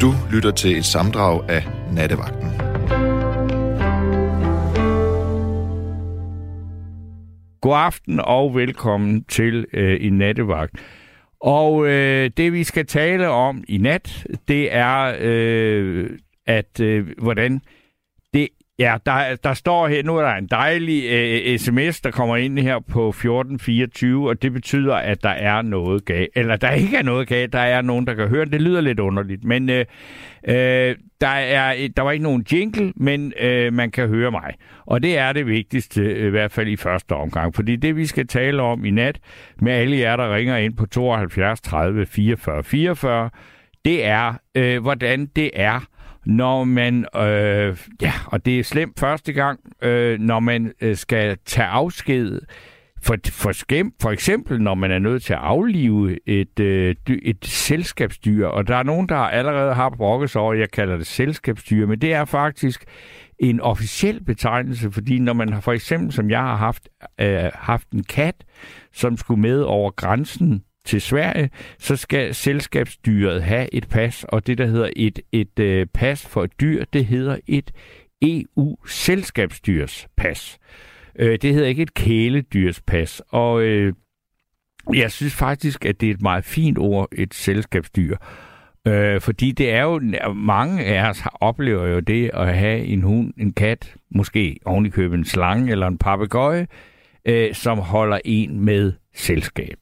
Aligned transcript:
Du 0.00 0.12
lytter 0.32 0.50
til 0.50 0.76
et 0.76 0.84
samdrag 0.84 1.50
af 1.50 1.62
Nattevagten. 1.92 2.50
God 7.60 7.76
aften 7.76 8.20
og 8.20 8.54
velkommen 8.54 9.24
til 9.24 9.66
øh, 9.72 9.98
i 10.00 10.10
Nattevagt. 10.10 10.72
Og 11.40 11.86
øh, 11.86 12.30
det 12.36 12.52
vi 12.52 12.64
skal 12.64 12.86
tale 12.86 13.28
om 13.28 13.64
i 13.68 13.78
nat, 13.78 14.26
det 14.48 14.74
er, 14.74 15.16
øh, 15.20 16.10
at 16.46 16.80
øh, 16.80 17.06
hvordan 17.18 17.60
Ja, 18.78 18.96
der, 19.06 19.36
der 19.44 19.54
står 19.54 19.88
her, 19.88 20.02
nu 20.02 20.16
er 20.16 20.22
der 20.22 20.34
en 20.34 20.46
dejlig 20.46 21.04
øh, 21.10 21.58
sms, 21.58 22.00
der 22.00 22.10
kommer 22.10 22.36
ind 22.36 22.58
her 22.58 22.78
på 22.78 23.08
1424, 23.08 24.28
og 24.28 24.42
det 24.42 24.52
betyder, 24.52 24.94
at 24.94 25.22
der 25.22 25.30
er 25.30 25.62
noget 25.62 26.04
galt. 26.04 26.28
Eller 26.34 26.56
der 26.56 26.70
ikke 26.70 26.96
er 26.96 27.02
noget 27.02 27.28
galt, 27.28 27.52
der 27.52 27.58
er 27.58 27.82
nogen, 27.82 28.06
der 28.06 28.14
kan 28.14 28.28
høre 28.28 28.44
det. 28.44 28.62
lyder 28.62 28.80
lidt 28.80 29.00
underligt, 29.00 29.44
men 29.44 29.70
øh, 29.70 29.84
øh, 30.48 30.96
der, 31.20 31.28
er, 31.28 31.88
der 31.96 32.02
var 32.02 32.10
ikke 32.10 32.22
nogen 32.22 32.46
jingle, 32.52 32.92
men 32.96 33.32
øh, 33.40 33.72
man 33.72 33.90
kan 33.90 34.08
høre 34.08 34.30
mig. 34.30 34.54
Og 34.86 35.02
det 35.02 35.18
er 35.18 35.32
det 35.32 35.46
vigtigste, 35.46 36.26
i 36.26 36.30
hvert 36.30 36.52
fald 36.52 36.68
i 36.68 36.76
første 36.76 37.12
omgang. 37.12 37.54
Fordi 37.54 37.76
det, 37.76 37.96
vi 37.96 38.06
skal 38.06 38.26
tale 38.26 38.62
om 38.62 38.84
i 38.84 38.90
nat, 38.90 39.18
med 39.60 39.72
alle 39.72 39.98
jer, 39.98 40.16
der 40.16 40.34
ringer 40.34 40.56
ind 40.56 40.76
på 40.76 40.86
72 40.86 41.60
30 41.60 42.06
44 42.06 42.64
44, 42.64 43.30
det 43.84 44.04
er, 44.04 44.34
øh, 44.54 44.82
hvordan 44.82 45.26
det 45.26 45.50
er 45.54 45.80
når 46.26 46.64
man, 46.64 47.06
øh, 47.16 47.76
ja, 48.02 48.12
og 48.26 48.46
det 48.46 48.58
er 48.58 48.64
slemt 48.64 49.00
første 49.00 49.32
gang, 49.32 49.60
øh, 49.82 50.20
når 50.20 50.40
man 50.40 50.72
øh, 50.80 50.96
skal 50.96 51.38
tage 51.44 51.66
afsked, 51.66 52.40
for, 53.02 53.16
for, 53.30 53.52
skæm, 53.52 53.92
for 54.02 54.10
eksempel, 54.10 54.62
når 54.62 54.74
man 54.74 54.90
er 54.90 54.98
nødt 54.98 55.22
til 55.22 55.32
at 55.32 55.38
aflive 55.38 56.28
et, 56.28 56.60
øh, 56.60 56.94
et 57.08 57.44
selskabsdyr, 57.44 58.46
og 58.46 58.68
der 58.68 58.76
er 58.76 58.82
nogen, 58.82 59.08
der 59.08 59.16
allerede 59.16 59.74
har 59.74 59.90
brokket 59.90 60.30
sig 60.30 60.40
over, 60.40 60.54
jeg 60.54 60.70
kalder 60.70 60.96
det 60.96 61.06
selskabsdyr, 61.06 61.86
men 61.86 62.00
det 62.00 62.12
er 62.12 62.24
faktisk 62.24 62.84
en 63.38 63.60
officiel 63.60 64.24
betegnelse, 64.24 64.92
fordi 64.92 65.18
når 65.18 65.32
man 65.32 65.52
har 65.52 65.60
for 65.60 65.72
eksempel, 65.72 66.12
som 66.12 66.30
jeg 66.30 66.40
har 66.40 66.56
haft, 66.56 66.88
øh, 67.20 67.50
haft 67.54 67.90
en 67.90 68.02
kat, 68.02 68.44
som 68.92 69.16
skulle 69.16 69.40
med 69.40 69.60
over 69.62 69.90
grænsen 69.90 70.62
til 70.86 71.00
Sverige, 71.00 71.50
så 71.78 71.96
skal 71.96 72.34
selskabsdyret 72.34 73.42
have 73.42 73.74
et 73.74 73.88
pas, 73.88 74.24
og 74.28 74.46
det, 74.46 74.58
der 74.58 74.66
hedder 74.66 74.90
et, 74.96 75.20
et 75.32 75.58
øh, 75.58 75.86
pas 75.94 76.26
for 76.26 76.44
et 76.44 76.60
dyr, 76.60 76.84
det 76.92 77.06
hedder 77.06 77.36
et 77.46 77.70
EU-selskabsdyrs 78.22 80.08
pas. 80.16 80.58
Øh, 81.18 81.38
det 81.42 81.54
hedder 81.54 81.68
ikke 81.68 81.82
et 81.82 81.94
kæledyrs 81.94 82.80
pas, 82.80 83.22
og 83.28 83.62
øh, 83.62 83.92
jeg 84.94 85.12
synes 85.12 85.34
faktisk, 85.34 85.84
at 85.84 86.00
det 86.00 86.10
er 86.10 86.14
et 86.14 86.22
meget 86.22 86.44
fint 86.44 86.78
ord, 86.78 87.08
et 87.12 87.34
selskabsdyr. 87.34 88.16
Øh, 88.86 89.20
fordi 89.20 89.52
det 89.52 89.70
er 89.70 89.82
jo, 89.82 90.00
mange 90.34 90.84
af 90.84 91.08
os 91.10 91.22
oplever 91.40 91.86
jo 91.86 92.00
det 92.00 92.30
at 92.34 92.56
have 92.56 92.84
en 92.84 93.02
hund, 93.02 93.32
en 93.38 93.52
kat, 93.52 93.94
måske 94.10 94.58
ovenikøbet 94.64 95.18
en 95.18 95.24
slange 95.24 95.72
eller 95.72 95.86
en 95.86 95.98
papegøje, 95.98 96.66
øh, 97.24 97.54
som 97.54 97.78
holder 97.78 98.18
en 98.24 98.60
med 98.60 98.92
selskab. 99.14 99.76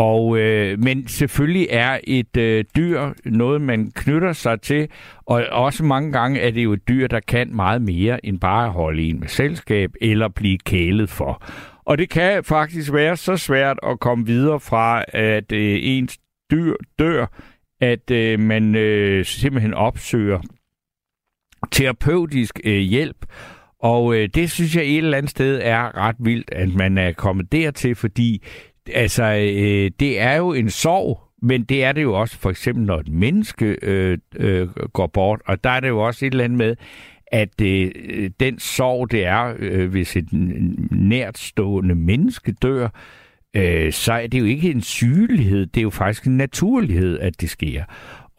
Og, 0.00 0.38
øh, 0.38 0.78
men 0.78 1.08
selvfølgelig 1.08 1.66
er 1.70 1.98
et 2.04 2.36
øh, 2.36 2.64
dyr 2.76 3.12
noget, 3.24 3.60
man 3.60 3.90
knytter 3.94 4.32
sig 4.32 4.60
til, 4.60 4.88
og 5.26 5.46
også 5.50 5.84
mange 5.84 6.12
gange 6.12 6.40
er 6.40 6.50
det 6.50 6.64
jo 6.64 6.72
et 6.72 6.88
dyr, 6.88 7.06
der 7.06 7.20
kan 7.20 7.56
meget 7.56 7.82
mere 7.82 8.26
end 8.26 8.40
bare 8.40 8.66
at 8.66 8.72
holde 8.72 9.02
en 9.02 9.20
med 9.20 9.28
selskab 9.28 9.90
eller 10.00 10.28
blive 10.28 10.58
kælet 10.58 11.10
for. 11.10 11.42
Og 11.84 11.98
det 11.98 12.10
kan 12.10 12.44
faktisk 12.44 12.92
være 12.92 13.16
så 13.16 13.36
svært 13.36 13.78
at 13.82 14.00
komme 14.00 14.26
videre 14.26 14.60
fra, 14.60 15.04
at 15.08 15.52
øh, 15.52 15.78
ens 15.82 16.18
dyr 16.50 16.74
dør, 16.98 17.26
at 17.80 18.10
øh, 18.10 18.40
man 18.40 18.74
øh, 18.74 19.24
simpelthen 19.24 19.74
opsøger 19.74 20.40
terapeutisk 21.70 22.60
øh, 22.64 22.78
hjælp. 22.78 23.26
Og 23.82 24.16
øh, 24.16 24.28
det 24.34 24.50
synes 24.50 24.76
jeg 24.76 24.84
et 24.84 24.98
eller 24.98 25.18
andet 25.18 25.30
sted 25.30 25.60
er 25.62 25.96
ret 25.96 26.16
vildt, 26.18 26.52
at 26.52 26.74
man 26.74 26.98
er 26.98 27.12
kommet 27.12 27.52
dertil, 27.52 27.94
fordi 27.94 28.42
altså, 28.94 29.24
øh, 29.24 29.90
det 30.00 30.20
er 30.20 30.34
jo 30.34 30.52
en 30.52 30.70
sorg, 30.70 31.20
men 31.42 31.64
det 31.64 31.84
er 31.84 31.92
det 31.92 32.02
jo 32.02 32.14
også 32.14 32.38
for 32.38 32.50
eksempel, 32.50 32.84
når 32.84 32.98
et 32.98 33.08
menneske 33.08 33.76
øh, 33.82 34.18
øh, 34.36 34.68
går 34.68 35.06
bort. 35.06 35.40
Og 35.46 35.64
der 35.64 35.70
er 35.70 35.80
det 35.80 35.88
jo 35.88 36.00
også 36.06 36.26
et 36.26 36.30
eller 36.30 36.44
andet 36.44 36.58
med, 36.58 36.76
at 37.26 37.60
øh, 37.62 38.30
den 38.40 38.58
sorg, 38.58 39.10
det 39.10 39.26
er, 39.26 39.54
øh, 39.58 39.90
hvis 39.90 40.16
et 40.16 40.28
nærtstående 40.90 41.94
menneske 41.94 42.52
dør, 42.52 42.88
øh, 43.56 43.92
så 43.92 44.12
er 44.12 44.26
det 44.26 44.40
jo 44.40 44.44
ikke 44.44 44.70
en 44.70 44.82
sygelighed, 44.82 45.66
det 45.66 45.80
er 45.80 45.82
jo 45.82 45.90
faktisk 45.90 46.24
en 46.24 46.36
naturlighed, 46.36 47.18
at 47.18 47.40
det 47.40 47.50
sker. 47.50 47.84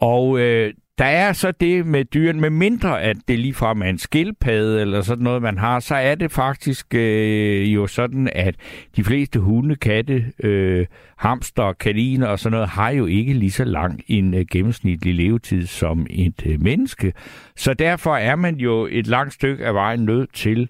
Og 0.00 0.38
øh, 0.38 0.74
der 0.98 1.04
er 1.04 1.32
så 1.32 1.50
det 1.50 1.86
med 1.86 2.04
dyren, 2.04 2.40
med 2.40 2.50
mindre 2.50 3.02
at 3.02 3.16
det 3.28 3.38
ligefrem 3.38 3.82
er 3.82 3.86
en 3.86 3.98
skildpadde 3.98 4.80
eller 4.80 5.02
sådan 5.02 5.24
noget, 5.24 5.42
man 5.42 5.58
har, 5.58 5.80
så 5.80 5.94
er 5.94 6.14
det 6.14 6.32
faktisk 6.32 6.94
øh, 6.94 7.74
jo 7.74 7.86
sådan, 7.86 8.30
at 8.32 8.54
de 8.96 9.04
fleste 9.04 9.40
hunde, 9.40 9.76
katte, 9.76 10.32
øh, 10.38 10.86
hamster, 11.16 11.72
kaniner 11.72 12.26
og 12.26 12.38
sådan 12.38 12.52
noget, 12.52 12.68
har 12.68 12.90
jo 12.90 13.06
ikke 13.06 13.32
lige 13.32 13.50
så 13.50 13.64
lang 13.64 14.00
en 14.06 14.34
øh, 14.34 14.44
gennemsnitlig 14.50 15.14
levetid 15.14 15.66
som 15.66 16.06
et 16.10 16.46
øh, 16.46 16.60
menneske. 16.60 17.12
Så 17.56 17.74
derfor 17.74 18.16
er 18.16 18.36
man 18.36 18.56
jo 18.56 18.88
et 18.90 19.06
langt 19.06 19.34
stykke 19.34 19.66
af 19.66 19.74
vejen 19.74 20.04
nødt 20.04 20.34
til 20.34 20.68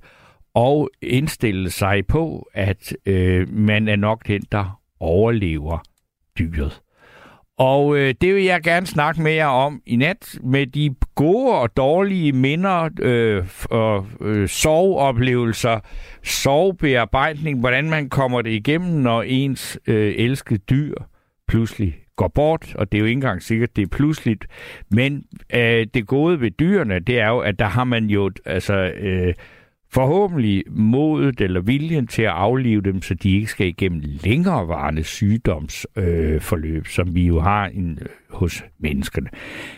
at 0.57 0.89
indstille 1.03 1.71
sig 1.71 2.07
på, 2.07 2.49
at 2.55 2.97
øh, 3.07 3.49
man 3.55 3.89
er 3.89 3.97
nok 3.97 4.27
den, 4.29 4.43
der 4.53 4.81
overlever 5.01 5.79
dyret. 6.39 6.81
Og 7.59 7.97
øh, 7.97 8.15
det 8.21 8.35
vil 8.35 8.45
jeg 8.45 8.63
gerne 8.63 8.87
snakke 8.87 9.23
med 9.23 9.33
jer 9.33 9.47
om 9.47 9.83
i 9.87 9.97
nat, 9.97 10.39
med 10.43 10.67
de 10.67 10.95
gode 11.15 11.55
og 11.55 11.77
dårlige 11.77 12.33
minder 12.33 12.89
øh, 13.01 13.45
og 13.71 14.07
øh, 14.21 14.49
soveoplevelser, 14.49 15.81
sovebearbejdning, 16.23 17.61
hvordan 17.61 17.91
man 17.91 18.09
kommer 18.09 18.43
det 18.43 18.51
igennem, 18.51 18.91
når 18.91 19.23
ens 19.23 19.79
øh, 19.87 20.15
elskede 20.17 20.59
dyr 20.59 20.95
pludselig 21.49 22.03
går 22.17 22.29
bort, 22.29 22.75
og 22.75 22.93
det 22.93 22.99
er 22.99 23.01
jo 23.01 23.07
ikke 23.07 23.17
engang 23.17 23.43
sikkert, 23.43 23.77
det 23.77 23.83
er 23.83 23.87
pludseligt. 23.87 24.47
Men 24.91 25.25
øh, 25.55 25.87
det 25.95 26.07
gode 26.07 26.41
ved 26.41 26.51
dyrene, 26.51 27.01
det 27.01 27.21
er 27.21 27.29
jo, 27.29 27.39
at 27.39 27.59
der 27.59 27.65
har 27.65 27.85
man 27.85 28.07
jo 28.07 28.31
altså, 28.45 28.75
øh, 28.75 29.35
forhåbentlig 29.93 30.65
modet 30.71 31.41
eller 31.41 31.61
viljen 31.61 32.07
til 32.07 32.23
at 32.23 32.29
aflive 32.29 32.83
dem, 32.83 33.03
så 33.03 33.15
de 33.15 33.35
ikke 33.35 33.47
skal 33.47 33.67
igennem 33.67 34.01
længerevarende 34.05 35.05
sygdomsforløb, 35.05 36.83
øh, 36.83 36.87
som 36.87 37.15
vi 37.15 37.27
jo 37.27 37.41
har 37.41 37.67
en, 37.67 37.99
øh, 38.03 38.09
hos 38.31 38.65
menneskerne. 38.79 39.29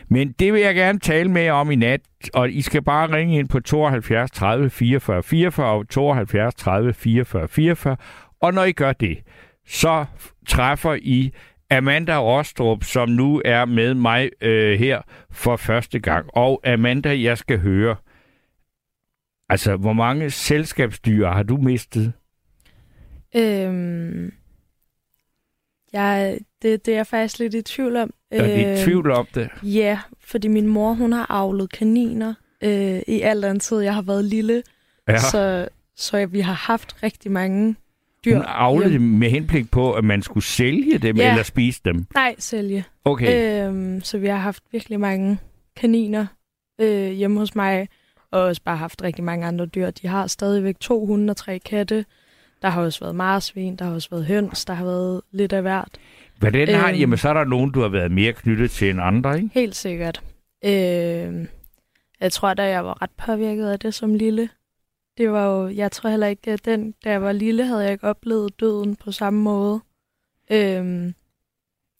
Men 0.08 0.32
det 0.38 0.52
vil 0.52 0.60
jeg 0.60 0.75
gerne 0.75 0.98
tale 0.98 1.30
med 1.30 1.48
om 1.48 1.70
i 1.70 1.76
nat, 1.76 2.00
og 2.34 2.50
I 2.50 2.60
skal 2.60 2.82
bare 2.82 3.16
ringe 3.16 3.38
ind 3.38 3.48
på 3.48 3.60
72 3.60 4.30
30 4.30 4.70
44 4.70 5.22
44 5.22 5.66
og 5.66 5.88
72 5.88 6.54
30 6.54 6.92
44 6.92 7.48
44, 7.48 7.96
og 8.41 8.54
når 8.54 8.64
I 8.64 8.72
gør 8.72 8.92
det, 8.92 9.19
så 9.66 10.04
træffer 10.46 10.94
I 11.02 11.31
Amanda 11.70 12.19
Rostrup, 12.20 12.84
som 12.84 13.08
nu 13.08 13.42
er 13.44 13.64
med 13.64 13.94
mig 13.94 14.31
øh, 14.41 14.78
her 14.78 15.02
for 15.31 15.56
første 15.56 15.98
gang. 15.98 16.26
Og 16.32 16.60
Amanda, 16.64 17.20
jeg 17.20 17.38
skal 17.38 17.58
høre, 17.58 17.96
Altså, 19.54 19.76
hvor 19.76 19.92
mange 19.92 20.31
selskabsdyr 20.31 21.26
har 21.26 21.42
du 21.42 21.56
mistet? 21.56 22.12
Øhm, 23.37 24.32
jeg, 25.92 26.38
det, 26.62 26.87
det 26.87 26.92
er 26.92 26.97
jeg 26.97 27.06
faktisk 27.06 27.38
lidt 27.38 27.54
i 27.54 27.62
tvivl 27.62 27.97
om. 27.97 28.14
Er 28.31 28.44
du 28.44 28.50
i 28.50 28.64
øhm, 28.64 28.76
tvivl 28.84 29.10
om 29.10 29.26
det? 29.34 29.48
Ja, 29.62 29.98
fordi 30.20 30.48
min 30.48 30.66
mor, 30.66 30.93
hun 30.93 31.12
har 31.12 31.26
avlet 31.31 31.72
kaniner 31.72 32.34
øh, 32.62 33.00
i 33.06 33.20
al 33.20 33.43
den 33.43 33.60
tid, 33.60 33.81
jeg 33.81 33.94
har 33.94 34.03
været 34.03 34.25
lille. 34.25 34.62
Ja. 35.09 35.19
Så, 35.19 35.69
så 35.97 36.26
vi 36.26 36.41
har 36.41 36.53
haft 36.53 37.03
rigtig 37.03 37.32
mange 37.32 37.76
dyr. 38.25 38.34
Hun 38.34 38.44
avlede 38.48 38.93
dem 38.93 39.03
med 39.03 39.31
henblik 39.31 39.70
på, 39.70 39.93
at 39.93 40.04
man 40.04 40.22
skulle 40.22 40.44
sælge 40.44 40.98
dem 40.98 41.16
ja. 41.16 41.31
eller 41.31 41.43
spise 41.43 41.81
dem? 41.84 42.06
Nej, 42.14 42.34
sælge. 42.38 42.84
Okay. 43.04 43.67
Øhm, 43.69 44.00
så 44.00 44.19
vi 44.19 44.26
har 44.26 44.37
haft 44.37 44.62
virkelig 44.73 45.00
mange 45.00 45.38
kaniner 45.76 46.26
øh, 46.81 47.11
hjemme 47.11 47.38
hos 47.38 47.55
mig 47.55 47.88
og 48.34 48.42
også 48.42 48.62
bare 48.62 48.76
haft 48.76 49.02
rigtig 49.02 49.25
mange 49.25 49.46
andre 49.46 49.66
dyr. 49.66 49.90
De 49.90 50.06
har 50.08 50.26
stadigvæk 50.26 50.81
to 50.81 51.06
hunde 51.06 51.31
og 51.31 51.36
tre 51.36 51.58
katte. 51.58 52.04
Der 52.62 52.69
har 52.69 52.82
også 52.82 53.00
været 53.00 53.14
marsvin, 53.14 53.76
der 53.76 53.84
har 53.84 53.92
også 53.92 54.10
været 54.10 54.26
høns, 54.26 54.64
der 54.64 54.75
har 54.75 54.84
været 54.84 55.20
lidt 55.31 55.52
af 55.52 55.62
hvert. 55.62 55.88
Hvordan 56.38 56.69
har, 56.69 56.88
øhm, 56.88 56.98
jamen, 56.98 57.19
så 57.19 57.28
er 57.28 57.34
der 57.34 57.44
nogen, 57.44 57.70
du 57.70 57.81
har 57.81 57.88
været 57.88 58.12
mere 58.12 58.32
knyttet 58.32 58.70
til 58.70 58.90
end 58.90 59.00
andre, 59.00 59.36
ikke? 59.36 59.50
Helt 59.54 59.76
sikkert. 59.76 60.22
Øhm, 60.64 61.48
jeg 62.20 62.32
tror, 62.32 62.54
da 62.54 62.69
jeg 62.69 62.84
var 62.84 63.02
ret 63.02 63.10
påvirket 63.10 63.69
af 63.69 63.78
det 63.78 63.94
som 63.94 64.14
lille. 64.14 64.48
Det 65.19 65.30
var 65.30 65.46
jo, 65.46 65.69
jeg 65.69 65.92
tror 65.92 66.10
heller 66.10 66.26
ikke, 66.26 66.50
at 66.50 66.64
den, 66.64 66.94
da 67.04 67.10
jeg 67.10 67.22
var 67.22 67.32
lille, 67.32 67.66
havde 67.66 67.82
jeg 67.82 67.92
ikke 67.92 68.06
oplevet 68.06 68.60
døden 68.60 68.96
på 68.96 69.12
samme 69.12 69.40
måde. 69.40 69.80
Øhm, 70.50 71.14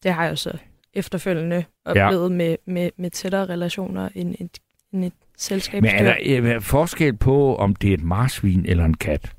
det 0.03 0.13
har 0.13 0.23
jeg 0.23 0.31
jo 0.31 0.35
så 0.35 0.57
efterfølgende 0.93 1.65
oplevet 1.85 2.29
ja. 2.29 2.35
med, 2.35 2.57
med, 2.65 2.89
med 2.97 3.09
tættere 3.09 3.45
relationer 3.45 4.09
end 4.15 4.35
et, 4.39 4.59
end 4.93 5.05
et 5.05 5.13
selskabsdyr. 5.37 5.81
Men 5.81 5.89
er 5.91 6.03
der, 6.03 6.37
er 6.37 6.41
der 6.41 6.59
forskel 6.59 7.17
på, 7.17 7.55
om 7.55 7.75
det 7.75 7.89
er 7.89 7.93
et 7.93 8.03
marsvin 8.03 8.65
eller 8.65 8.85
en 8.85 8.93
kat? 8.97 9.35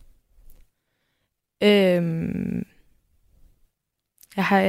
Øhm, 1.62 2.66
jeg 4.36 4.44
har, 4.44 4.60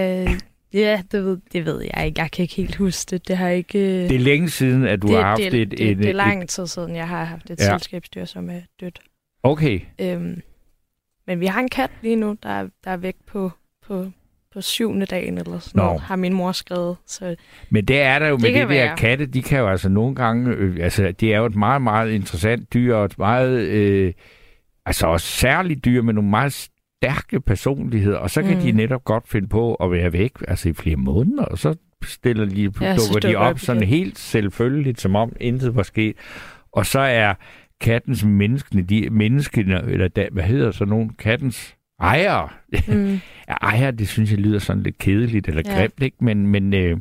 Ja, 0.74 1.02
det 1.12 1.24
ved, 1.24 1.38
det 1.54 1.66
ved 1.66 1.82
jeg 1.96 2.06
ikke. 2.08 2.22
Jeg 2.22 2.32
kan 2.32 2.44
ikke 2.44 2.56
helt 2.56 2.76
huske 2.76 3.10
det. 3.10 3.28
Det 3.28 3.38
har 3.38 3.50
ikke... 3.50 3.80
Det 3.80 4.12
er 4.16 4.20
længe 4.20 4.50
siden, 4.50 4.84
at 4.88 5.02
du 5.02 5.08
det, 5.08 5.16
har 5.16 5.24
haft 5.24 5.38
det, 5.40 5.54
et, 5.62 5.72
det, 5.72 5.90
et, 5.92 5.98
det, 5.98 6.10
er 6.10 6.14
lang 6.14 6.50
tid 6.50 6.68
siden, 6.68 6.96
jeg 6.96 7.08
har 7.08 7.24
haft 7.24 7.50
et 7.50 7.60
Ja. 7.60 7.66
selskabsdyr, 7.66 8.26
som 8.26 8.50
er 8.50 8.62
dødt. 8.80 9.00
Okay, 9.44 9.80
Øhm, 10.02 10.42
men 11.28 11.40
vi 11.40 11.46
har 11.46 11.60
en 11.60 11.70
kat 11.70 11.92
lige 12.02 12.16
nu, 12.16 12.38
der, 12.44 12.50
er- 12.50 12.70
der 12.84 12.92
er 12.92 12.98
væk 12.98 13.16
på, 13.26 13.52
på, 13.82 14.12
på 14.54 14.62
syvende 14.62 15.06
dagen 15.06 15.38
eller 15.38 15.60
sådan 15.60 15.80
Nå. 15.80 15.84
noget, 15.84 16.02
har 16.02 16.16
min 16.16 16.34
mor 16.34 16.52
skrevet. 16.52 16.98
Så 17.08 17.36
men 17.70 17.86
det 17.86 18.02
er 18.02 18.20
der 18.20 18.28
jo 18.28 18.38
med 18.38 18.54
det, 18.54 18.54
det 18.54 18.70
der 18.70 18.96
katte, 18.96 19.26
de 19.26 19.42
kan 19.42 19.60
jo 19.60 19.68
altså 19.68 19.90
nogle 19.90 20.16
gange, 20.16 20.52
øh, 20.52 20.78
altså 20.82 21.14
det 21.20 21.34
er 21.34 21.38
jo 21.38 21.46
et 21.46 21.56
meget, 21.56 21.82
meget 21.82 22.12
interessant 22.12 22.74
dyr, 22.74 22.96
og 22.96 23.06
et 23.06 23.18
meget, 23.18 23.60
øh, 23.60 24.14
altså 24.86 25.08
også 25.08 25.28
særligt 25.28 25.86
dyr 25.86 26.02
med 26.02 26.14
nogle 26.14 26.30
meget 26.30 26.54
stærke 26.54 27.42
personligheder, 27.42 28.18
og 28.18 28.30
så 28.30 28.42
kan 28.44 28.58
mm. 28.58 28.62
De 28.62 28.72
netop 28.72 29.04
godt 29.04 29.28
finde 29.28 29.48
på 29.48 29.76
at 29.76 29.92
være 29.92 30.14
væk, 30.14 30.32
altså 30.48 30.70
i 30.70 30.74
flere 30.74 30.96
måneder, 30.96 31.44
og 31.44 31.58
så 31.58 31.76
stiller 32.04 32.46
de, 32.46 32.62
ja, 32.82 32.86
Ja, 32.86 32.98
så 32.98 33.08
dukker 33.14 33.20
de 33.20 33.28
dukker 33.28 33.40
op 33.40 33.56
de 33.56 33.60
sådan 33.60 33.82
op. 33.82 33.88
helt 33.88 34.20
selvfølgeligt, 34.20 35.02
som 35.02 35.16
om 35.16 35.32
intet 35.40 35.76
var 35.76 35.84
sket. 35.84 36.16
Og 36.72 36.86
så 36.86 37.00
er 37.00 37.34
kattens 37.82 38.26
menneskene, 38.26 38.82
de 38.82 39.10
menneskene, 39.10 39.84
eller 39.88 40.08
da, 40.08 40.28
hvad 40.32 40.44
hedder 40.44 40.72
så 40.72 40.86
nogen, 40.86 41.10
kattens 41.10 41.77
ejere, 42.00 42.50
mm, 42.88 43.20
Ja, 43.50 43.54
ejer, 43.70 43.92
det 43.92 44.08
synes 44.08 44.32
jeg 44.32 44.40
lyder 44.40 44.60
sådan 44.60 44.84
lidt 44.84 44.98
kedeligt 44.98 45.48
eller 45.48 45.62
Ja. 45.66 45.80
grimt, 45.80 46.02
ikke? 46.02 46.18
Men, 46.20 46.48
men 46.48 46.74
øh, 46.74 46.98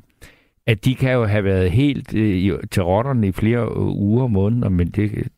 at 0.66 0.84
de 0.84 0.94
kan 0.94 1.12
jo 1.12 1.24
have 1.24 1.44
været 1.44 1.70
helt 1.70 2.14
øh, 2.14 2.36
i- 2.36 2.66
til 2.70 2.82
rotterne 2.82 3.28
i 3.28 3.32
flere 3.32 3.60
øh, 3.62 3.76
uger 3.78 4.22
og 4.22 4.30
måneder, 4.30 4.68
men 4.68 4.86
det, 4.90 5.28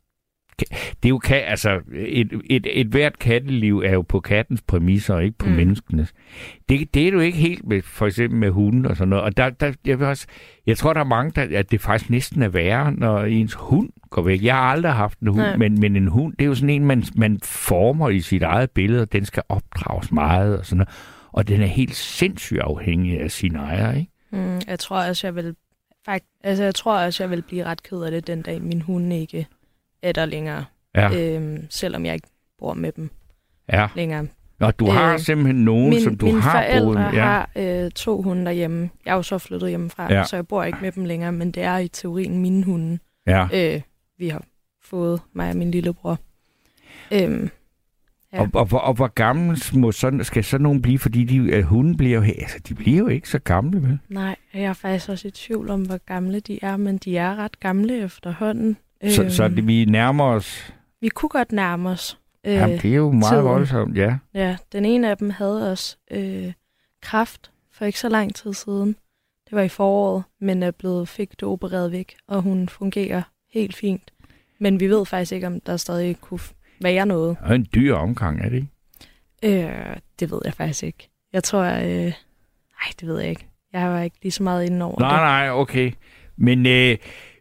det 0.58 1.04
er 1.04 1.08
jo 1.08 1.18
kan, 1.18 1.42
altså 1.46 1.80
et, 1.94 2.42
et, 2.50 2.66
et 2.80 2.86
hvert 2.86 3.18
katteliv 3.18 3.78
er 3.78 3.92
jo 3.92 4.02
på 4.02 4.20
kattens 4.20 4.62
præmisser 4.62 5.14
og 5.14 5.24
ikke 5.24 5.38
på 5.38 5.48
mm. 5.48 5.52
Menneskenes. 5.52 6.14
Det, 6.68 6.94
det 6.94 7.08
er 7.08 7.10
du 7.10 7.20
ikke 7.20 7.38
helt 7.38 7.66
med, 7.66 7.82
for 7.82 8.06
eksempel 8.06 8.38
med 8.38 8.50
hunden 8.50 8.86
og 8.86 8.96
sådan 8.96 9.08
noget. 9.08 9.24
Og 9.24 9.36
der, 9.36 9.50
der, 9.50 9.72
jeg, 9.86 9.98
vil 9.98 10.06
også, 10.06 10.26
jeg 10.66 10.78
tror, 10.78 10.92
der 10.92 11.00
er 11.00 11.04
mange, 11.04 11.32
der, 11.36 11.58
at 11.58 11.70
det 11.70 11.80
faktisk 11.80 12.10
næsten 12.10 12.42
er 12.42 12.48
værre, 12.48 12.92
når 12.92 13.24
ens 13.24 13.54
hund 13.54 13.90
går 14.10 14.22
væk. 14.22 14.44
Jeg 14.44 14.54
har 14.54 14.62
aldrig 14.62 14.92
haft 14.92 15.18
en 15.18 15.28
hund, 15.28 15.40
Nej. 15.40 15.56
men, 15.56 15.80
men 15.80 15.96
en 15.96 16.08
hund, 16.08 16.32
det 16.32 16.44
er 16.44 16.48
jo 16.48 16.54
sådan 16.54 16.70
en, 16.70 16.84
man, 16.84 17.04
man 17.16 17.38
former 17.44 18.08
i 18.08 18.20
sit 18.20 18.42
eget 18.42 18.70
billede, 18.70 19.02
og 19.02 19.12
den 19.12 19.24
skal 19.24 19.42
opdrages 19.48 20.12
meget 20.12 20.58
og 20.58 20.66
sådan 20.66 20.76
noget. 20.76 20.88
Og 21.32 21.48
den 21.48 21.62
er 21.62 21.66
helt 21.66 21.94
sindssygt 21.94 22.60
afhængig 22.60 23.20
af 23.20 23.30
sin 23.30 23.56
ejer, 23.56 23.92
ikke? 23.92 24.10
mm, 24.30 24.60
jeg 24.66 24.78
tror 24.78 24.96
også, 25.08 25.26
jeg 25.26 25.34
vil... 25.34 25.54
Fakt, 26.04 26.24
altså, 26.44 26.64
jeg 26.64 26.74
tror 26.74 26.98
også, 26.98 27.22
jeg 27.22 27.30
vil 27.30 27.42
blive 27.42 27.64
ret 27.64 27.82
ked 27.82 28.02
af 28.02 28.10
det 28.10 28.26
den 28.26 28.42
dag, 28.42 28.62
min 28.62 28.82
hund 28.82 29.12
ikke 29.12 29.46
er 30.02 30.12
der 30.12 30.26
længere. 30.26 30.64
Ja, 30.94 31.34
Øhm, 31.36 31.66
selvom 31.70 32.04
jeg 32.06 32.14
ikke 32.14 32.28
bor 32.58 32.74
med 32.74 32.92
dem 32.92 33.10
ja. 33.72 33.88
længere. 33.96 34.26
Og 34.60 34.78
du 34.78 34.86
har 34.90 35.12
Øh, 35.12 35.18
simpelthen 35.20 35.64
nogen, 35.64 35.90
Min, 35.90 36.00
som 36.02 36.16
du 36.16 36.26
mine 36.26 36.40
har 36.40 36.80
boet 36.80 36.94
med. 36.98 37.04
Ja. 37.12 37.22
har 37.24 37.50
øh, 37.56 37.90
to 37.90 38.22
hunde 38.22 38.44
derhjemme. 38.44 38.90
Jeg 39.04 39.10
er 39.12 39.16
jo 39.16 39.22
så 39.22 39.38
flyttet 39.38 39.68
hjemmefra, 39.68 40.12
Ja. 40.12 40.24
så 40.24 40.36
jeg 40.36 40.46
bor 40.48 40.64
ikke 40.64 40.78
med 40.82 40.92
dem 40.92 41.04
længere, 41.04 41.32
men 41.32 41.50
det 41.50 41.62
er 41.62 41.78
i 41.78 41.88
teorien 41.88 42.38
mine 42.38 42.64
hunde, 42.64 42.98
ja. 43.26 43.48
øh, 43.54 43.80
vi 44.18 44.28
har 44.28 44.42
fået, 44.84 45.20
mig 45.32 45.50
og 45.50 45.56
min 45.56 45.70
lillebror. 45.70 46.18
Øhm, 47.12 47.50
Ja. 48.32 48.40
Og, 48.40 48.48
og, 48.54 48.64
hvor- 48.66 48.78
og, 48.78 48.94
hvor 48.94 49.06
gammel 49.06 49.58
må 49.74 49.92
sådan, 49.92 50.24
skal 50.24 50.44
sådan 50.44 50.62
nogen 50.62 50.82
blive? 50.82 50.98
Fordi 50.98 51.24
de, 51.24 51.36
øh, 51.36 51.62
hunden 51.64 51.96
bliver 51.96 52.16
jo, 52.18 52.22
altså, 52.22 52.58
de 52.68 52.74
bliver 52.74 52.98
jo 52.98 53.06
ikke 53.08 53.28
så 53.28 53.38
gamle, 53.38 53.82
vel? 53.82 53.98
nej, 54.08 54.36
jeg 54.54 54.62
er 54.62 54.72
faktisk 54.72 55.08
også 55.08 55.28
i 55.28 55.30
tvivl 55.30 55.70
om, 55.70 55.82
hvor 55.82 55.98
gamle 56.06 56.40
de 56.40 56.58
er, 56.62 56.76
men 56.76 56.96
de 56.98 57.16
er 57.16 57.36
ret 57.36 57.60
gamle 57.60 58.04
efterhånden. 58.04 58.76
Så, 59.04 59.30
så 59.30 59.48
det, 59.48 59.66
vi 59.66 59.84
nærmer 59.84 60.24
os... 60.24 60.72
Vi 61.00 61.08
kunne 61.08 61.28
godt 61.28 61.52
nærme 61.52 61.88
os. 61.90 62.18
Øh, 62.46 62.54
Jamen, 62.54 62.78
det 62.78 62.90
er 62.90 62.94
jo 62.96 63.10
meget 63.12 63.32
tiden. 63.32 63.44
voldsomt, 63.44 63.96
ja. 63.96 64.18
Ja, 64.34 64.56
den 64.72 64.84
ene 64.84 65.10
af 65.10 65.16
dem 65.16 65.30
havde 65.30 65.70
også 65.72 65.96
øh, 66.10 66.52
kraft 67.02 67.50
for 67.72 67.84
ikke 67.84 67.98
så 67.98 68.08
lang 68.08 68.34
tid 68.34 68.52
siden. 68.52 68.88
Det 69.44 69.56
var 69.56 69.62
i 69.62 69.68
foråret, 69.68 70.22
men 70.40 70.62
er 70.62 70.70
blevet 70.70 71.08
fik 71.08 71.30
det 71.30 71.42
opereret 71.42 71.92
væk, 71.92 72.16
og 72.28 72.42
hun 72.42 72.68
fungerer 72.68 73.22
helt 73.52 73.76
fint. 73.76 74.12
Men 74.60 74.80
vi 74.80 74.86
ved 74.88 75.06
faktisk 75.06 75.32
ikke, 75.32 75.46
om 75.46 75.60
der 75.60 75.76
stadig 75.76 76.20
kunne 76.20 76.40
være 76.80 77.06
noget. 77.06 77.36
Og 77.42 77.54
en 77.54 77.66
dyr 77.74 77.94
omgang, 77.94 78.40
er 78.40 78.48
det 78.48 78.56
ikke? 79.42 79.64
Øh, 79.64 79.96
det 80.20 80.30
ved 80.30 80.40
jeg 80.44 80.54
faktisk 80.54 80.82
ikke. 80.82 81.08
Jeg 81.32 81.44
tror, 81.44 81.62
øh, 81.64 81.82
nej, 81.84 82.12
det 83.00 83.08
ved 83.08 83.20
jeg 83.20 83.30
ikke. 83.30 83.46
Jeg 83.72 83.90
var 83.90 84.00
ikke 84.02 84.16
lige 84.22 84.32
så 84.32 84.42
meget 84.42 84.66
inde 84.70 84.84
over 84.84 85.00
Nej, 85.00 85.10
det. 85.10 85.18
nej, 85.20 85.50
okay. 85.50 85.92
Men 86.36 86.66
øh, 86.66 86.96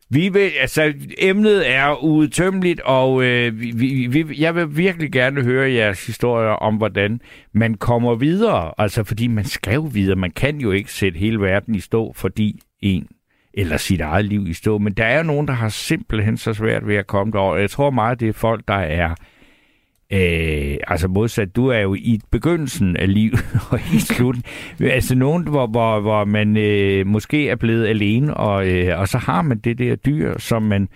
vi 0.10 0.30
vil, 0.30 0.52
altså, 0.60 0.94
emnet 1.18 1.70
er 1.70 2.04
udtømmeligt, 2.04 2.80
og 2.80 3.24
øh, 3.24 3.62
vi, 3.62 3.72
vi, 3.72 4.08
vi, 4.08 4.42
jeg 4.42 4.56
vil 4.56 4.78
virkelig 4.78 5.12
gerne 5.12 5.44
høre 5.44 5.72
jeres 5.72 6.06
historier 6.06 6.50
om, 6.50 6.76
hvordan 6.76 7.22
man 7.54 7.74
kommer 7.74 8.16
videre. 8.16 8.74
Altså, 8.78 9.04
fordi 9.04 9.28
man 9.28 9.46
skal 9.46 9.74
jo 9.74 9.82
videre. 9.82 10.16
Man 10.16 10.32
kan 10.32 10.58
jo 10.58 10.72
ikke 10.72 10.92
sætte 10.92 11.20
hele 11.20 11.42
verden 11.42 11.76
i 11.76 11.80
stå, 11.80 12.14
fordi 12.16 12.60
en 12.82 13.08
eller 13.54 13.78
sit 13.78 14.02
eget 14.02 14.26
liv 14.26 14.48
i 14.48 14.54
stå. 14.54 14.78
Men 14.78 14.94
der 14.94 15.06
er 15.06 15.18
jo 15.18 15.24
nogen, 15.24 15.48
der 15.48 15.54
har 15.54 15.70
simpelthen 15.70 16.38
så 16.38 16.54
svært 16.54 16.88
ved 16.88 16.96
at 16.96 17.08
komme 17.08 17.34
derover. 17.34 17.58
Jeg 17.58 17.70
tror 17.70 17.90
meget, 17.90 18.20
det 18.20 18.30
er 18.30 18.34
folk, 18.34 18.68
der 18.68 18.74
er 18.74 19.16
Øh, 20.14 20.78
altså 20.88 21.08
modsat, 21.08 21.56
du 21.56 21.68
er 21.68 21.80
jo 21.80 21.94
i 21.96 22.20
begyndelsen 22.32 22.98
af 22.98 23.14
livet 23.14 23.40
og 23.72 23.80
i 23.94 24.00
slutningen. 24.00 24.92
altså 24.92 25.16
nogen, 25.16 25.48
hvor, 25.48 25.68
hvor, 25.68 26.00
hvor 26.00 26.26
man 26.26 26.58
øh, 26.58 27.08
måske 27.08 27.50
er 27.50 27.56
blevet 27.56 27.88
alene, 27.88 28.34
og, 28.34 28.68
øh, 28.68 29.00
og 29.00 29.08
så 29.08 29.18
har 29.18 29.42
man 29.42 29.58
det 29.58 29.78
der 29.78 29.96
dyr, 29.96 30.38
som 30.38 30.64
man 30.64 30.88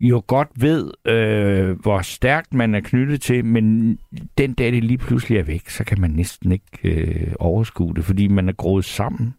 jo 0.00 0.22
godt 0.26 0.48
ved, 0.56 0.90
øh, 1.06 1.80
hvor 1.80 2.00
stærkt 2.00 2.54
man 2.54 2.74
er 2.74 2.80
knyttet 2.80 3.20
til, 3.20 3.44
men 3.44 3.98
den 4.38 4.52
dag 4.52 4.72
det 4.72 4.84
lige 4.84 4.98
pludselig 4.98 5.38
er 5.38 5.42
væk, 5.42 5.68
så 5.68 5.84
kan 5.84 6.00
man 6.00 6.10
næsten 6.10 6.52
ikke 6.52 6.64
øh, 6.84 7.32
overskue 7.38 7.94
det, 7.94 8.04
fordi 8.04 8.28
man 8.28 8.48
er 8.48 8.52
groet 8.52 8.84
sammen. 8.84 9.34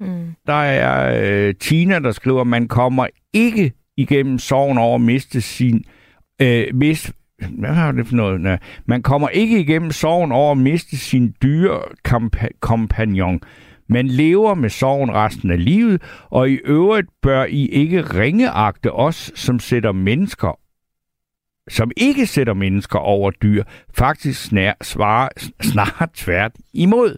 Mm. 0.00 0.34
Der 0.46 0.52
er 0.52 1.22
øh, 1.22 1.54
Tina, 1.54 1.98
der 1.98 2.12
skriver, 2.12 2.44
man 2.44 2.68
kommer 2.68 3.06
ikke 3.32 3.72
igennem 3.96 4.38
sorgen 4.38 4.78
over 4.78 4.94
at 4.94 5.00
miste 5.00 5.40
sin... 5.40 5.84
Øh, 6.42 6.66
mist, 6.74 7.12
hvad 7.58 7.70
har 7.70 7.92
det 7.92 8.06
for 8.06 8.16
noget? 8.16 8.40
Nej. 8.40 8.58
Man 8.86 9.02
kommer 9.02 9.28
ikke 9.28 9.60
igennem 9.60 9.90
sorgen 9.90 10.32
over 10.32 10.52
at 10.52 10.58
miste 10.58 10.96
sin 10.96 11.34
dyre 11.42 11.80
komp- 12.08 12.58
kompagnon. 12.60 13.40
Man 13.88 14.06
lever 14.06 14.54
med 14.54 14.70
sorgen 14.70 15.14
resten 15.14 15.50
af 15.50 15.64
livet, 15.64 16.02
og 16.30 16.50
i 16.50 16.58
øvrigt 16.64 17.08
bør 17.22 17.44
I 17.44 17.66
ikke 17.66 18.02
ringeagte 18.02 18.92
os, 18.92 19.32
som 19.34 19.58
sætter 19.58 19.92
mennesker 19.92 20.58
som 21.70 21.90
ikke 21.96 22.26
sætter 22.26 22.54
mennesker 22.54 22.98
over 22.98 23.30
dyr, 23.30 23.64
faktisk 23.94 24.44
snær, 24.44 24.72
svarer, 24.82 25.28
snart 25.62 26.10
tvært 26.14 26.52
imod. 26.72 27.16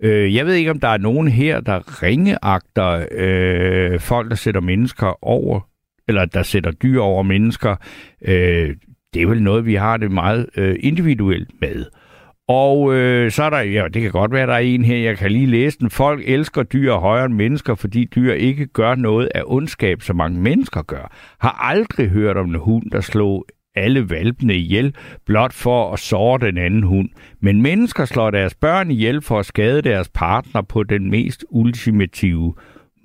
Øh, 0.00 0.34
jeg 0.34 0.46
ved 0.46 0.54
ikke, 0.54 0.70
om 0.70 0.80
der 0.80 0.88
er 0.88 0.98
nogen 0.98 1.28
her, 1.28 1.60
der 1.60 2.02
ringeagter 2.02 3.06
øh, 3.10 4.00
folk, 4.00 4.30
der 4.30 4.36
sætter 4.36 4.60
mennesker 4.60 5.24
over, 5.24 5.60
eller 6.08 6.24
der 6.24 6.42
sætter 6.42 6.70
dyr 6.70 7.00
over 7.00 7.22
mennesker. 7.22 7.76
Øh, 8.22 8.76
det 9.16 9.22
er 9.22 9.26
vel 9.26 9.42
noget, 9.42 9.66
vi 9.66 9.74
har 9.74 9.96
det 9.96 10.10
meget 10.10 10.46
øh, 10.56 10.76
individuelt 10.80 11.50
med. 11.60 11.84
Og 12.48 12.94
øh, 12.94 13.30
så 13.30 13.42
er 13.42 13.50
der, 13.50 13.60
ja, 13.60 13.88
det 13.94 14.02
kan 14.02 14.10
godt 14.10 14.32
være, 14.32 14.46
der 14.46 14.52
er 14.52 14.58
en 14.58 14.84
her, 14.84 14.96
jeg 14.96 15.16
kan 15.16 15.32
lige 15.32 15.46
læse 15.46 15.78
den. 15.78 15.90
Folk 15.90 16.22
elsker 16.24 16.62
dyr 16.62 16.92
højere 16.94 17.24
end 17.24 17.34
mennesker, 17.34 17.74
fordi 17.74 18.04
dyr 18.04 18.32
ikke 18.32 18.66
gør 18.66 18.94
noget 18.94 19.28
af 19.34 19.42
ondskab, 19.46 20.02
som 20.02 20.16
mange 20.16 20.40
mennesker 20.40 20.82
gør. 20.82 21.12
Har 21.40 21.70
aldrig 21.70 22.08
hørt 22.08 22.36
om 22.36 22.48
en 22.48 22.54
hund, 22.54 22.90
der 22.90 23.00
slog 23.00 23.46
alle 23.74 24.10
valpene 24.10 24.54
ihjel, 24.54 24.94
blot 25.26 25.52
for 25.52 25.92
at 25.92 25.98
såre 25.98 26.46
den 26.46 26.58
anden 26.58 26.82
hund. 26.82 27.08
Men 27.40 27.62
mennesker 27.62 28.04
slår 28.04 28.30
deres 28.30 28.54
børn 28.54 28.90
ihjel 28.90 29.22
for 29.22 29.38
at 29.38 29.46
skade 29.46 29.82
deres 29.82 30.08
partner 30.08 30.62
på 30.62 30.82
den 30.82 31.10
mest 31.10 31.44
ultimative 31.50 32.54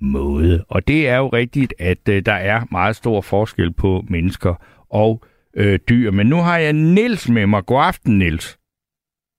måde. 0.00 0.64
Og 0.68 0.88
det 0.88 1.08
er 1.08 1.16
jo 1.16 1.28
rigtigt, 1.28 1.74
at 1.78 2.08
øh, 2.08 2.22
der 2.26 2.32
er 2.32 2.60
meget 2.70 2.96
stor 2.96 3.20
forskel 3.20 3.72
på 3.72 4.04
mennesker 4.08 4.54
og 4.90 5.22
øh, 5.56 5.78
dyr. 5.88 6.10
Men 6.10 6.26
nu 6.26 6.36
har 6.36 6.58
jeg 6.58 6.72
Nils 6.72 7.28
med 7.28 7.46
mig. 7.46 7.66
God 7.66 7.82
aften, 7.82 8.18
Nils. 8.18 8.58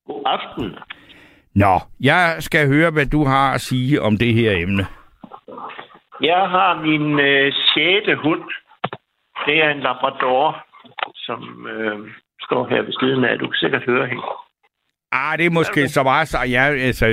God 0.07 0.23
aften. 0.25 0.75
Nå, 1.55 1.79
jeg 1.99 2.35
skal 2.39 2.67
høre, 2.67 2.91
hvad 2.91 3.05
du 3.05 3.23
har 3.23 3.53
at 3.53 3.61
sige 3.61 4.01
om 4.01 4.17
det 4.17 4.33
her 4.33 4.51
emne. 4.51 4.85
Jeg 6.21 6.49
har 6.55 6.81
min 6.81 7.19
øh, 7.19 7.53
sjette 7.53 8.15
hund. 8.15 8.43
Det 9.45 9.63
er 9.63 9.69
en 9.69 9.79
Labrador, 9.79 10.65
som 11.15 11.67
øh, 11.67 12.11
står 12.41 12.67
her 12.69 12.81
ved 12.81 12.93
siden 12.99 13.23
af. 13.23 13.39
Du 13.39 13.45
kan 13.47 13.55
sikkert 13.55 13.83
høre 13.85 14.07
hende. 14.07 14.23
Ah, 15.11 15.37
det 15.37 15.45
er 15.45 15.49
måske 15.49 15.87
så 15.87 16.03
meget, 16.03 16.27
så 16.27 16.37
jeg, 16.41 16.63
altså, 16.81 17.05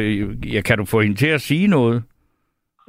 jeg, 0.54 0.64
kan 0.64 0.78
du 0.78 0.84
få 0.84 1.00
hende 1.00 1.16
til 1.16 1.26
at 1.26 1.40
sige 1.40 1.66
noget? 1.66 2.04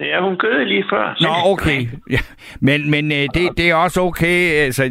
Ja, 0.02 0.22
hun 0.22 0.38
gød 0.38 0.66
lige 0.66 0.86
før. 0.90 1.18
Nå, 1.22 1.52
okay. 1.52 1.82
Ja. 2.10 2.18
Men, 2.62 2.92
men 2.92 3.12
øh, 3.12 3.28
det, 3.36 3.58
det 3.58 3.70
er 3.70 3.76
også 3.76 4.02
okay. 4.02 4.52
Altså, 4.66 4.84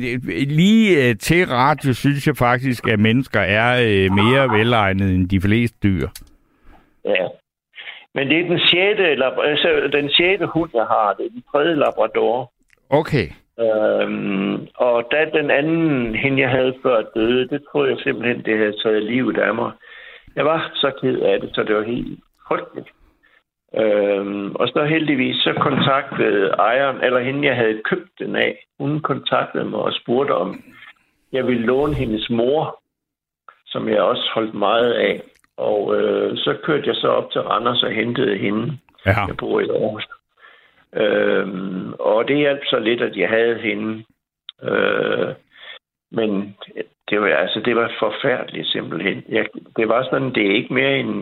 lige 0.49 1.09
øh, 1.09 1.17
til 1.17 1.47
radio 1.47 1.95
synes 1.95 2.27
jeg 2.27 2.37
faktisk, 2.37 2.89
at 2.89 3.01
mennesker 3.01 3.41
er 3.41 3.71
øh, 3.89 4.13
mere 4.13 4.59
velegnede 4.59 5.15
end 5.15 5.29
de 5.29 5.41
fleste 5.41 5.79
dyr. 5.83 6.09
Ja. 7.05 7.27
Men 8.15 8.29
det 8.29 8.39
er 8.41 8.49
den 8.49 8.59
sjette, 8.59 9.15
lab- 9.15 9.45
altså, 9.45 9.89
den 9.93 10.11
sjette 10.11 10.47
hund, 10.47 10.71
jeg 10.75 10.85
har. 10.85 11.15
Det 11.19 11.27
er 11.27 11.31
den 11.31 11.43
tredje 11.53 11.75
Labrador. 11.75 12.53
Okay. 12.91 13.29
Øhm, 13.61 14.67
og 14.75 15.09
da 15.13 15.39
den 15.39 15.51
anden, 15.51 16.15
hende 16.15 16.43
jeg 16.43 16.51
havde 16.51 16.75
før 16.83 17.03
døde, 17.17 17.49
det 17.49 17.61
tror 17.73 17.87
jeg 17.87 17.97
simpelthen, 18.03 18.45
det 18.45 18.59
havde 18.59 18.77
taget 18.83 19.03
livet 19.03 19.39
af 19.39 19.55
mig. 19.55 19.71
Jeg 20.37 20.45
var 20.45 20.71
så 20.75 20.91
ked 21.01 21.19
af 21.19 21.41
det, 21.41 21.51
så 21.55 21.63
det 21.63 21.77
var 21.77 21.83
helt 21.83 22.21
frygteligt. 22.49 22.89
Øhm, 23.77 24.55
og 24.55 24.69
så 24.69 24.85
heldigvis 24.85 25.37
så 25.37 25.53
kontaktede 25.61 26.49
ejeren, 26.49 27.05
eller 27.05 27.21
hende, 27.21 27.49
jeg 27.49 27.57
havde 27.57 27.83
købt 27.85 28.11
den 28.19 28.37
af, 28.37 28.67
hun 28.79 29.01
kontaktede 29.01 29.65
mig 29.65 29.81
og 29.81 29.93
spurgte 29.93 30.33
om, 30.33 30.63
jeg 31.33 31.47
ville 31.47 31.67
låne 31.67 31.95
hendes 31.95 32.31
mor, 32.31 32.83
som 33.67 33.89
jeg 33.89 34.03
også 34.03 34.31
holdt 34.35 34.55
meget 34.55 34.93
af. 34.93 35.23
Og 35.57 35.97
øh, 35.97 36.37
så 36.37 36.57
kørte 36.63 36.87
jeg 36.87 36.95
så 36.95 37.09
op 37.09 37.31
til 37.31 37.41
Randers 37.41 37.83
og 37.83 37.91
hentede 37.91 38.39
hende. 38.39 38.79
Ja. 39.07 39.27
Jeg 39.27 39.37
bor 39.37 39.61
i 39.61 39.69
Aarhus. 39.69 40.07
Øhm, 40.97 41.93
og 41.93 42.29
det 42.29 42.37
hjalp 42.37 42.61
så 42.65 42.79
lidt, 42.79 43.03
at 43.03 43.17
jeg 43.17 43.29
havde 43.29 43.59
hende. 43.59 44.05
Øh, 44.63 45.35
men 46.11 46.57
det 47.11 47.21
var, 47.21 47.27
altså, 47.27 47.61
det 47.65 47.77
var 47.77 47.93
forfærdeligt 47.99 48.69
simpelthen. 48.69 49.23
Jeg, 49.29 49.47
det 49.77 49.89
var 49.89 50.03
sådan, 50.11 50.35
det 50.35 50.47
er 50.47 50.55
ikke 50.55 50.75
mere 50.75 50.99
end 50.99 51.13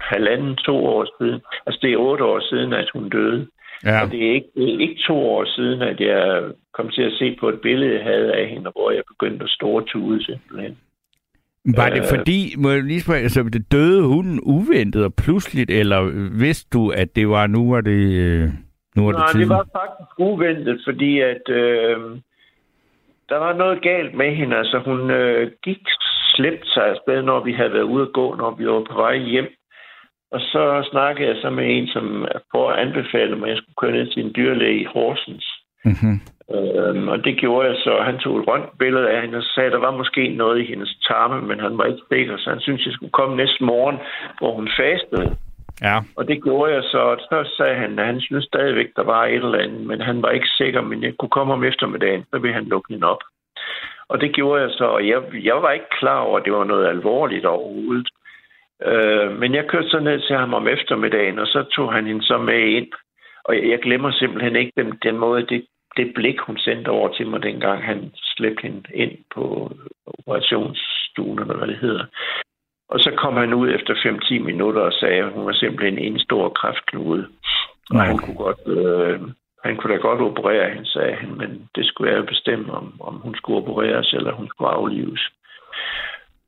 halvanden, 0.00 0.56
to 0.56 0.86
år 0.86 1.06
siden. 1.18 1.40
Altså, 1.66 1.78
det 1.82 1.92
er 1.92 1.96
otte 1.96 2.24
år 2.24 2.40
siden, 2.50 2.72
at 2.72 2.88
hun 2.92 3.08
døde. 3.08 3.46
Ja. 3.84 4.02
Og 4.02 4.10
det 4.10 4.26
er, 4.28 4.32
ikke, 4.32 4.48
det 4.54 4.74
er 4.74 4.78
ikke 4.78 5.02
to 5.06 5.16
år 5.16 5.44
siden, 5.56 5.82
at 5.82 6.00
jeg 6.00 6.42
kom 6.74 6.88
til 6.88 7.02
at 7.02 7.12
se 7.12 7.36
på 7.40 7.48
et 7.48 7.60
billede, 7.60 7.94
jeg 7.94 8.04
havde 8.04 8.32
af 8.32 8.48
hende, 8.48 8.70
hvor 8.70 8.90
jeg 8.90 9.02
begyndte 9.08 9.44
at 9.44 9.50
store 9.50 9.84
tude 9.84 10.24
simpelthen. 10.24 10.76
Var 11.76 11.88
det 11.88 11.98
Øh. 11.98 12.18
fordi, 12.18 12.54
må 12.58 12.70
jeg 12.70 12.82
lige 12.82 13.00
spørge, 13.00 13.20
altså 13.20 13.42
det 13.42 13.72
døde 13.72 14.02
hunden 14.02 14.40
uventet 14.42 15.04
og 15.04 15.14
pludseligt, 15.14 15.70
eller 15.70 16.00
vidste 16.38 16.78
du, 16.78 16.90
at 16.90 17.16
det 17.16 17.28
var 17.28 17.46
nu, 17.46 17.70
var 17.70 17.80
det, 17.80 18.02
øh, 18.26 18.48
nu 18.96 19.04
var 19.04 19.12
det 19.12 19.18
Nej, 19.18 19.40
det 19.40 19.48
var 19.48 19.66
faktisk 19.80 20.10
uventet, 20.18 20.80
fordi 20.86 21.20
at 21.20 21.48
øh, 21.48 21.96
der 23.28 23.36
var 23.36 23.52
noget 23.52 23.82
galt 23.82 24.14
med 24.14 24.34
hende. 24.34 24.56
Altså, 24.56 24.78
hun 24.78 25.10
øh, 25.10 25.50
gik 25.62 25.82
slæbt 26.34 26.66
sig 26.66 26.86
afsted, 26.86 27.22
når 27.22 27.40
vi 27.40 27.52
havde 27.52 27.72
været 27.72 27.90
ude 27.94 28.02
at 28.02 28.12
gå, 28.12 28.34
når 28.34 28.50
vi 28.50 28.66
var 28.66 28.84
på 28.90 28.94
vej 28.94 29.16
hjem. 29.16 29.48
Og 30.32 30.40
så 30.40 30.88
snakkede 30.90 31.28
jeg 31.28 31.36
så 31.42 31.50
med 31.50 31.76
en, 31.76 31.86
som 31.86 32.26
for 32.54 32.70
at 32.70 32.78
anbefale 32.86 33.36
mig, 33.36 33.46
at 33.46 33.50
jeg 33.50 33.58
skulle 33.58 33.80
køre 33.82 33.92
ned 33.92 34.06
til 34.06 34.24
en 34.24 34.32
dyrlæge 34.36 34.80
i 34.80 34.84
Horsens. 34.84 35.46
Mm-hmm. 35.84 36.16
Øhm, 36.54 37.08
og 37.08 37.24
det 37.24 37.38
gjorde 37.38 37.68
jeg 37.68 37.76
så. 37.76 37.92
Han 38.02 38.18
tog 38.18 38.38
et 38.38 38.48
rundt 38.48 38.78
billede 38.78 39.10
af 39.10 39.22
hende 39.22 39.38
og 39.38 39.44
sagde, 39.44 39.66
at 39.66 39.72
der 39.72 39.78
var 39.78 39.96
måske 40.00 40.28
noget 40.28 40.60
i 40.60 40.64
hendes 40.64 40.92
tarme, 41.08 41.48
men 41.48 41.60
han 41.60 41.78
var 41.78 41.84
ikke 41.84 42.08
sikker, 42.12 42.36
så 42.36 42.50
han 42.50 42.60
syntes, 42.60 42.86
jeg 42.86 42.94
skulle 42.94 43.12
komme 43.12 43.36
næste 43.36 43.64
morgen, 43.64 43.98
hvor 44.38 44.52
hun 44.54 44.68
fastede. 44.80 45.36
Ja. 45.82 46.00
Og 46.16 46.28
det 46.28 46.42
gjorde 46.42 46.72
jeg 46.72 46.82
så, 46.82 46.98
og 46.98 47.18
så 47.20 47.54
sagde 47.56 47.74
han, 47.74 47.98
at 47.98 48.06
han 48.06 48.20
synes 48.20 48.44
stadigvæk, 48.44 48.88
der 48.96 49.02
var 49.04 49.24
et 49.24 49.34
eller 49.34 49.58
andet, 49.58 49.86
men 49.86 50.00
han 50.00 50.22
var 50.22 50.30
ikke 50.30 50.48
sikker, 50.56 50.80
men 50.80 51.02
jeg 51.02 51.14
kunne 51.18 51.36
komme 51.38 51.52
om 51.52 51.64
eftermiddagen, 51.64 52.24
så 52.30 52.38
ville 52.38 52.54
han 52.54 52.64
lukke 52.64 52.94
den 52.94 53.04
op. 53.04 53.22
Og 54.08 54.20
det 54.20 54.34
gjorde 54.34 54.62
jeg 54.62 54.70
så, 54.70 54.84
og 54.84 55.08
jeg, 55.08 55.22
jeg 55.42 55.62
var 55.62 55.70
ikke 55.70 55.90
klar 55.98 56.20
over, 56.20 56.38
at 56.38 56.44
det 56.44 56.52
var 56.52 56.64
noget 56.64 56.86
alvorligt 56.88 57.44
overhovedet. 57.44 58.08
Øh, 58.82 59.38
men 59.40 59.54
jeg 59.54 59.66
kørte 59.68 59.88
så 59.88 60.00
ned 60.00 60.20
til 60.20 60.36
ham 60.36 60.54
om 60.54 60.68
eftermiddagen, 60.68 61.38
og 61.38 61.46
så 61.46 61.62
tog 61.62 61.92
han 61.92 62.06
hende 62.06 62.24
så 62.24 62.38
med 62.38 62.60
ind. 62.60 62.92
Og 63.44 63.56
jeg, 63.56 63.70
jeg 63.70 63.78
glemmer 63.78 64.10
simpelthen 64.10 64.56
ikke 64.56 64.72
den, 64.76 64.98
den 65.02 65.16
måde, 65.18 65.46
det, 65.46 65.66
det 65.96 66.12
blik, 66.14 66.38
hun 66.40 66.58
sendte 66.58 66.88
over 66.88 67.08
til 67.08 67.26
mig, 67.26 67.42
dengang 67.42 67.84
han 67.84 68.10
slæbte 68.14 68.62
hende 68.62 68.82
ind 68.94 69.12
på 69.34 69.70
operationsstuen, 70.06 71.38
eller 71.38 71.56
hvad 71.56 71.68
det 71.68 71.78
hedder. 71.78 72.04
Og 72.88 73.00
så 73.00 73.10
kom 73.16 73.36
han 73.36 73.54
ud 73.54 73.74
efter 73.74 73.94
5-10 73.94 74.38
minutter 74.38 74.80
og 74.80 74.92
sagde, 74.92 75.22
at 75.22 75.32
hun 75.32 75.46
var 75.46 75.52
simpelthen 75.52 75.98
en 75.98 76.18
stor 76.18 76.48
kræftknude. 76.48 77.28
Og 77.90 78.00
han 78.00 78.18
kunne 78.18 78.36
godt... 78.36 78.62
Øh, 78.66 79.20
han 79.64 79.76
kunne 79.76 79.94
da 79.94 79.98
godt 79.98 80.20
operere 80.20 80.70
hende, 80.70 80.90
sagde 80.90 81.14
han, 81.14 81.34
men 81.36 81.68
det 81.74 81.86
skulle 81.86 82.12
jeg 82.12 82.26
bestemme, 82.26 82.72
om, 82.72 83.00
om 83.00 83.14
hun 83.14 83.34
skulle 83.34 83.58
opereres, 83.62 84.12
eller 84.12 84.32
hun 84.32 84.48
skulle 84.48 84.70
aflives. 84.70 85.30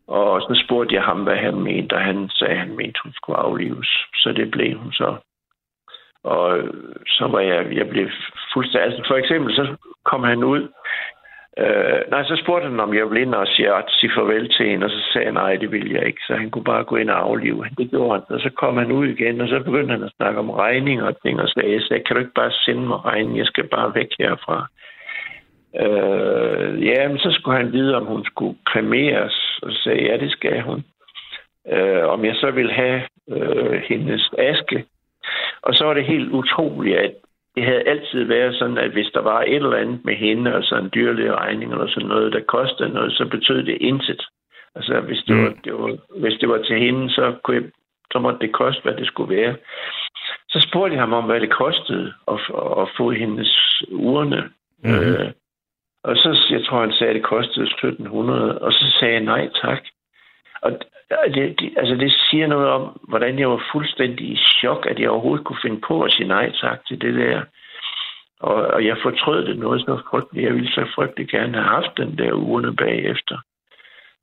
Og 0.07 0.41
så 0.41 0.63
spurgte 0.65 0.95
jeg 0.95 1.03
ham, 1.03 1.23
hvad 1.23 1.37
han 1.37 1.55
mente, 1.55 1.93
og 1.93 2.01
han 2.01 2.29
sagde, 2.29 2.53
at 2.53 2.59
han 2.59 2.77
mente, 2.77 3.01
hun 3.03 3.13
skulle 3.13 3.39
aflives. 3.39 3.89
Så 4.15 4.33
det 4.33 4.51
blev 4.51 4.79
hun 4.79 4.93
så. 4.93 5.17
Og 6.25 6.59
øh, 6.59 6.75
så 7.07 7.27
var 7.27 7.41
jeg, 7.41 7.77
jeg 7.77 7.89
blev 7.89 8.09
fuldstændig... 8.53 8.85
Altså 8.87 9.03
for 9.09 9.17
eksempel, 9.17 9.55
så 9.55 9.77
kom 10.05 10.23
han 10.25 10.45
ud. 10.45 10.69
Øh, 11.63 12.01
nej, 12.11 12.23
så 12.25 12.41
spurgte 12.43 12.69
han, 12.69 12.81
om 12.81 12.95
jeg 12.95 13.05
ville 13.05 13.23
ind 13.23 13.35
og 13.35 13.47
sige, 13.47 13.71
sige 13.89 14.13
farvel 14.17 14.49
til 14.49 14.67
hende, 14.71 14.85
og 14.85 14.91
så 14.91 15.01
sagde 15.13 15.25
han, 15.25 15.35
nej, 15.35 15.57
det 15.57 15.73
ville 15.73 15.95
jeg 15.95 16.07
ikke. 16.07 16.21
Så 16.27 16.35
han 16.37 16.51
kunne 16.51 16.65
bare 16.65 16.85
gå 16.85 16.97
ind 16.97 17.11
og 17.11 17.21
aflive 17.21 17.65
hende. 17.65 17.83
Det 17.83 17.91
gjorde 17.91 18.13
han. 18.13 18.37
Og 18.37 18.41
så 18.41 18.51
kom 18.51 18.77
han 18.77 18.93
ud 18.93 19.07
igen, 19.07 19.41
og 19.41 19.49
så 19.49 19.61
begyndte 19.65 19.93
han 19.93 20.03
at 20.03 20.13
snakke 20.17 20.39
om 20.39 20.51
regninger 20.51 21.05
og 21.05 21.23
ting, 21.23 21.41
og 21.41 21.49
sagde, 21.49 21.73
jeg 21.73 21.83
sagde, 21.83 22.03
kan 22.05 22.17
du 22.17 22.21
ikke 22.21 22.41
bare 22.43 22.53
sende 22.53 22.87
mig 22.87 23.05
regning? 23.05 23.39
Jeg 23.39 23.47
skal 23.47 23.65
bare 23.65 23.95
væk 23.95 24.09
herfra. 24.19 24.67
Øh, 25.83 26.87
ja, 26.87 27.09
men 27.09 27.19
så 27.19 27.31
skulle 27.33 27.57
han 27.57 27.73
vide, 27.73 27.97
om 27.97 28.07
hun 28.07 28.25
skulle 28.25 28.59
kremeres, 28.67 29.59
og 29.63 29.73
så 29.73 29.83
sagde, 29.83 30.03
ja, 30.03 30.17
det 30.17 30.31
skal 30.31 30.61
hun. 30.61 30.85
Øh, 31.73 32.05
om 32.05 32.25
jeg 32.25 32.35
så 32.35 32.51
ville 32.51 32.73
have 32.73 33.03
øh, 33.31 33.83
hendes 33.89 34.31
aske. 34.39 34.85
Og 35.63 35.75
så 35.75 35.85
var 35.85 35.95
det 35.95 36.05
helt 36.05 36.31
utroligt, 36.31 36.97
at 36.97 37.15
det 37.59 37.67
havde 37.67 37.89
altid 37.89 38.25
været 38.25 38.55
sådan, 38.59 38.79
at 38.79 38.91
hvis 38.91 39.11
der 39.15 39.21
var 39.21 39.41
et 39.43 39.55
eller 39.55 39.77
andet 39.77 40.05
med 40.05 40.15
hende, 40.15 40.55
altså 40.55 40.75
en 40.77 40.91
dyrlig 40.95 41.35
regning 41.35 41.73
eller 41.73 41.89
sådan 41.89 42.09
noget, 42.09 42.33
der 42.33 42.41
kostede 42.41 42.89
noget, 42.89 43.13
så 43.13 43.25
betød 43.25 43.63
det 43.63 43.77
intet. 43.81 44.23
Altså, 44.75 45.01
hvis 45.01 45.19
det, 45.27 45.37
Mm. 45.37 45.43
var, 45.45 45.53
det 45.65 45.73
var, 45.73 45.97
hvis 46.21 46.39
det 46.41 46.49
var 46.49 46.59
til 46.63 46.79
hende, 46.79 47.11
så, 47.11 47.35
kunne 47.43 47.57
jeg, 47.57 47.65
så 48.13 48.19
måtte 48.19 48.39
det 48.41 48.53
koste, 48.53 48.83
hvad 48.83 48.93
det 48.93 49.07
skulle 49.07 49.37
være. 49.37 49.57
Så 50.49 50.67
spurgte 50.69 50.95
jeg 50.95 51.03
ham 51.03 51.13
om, 51.13 51.25
hvad 51.25 51.41
det 51.41 51.51
kostede 51.51 52.13
at, 52.29 52.39
at 52.83 52.89
få 52.97 53.11
hendes 53.11 53.83
urne. 53.93 54.51
Mhm. 54.85 54.95
Øh, 54.95 55.31
og 56.05 56.17
så, 56.17 56.47
jeg 56.51 56.65
tror, 56.65 56.81
han 56.81 56.93
sagde, 56.93 57.11
at 57.11 57.15
det 57.17 57.25
kostede 57.25 57.67
1700, 57.67 58.59
og 58.59 58.73
så 58.73 58.85
sagde 59.01 59.15
jeg 59.15 59.23
nej 59.23 59.49
tak. 59.63 59.83
Og 60.63 60.71
det, 61.35 61.61
det, 61.61 61.71
altså 61.77 61.95
det 61.95 62.13
siger 62.31 62.47
noget 62.47 62.69
om, 62.69 63.01
hvordan 63.09 63.39
jeg 63.39 63.51
var 63.51 63.63
fuldstændig 63.73 64.27
i 64.27 64.37
chok, 64.37 64.87
at 64.91 64.99
jeg 65.01 65.11
overhovedet 65.11 65.47
kunne 65.47 65.65
finde 65.65 65.81
på 65.89 66.03
at 66.03 66.13
sige 66.13 66.29
nej 66.29 66.53
tak 66.61 66.79
til 66.89 67.01
det 67.01 67.15
der. 67.15 67.43
Og, 68.41 68.55
og 68.55 68.87
jeg 68.87 68.97
fortrød 69.03 69.47
det 69.47 69.59
noget 69.59 69.81
så 69.81 70.01
frygteligt. 70.11 70.47
Jeg 70.47 70.55
ville 70.55 70.71
så 70.71 70.87
frygtelig 70.95 71.29
gerne 71.29 71.53
have 71.53 71.69
haft 71.77 71.97
den 71.97 72.19
der 72.19 72.33
urne 72.33 72.77
bagefter. 72.77 73.37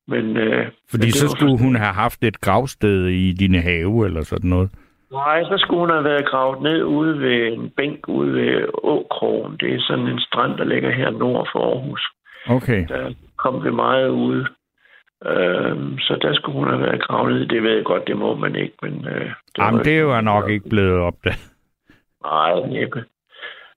Men, 0.08 0.38
øh, 0.38 0.58
men 0.58 0.72
Fordi 0.92 1.06
det 1.06 1.15
så 1.15 1.25
var 1.25 1.36
skulle 1.36 1.60
hun 1.60 1.75
have 1.75 1.94
haft 1.94 2.24
et 2.24 2.42
gravsted 2.42 3.08
i 3.08 3.34
dine 3.34 3.62
have, 3.62 4.06
eller 4.06 4.22
sådan 4.24 4.50
noget. 4.50 4.70
Nej, 5.12 5.44
så 5.44 5.56
skulle 5.58 5.80
hun 5.80 5.89
have 5.89 6.04
været 6.04 6.25
gravet 6.25 6.62
ned 6.62 6.84
ude 6.84 7.20
ved 7.20 7.54
en 7.54 7.70
bænk 7.77 8.08
ude 8.08 8.34
ved 8.34 8.65
Åkrogen. 8.74 9.58
Det 9.60 9.74
er 9.74 9.82
sådan 9.82 10.08
en 10.08 10.20
strand, 10.20 10.58
der 10.58 10.63
ligger 10.63 10.92
her 10.92 11.10
nord 11.10 11.50
for 11.51 11.60
Aarhus. 11.60 12.04
Okay. 12.48 12.88
Der 12.88 13.13
kom 13.38 13.63
vi 13.63 13.72
meget 13.72 14.10
ude. 14.10 14.48
Øhm, 15.25 16.00
så 16.00 16.17
der 16.22 16.34
skulle 16.34 16.58
hun 16.60 16.67
have 16.70 16.82
været 16.82 17.01
gravet 17.01 17.34
ned. 17.34 17.46
Det 17.48 17.63
ved 17.63 17.75
jeg 17.75 17.84
godt, 17.86 18.08
det 18.08 18.17
må 18.17 18.36
man 18.36 18.55
ikke. 18.55 18.75
Men, 18.82 19.08
øh, 19.08 19.22
det 19.25 19.58
Jamen, 19.58 19.77
var- 19.77 19.84
det 19.84 20.05
var 20.05 20.22
nok 20.22 20.50
ikke 20.50 20.70
blevet 20.70 21.00
opdaget. 21.00 21.51
Nej, 22.24 22.53
næppe. 22.67 23.03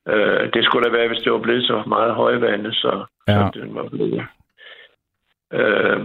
Øh, 0.09 0.53
det 0.55 0.65
skulle 0.65 0.91
da 0.91 0.97
være, 0.97 1.09
hvis 1.09 1.19
det 1.25 1.33
var 1.33 1.39
blevet 1.39 1.65
så 1.65 1.83
meget 1.87 2.15
højvandet, 2.15 2.75
så, 2.75 3.05
ja. 3.29 3.33
Så 3.53 3.61
den 3.61 3.75
var 3.75 3.89
blevet. 3.89 4.27
Øh, 5.53 6.01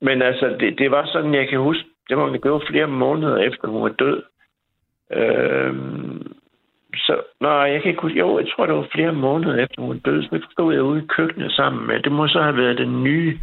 men 0.00 0.22
altså, 0.22 0.56
det, 0.60 0.78
det 0.78 0.90
var 0.90 1.06
sådan, 1.12 1.34
jeg 1.34 1.48
kan 1.48 1.58
huske, 1.58 1.84
det 2.08 2.16
var, 2.16 2.26
det 2.28 2.50
var 2.50 2.62
flere 2.70 2.86
måneder 2.86 3.36
efter, 3.36 3.68
hun 3.68 3.82
var 3.82 3.88
død. 3.88 4.22
Øh, 5.12 5.74
så, 6.96 7.16
nej, 7.40 7.50
jeg 7.52 7.82
kan 7.82 7.90
ikke 7.90 8.02
huske, 8.02 8.18
jo, 8.18 8.38
jeg 8.38 8.46
tror, 8.56 8.66
det 8.66 8.74
var 8.74 8.86
flere 8.92 9.12
måneder 9.12 9.56
efter, 9.62 9.82
hun 9.82 9.88
var 9.90 10.00
død, 10.12 10.22
så 10.22 10.40
stod 10.52 10.74
jeg 10.74 10.82
ude 10.82 11.02
i 11.02 11.06
køkkenet 11.06 11.52
sammen 11.52 11.86
med, 11.86 12.00
det 12.00 12.12
må 12.12 12.28
så 12.28 12.42
have 12.42 12.56
været 12.56 12.78
den 12.78 13.04
nye 13.04 13.38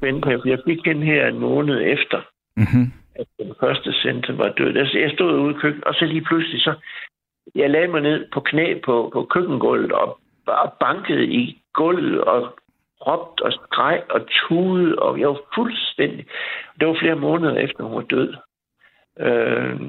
ven 0.00 0.20
på, 0.20 0.30
for 0.30 0.48
jeg 0.48 0.58
fik 0.66 0.84
den 0.84 1.02
her 1.02 1.26
en 1.26 1.38
måned 1.38 1.82
efter 1.82 2.20
Mm-hmm. 2.62 2.92
at 3.20 3.26
den 3.38 3.54
første 3.60 3.92
center 3.92 4.32
var 4.32 4.48
død. 4.58 4.76
Altså, 4.76 4.98
jeg 4.98 5.10
stod 5.14 5.40
ude 5.40 5.54
i 5.54 5.58
køkkenet, 5.60 5.84
og 5.84 5.94
så 5.94 6.04
lige 6.04 6.24
pludselig 6.24 6.60
så... 6.60 6.74
Jeg 7.54 7.70
lagde 7.70 7.88
mig 7.88 8.00
ned 8.00 8.26
på 8.32 8.40
knæ 8.40 8.80
på, 8.84 9.10
på 9.12 9.24
køkkengulvet 9.24 9.92
og 9.92 10.18
bare 10.46 10.70
bankede 10.80 11.26
i 11.26 11.62
gulvet 11.74 12.20
og 12.20 12.58
råbte 13.06 13.42
og 13.42 13.52
skreg 13.52 14.02
og 14.10 14.20
tudede, 14.30 14.98
og 14.98 15.20
jeg 15.20 15.28
var 15.28 15.40
fuldstændig... 15.54 16.26
Det 16.80 16.88
var 16.88 16.96
flere 17.00 17.16
måneder 17.16 17.56
efter, 17.56 17.84
hun 17.84 17.94
var 17.96 18.02
død. 18.02 18.34
Øh, 19.20 19.80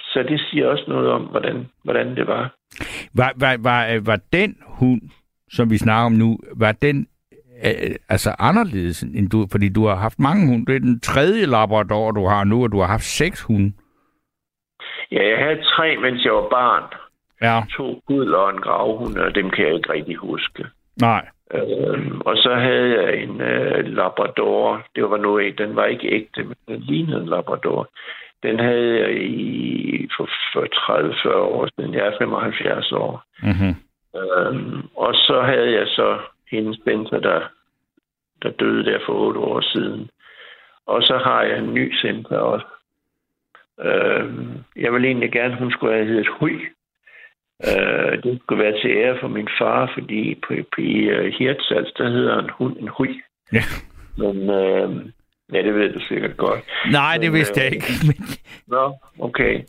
så 0.00 0.22
det 0.22 0.40
siger 0.40 0.68
også 0.68 0.84
noget 0.88 1.10
om, 1.10 1.22
hvordan, 1.22 1.68
hvordan 1.84 2.16
det 2.16 2.26
var. 2.26 2.54
Var, 3.14 3.32
var, 3.40 3.56
var, 3.62 4.00
var 4.06 4.20
den 4.32 4.56
hund, 4.66 5.02
som 5.50 5.70
vi 5.70 5.78
snakker 5.78 6.06
om 6.06 6.12
nu, 6.12 6.38
var 6.56 6.72
den 6.72 6.98
øh, 7.00 7.17
altså 8.08 8.30
anderledes 8.38 9.02
end 9.02 9.30
du, 9.30 9.46
fordi 9.50 9.68
du 9.68 9.86
har 9.86 9.94
haft 9.94 10.18
mange 10.18 10.46
hunde. 10.46 10.66
Det 10.66 10.76
er 10.76 10.80
den 10.80 11.00
tredje 11.00 11.46
labrador, 11.46 12.10
du 12.10 12.26
har 12.26 12.44
nu, 12.44 12.62
og 12.62 12.72
du 12.72 12.78
har 12.80 12.86
haft 12.86 13.02
seks 13.02 13.42
hunde. 13.42 13.72
Ja, 15.12 15.28
jeg 15.28 15.38
havde 15.38 15.62
tre, 15.62 15.96
mens 15.96 16.24
jeg 16.24 16.32
var 16.32 16.48
barn. 16.50 16.82
Ja. 17.42 17.62
To 17.76 18.00
pudler 18.06 18.38
og 18.38 18.50
en 18.50 18.60
gravhund, 18.60 19.16
og 19.16 19.34
dem 19.34 19.50
kan 19.50 19.66
jeg 19.66 19.74
ikke 19.74 19.92
rigtig 19.92 20.16
huske. 20.16 20.66
Nej. 21.00 21.28
Øhm, 21.54 22.20
og 22.20 22.36
så 22.36 22.54
havde 22.54 23.02
jeg 23.02 23.22
en 23.22 23.40
øh, 23.40 23.84
Labrador. 23.86 24.82
Det 24.96 25.10
var 25.10 25.16
nu 25.16 25.38
ikke, 25.38 25.64
den 25.64 25.76
var 25.76 25.84
ikke 25.84 26.08
ægte, 26.08 26.44
men 26.44 26.56
den 26.68 26.80
lignede 26.80 27.20
en 27.20 27.28
Labrador. 27.28 27.88
Den 28.42 28.60
havde 28.60 28.98
jeg 28.98 29.22
i 29.22 30.08
for, 30.16 30.28
for 30.52 30.64
30-40 31.30 31.36
år 31.36 31.68
siden. 31.76 31.94
Jeg 31.94 32.06
er 32.06 32.18
75 32.18 32.92
år. 32.92 33.22
Mm-hmm. 33.42 33.74
Øhm, 34.20 34.88
og 34.96 35.14
så 35.14 35.42
havde 35.42 35.72
jeg 35.72 35.86
så 35.86 36.18
hendes 36.50 36.76
Spencer, 36.76 37.20
der, 37.20 37.40
der 38.42 38.50
døde 38.50 38.84
der 38.84 38.98
for 39.06 39.12
8 39.12 39.40
år 39.40 39.60
siden. 39.60 40.10
Og 40.86 41.02
så 41.02 41.18
har 41.24 41.42
jeg 41.42 41.58
en 41.58 41.74
ny 41.74 41.96
center 42.00 42.36
også. 42.38 42.66
Øh, 43.80 44.34
jeg 44.76 44.92
vil 44.92 45.04
egentlig 45.04 45.32
gerne, 45.32 45.58
hun 45.58 45.70
skulle 45.70 45.94
have 45.94 46.06
heddet 46.06 46.28
Hui. 46.40 46.54
Øh, 47.66 48.22
det 48.22 48.40
skulle 48.42 48.64
være 48.64 48.80
til 48.80 48.90
ære 48.90 49.18
for 49.20 49.28
min 49.28 49.48
far, 49.58 49.90
fordi 49.94 50.34
på, 50.34 50.54
på 50.74 50.80
i 50.80 51.18
uh, 51.18 51.26
Hirtshals, 51.38 51.92
der 51.92 52.08
hedder 52.08 52.38
en 52.38 52.50
hund 52.50 52.76
en 52.76 52.88
Hui. 52.88 53.20
Ja. 53.52 53.62
Men 54.16 54.50
øh, 54.50 55.06
ja, 55.52 55.62
det 55.62 55.74
ved 55.74 55.92
du 55.92 56.00
sikkert 56.00 56.36
godt. 56.36 56.60
Nej, 56.90 57.16
det 57.16 57.32
vidste 57.32 57.60
jeg 57.60 57.66
øh, 57.66 57.72
ikke. 57.72 57.86
Nå, 58.74 58.94
okay. 59.18 59.62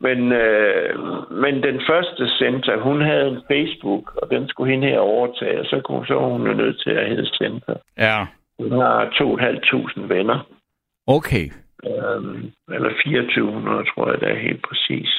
Men, 0.00 0.32
øh, 0.32 0.98
men 1.30 1.62
den 1.62 1.80
første 1.88 2.28
center, 2.38 2.80
hun 2.80 3.00
havde 3.02 3.28
en 3.28 3.42
Facebook, 3.50 4.16
og 4.22 4.30
den 4.30 4.48
skulle 4.48 4.72
hende 4.72 4.88
her 4.88 4.98
overtage, 4.98 5.60
og 5.60 5.66
så, 5.66 5.80
kunne, 5.84 6.06
så 6.06 6.18
hun 6.18 6.46
jo 6.46 6.52
nødt 6.52 6.80
til 6.82 6.90
at 6.90 7.08
hedde 7.08 7.30
center. 7.42 7.74
Ja, 7.98 8.26
Hun 8.58 8.72
har 8.72 9.04
2.500 9.04 10.14
venner, 10.14 10.38
okay. 11.06 11.46
øh, 11.86 12.44
eller 12.74 12.90
2400, 12.90 13.84
tror 13.84 14.10
jeg, 14.10 14.20
det 14.20 14.28
er 14.30 14.46
helt 14.48 14.62
præcis. 14.68 15.10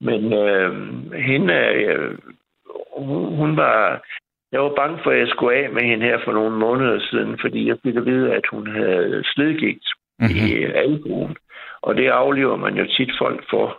Men 0.00 0.32
øh, 0.32 0.72
hende, 1.12 1.54
øh, 1.54 2.18
hun, 2.96 3.36
hun 3.36 3.56
var... 3.56 4.02
Jeg 4.52 4.60
var 4.60 4.72
bange 4.76 4.98
for, 5.02 5.10
at 5.10 5.18
jeg 5.18 5.28
skulle 5.28 5.56
af 5.56 5.72
med 5.72 5.82
hende 5.82 6.06
her 6.06 6.18
for 6.24 6.32
nogle 6.32 6.56
måneder 6.58 7.00
siden, 7.10 7.38
fordi 7.40 7.68
jeg 7.68 7.76
fik 7.82 7.96
at 7.96 8.06
vide, 8.06 8.34
at 8.34 8.42
hun 8.50 8.66
havde 8.66 9.22
slidgigt 9.24 9.86
mm-hmm. 10.18 10.46
i 10.46 10.64
albuen. 10.64 11.36
Og 11.82 11.96
det 11.96 12.08
aflever 12.08 12.56
man 12.56 12.76
jo 12.76 12.86
tit 12.86 13.10
folk 13.18 13.44
for. 13.50 13.78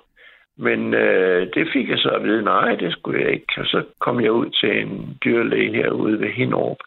Men 0.58 0.94
øh, 0.94 1.48
det 1.54 1.70
fik 1.74 1.90
jeg 1.90 1.98
så 1.98 2.10
at 2.10 2.24
vide, 2.24 2.44
nej, 2.44 2.76
det 2.76 2.92
skulle 2.92 3.22
jeg 3.22 3.32
ikke. 3.32 3.54
Og 3.58 3.66
så 3.66 3.84
kom 4.00 4.22
jeg 4.22 4.32
ud 4.32 4.50
til 4.50 4.82
en 4.82 5.18
dyrlæge 5.24 5.74
herude 5.74 6.20
ved 6.20 6.30
Hinderup, 6.30 6.78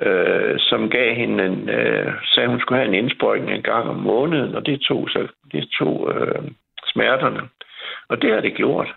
øh, 0.00 0.54
som 0.58 0.90
gav 0.90 1.14
hende 1.14 1.46
en, 1.46 1.68
øh, 1.68 2.12
sagde, 2.24 2.48
hun 2.48 2.60
skulle 2.60 2.78
have 2.78 2.88
en 2.88 3.04
indsprøjtning 3.04 3.56
en 3.56 3.62
gang 3.62 3.88
om 3.88 3.96
måneden, 3.96 4.54
og 4.54 4.66
det 4.66 4.80
tog, 4.80 5.08
så, 5.10 5.28
det 5.52 5.68
tog 5.78 6.12
øh, 6.14 6.42
smerterne. 6.86 7.40
Og 8.08 8.22
det 8.22 8.34
har 8.34 8.40
det 8.40 8.54
gjort. 8.54 8.94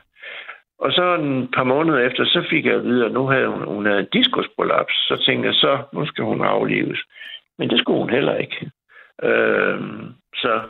Og 0.79 0.91
så 0.91 1.15
en 1.15 1.47
par 1.47 1.63
måneder 1.63 1.99
efter, 1.99 2.25
så 2.25 2.45
fik 2.49 2.65
jeg 2.65 2.75
at 2.75 2.83
vide, 2.83 3.05
at 3.05 3.11
nu 3.11 3.27
havde 3.27 3.47
hun, 3.47 3.63
hun 3.63 3.85
havde 3.85 3.99
en 3.99 4.13
diskusprolaps. 4.13 4.93
Så 4.93 5.23
tænkte 5.25 5.47
jeg, 5.47 5.55
så 5.55 5.77
nu 5.93 6.05
skal 6.05 6.23
hun 6.23 6.41
aflives. 6.41 6.99
Men 7.57 7.69
det 7.69 7.79
skulle 7.79 7.99
hun 7.99 8.09
heller 8.09 8.35
ikke. 8.35 8.71
Øh, 9.23 9.79
så 10.35 10.61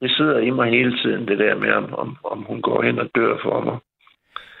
det 0.00 0.10
sidder 0.10 0.38
i 0.38 0.50
mig 0.50 0.70
hele 0.70 0.98
tiden, 0.98 1.28
det 1.28 1.38
der 1.38 1.58
med, 1.58 1.72
om, 1.72 1.94
om, 1.94 2.16
om 2.24 2.44
hun 2.48 2.62
går 2.62 2.82
hen 2.82 2.98
og 2.98 3.06
dør 3.14 3.36
for 3.42 3.64
mig. 3.64 3.76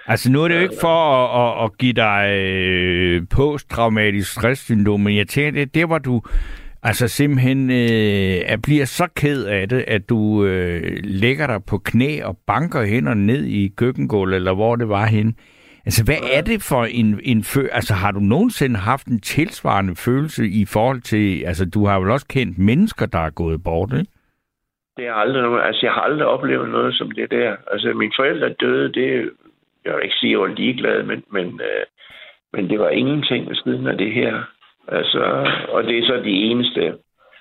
Altså 0.06 0.32
nu 0.32 0.42
er 0.42 0.48
det 0.48 0.54
jo 0.54 0.60
ikke 0.60 0.80
for 0.80 0.88
at, 0.88 1.26
at, 1.42 1.64
at 1.64 1.78
give 1.78 1.92
dig 1.92 2.24
øh, 2.46 3.22
posttraumatisk 3.36 4.32
stresssyndrom, 4.32 5.00
men 5.00 5.16
jeg 5.16 5.28
tænker, 5.28 5.64
det 5.64 5.74
der, 5.74 5.86
hvor 5.86 5.98
du 5.98 6.22
altså 6.82 7.08
simpelthen 7.08 7.70
øh, 7.70 8.42
er, 8.46 8.56
bliver 8.62 8.84
så 8.84 9.06
ked 9.16 9.44
af 9.44 9.68
det, 9.68 9.84
at 9.88 10.08
du 10.08 10.44
øh, 10.44 10.98
lægger 11.04 11.46
dig 11.46 11.64
på 11.64 11.78
knæ 11.78 12.22
og 12.22 12.38
banker 12.46 12.84
hænderne 12.84 13.26
ned 13.26 13.44
i 13.44 13.68
køkkengulvet, 13.76 14.36
eller 14.36 14.54
hvor 14.54 14.76
det 14.76 14.88
var 14.88 15.06
hen. 15.06 15.34
Altså, 15.84 16.04
hvad 16.04 16.16
er 16.32 16.40
det 16.40 16.62
for 16.62 16.84
en, 16.84 17.20
en 17.22 17.44
fø... 17.44 17.66
Altså, 17.72 17.94
har 17.94 18.10
du 18.10 18.20
nogensinde 18.20 18.76
haft 18.76 19.06
en 19.06 19.20
tilsvarende 19.20 19.96
følelse 19.96 20.48
i 20.48 20.64
forhold 20.64 21.00
til... 21.00 21.42
Altså, 21.42 21.64
du 21.64 21.86
har 21.86 22.00
vel 22.00 22.10
også 22.10 22.26
kendt 22.26 22.58
mennesker, 22.58 23.06
der 23.06 23.18
er 23.18 23.30
gået 23.30 23.62
bort, 23.62 23.92
ikke? 23.92 24.12
Det 24.96 25.06
er 25.06 25.12
aldrig 25.12 25.42
noget, 25.42 25.62
altså 25.64 25.86
jeg 25.86 25.92
har 25.92 26.00
aldrig 26.00 26.26
oplevet 26.26 26.68
noget 26.70 26.94
som 26.94 27.10
det 27.10 27.30
der. 27.30 27.56
Altså 27.72 27.92
mine 27.92 28.12
forældre 28.16 28.48
døde, 28.48 28.92
det, 28.92 29.30
jeg 29.84 29.94
vil 29.94 30.04
ikke 30.04 30.16
sige, 30.20 30.30
at 30.30 30.32
jeg 30.32 30.40
var 30.40 30.46
ligeglad, 30.46 31.02
men, 31.02 31.24
men, 31.32 31.46
øh, 31.46 31.84
men 32.52 32.70
det 32.70 32.78
var 32.80 32.88
ingenting 32.88 33.48
ved 33.48 33.56
siden 33.56 33.86
af 33.86 33.98
det 33.98 34.12
her. 34.12 34.42
Altså, 34.88 35.22
og 35.68 35.84
det 35.84 35.98
er 35.98 36.06
så 36.06 36.16
de 36.24 36.30
eneste, 36.30 36.94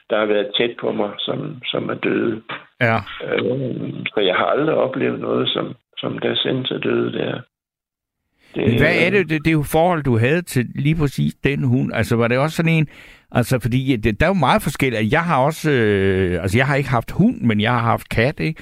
der 0.10 0.20
har 0.20 0.26
været 0.26 0.52
tæt 0.58 0.76
på 0.80 0.92
mig, 0.92 1.12
som, 1.18 1.62
som 1.66 1.90
er 1.90 1.94
døde. 1.94 2.42
Ja. 2.82 2.96
Øh, 3.26 3.90
så 4.14 4.20
jeg 4.20 4.36
har 4.36 4.46
aldrig 4.46 4.76
oplevet 4.76 5.20
noget, 5.20 5.50
som, 5.50 5.76
som 5.98 6.20
der 6.20 6.36
sendte 6.36 6.68
sig 6.68 6.84
døde 6.84 7.14
der. 7.14 7.42
Det, 8.56 8.80
Hvad 8.80 8.96
er 9.06 9.10
det, 9.10 9.30
det, 9.30 9.46
det 9.46 9.52
er 9.52 9.60
jo 9.62 9.64
forhold, 9.72 10.04
du 10.04 10.18
havde 10.18 10.42
til 10.42 10.66
lige 10.76 10.96
præcis 10.96 11.34
den 11.34 11.64
hund? 11.64 11.94
Altså, 11.94 12.16
var 12.16 12.28
det 12.28 12.38
også 12.38 12.56
sådan 12.56 12.72
en... 12.72 12.88
Altså, 13.32 13.60
fordi 13.60 13.96
det, 13.96 14.20
der 14.20 14.26
er 14.26 14.30
jo 14.30 14.34
meget 14.34 14.62
forskelligt. 14.62 15.12
Jeg 15.12 15.24
har 15.24 15.38
også... 15.38 15.72
Øh, 15.72 16.42
altså, 16.42 16.58
jeg 16.58 16.68
har 16.68 16.76
ikke 16.76 16.90
haft 16.90 17.12
hund, 17.12 17.42
men 17.42 17.62
jeg 17.62 17.72
har 17.72 17.80
haft 17.80 18.10
kat, 18.10 18.40
ikke? 18.40 18.62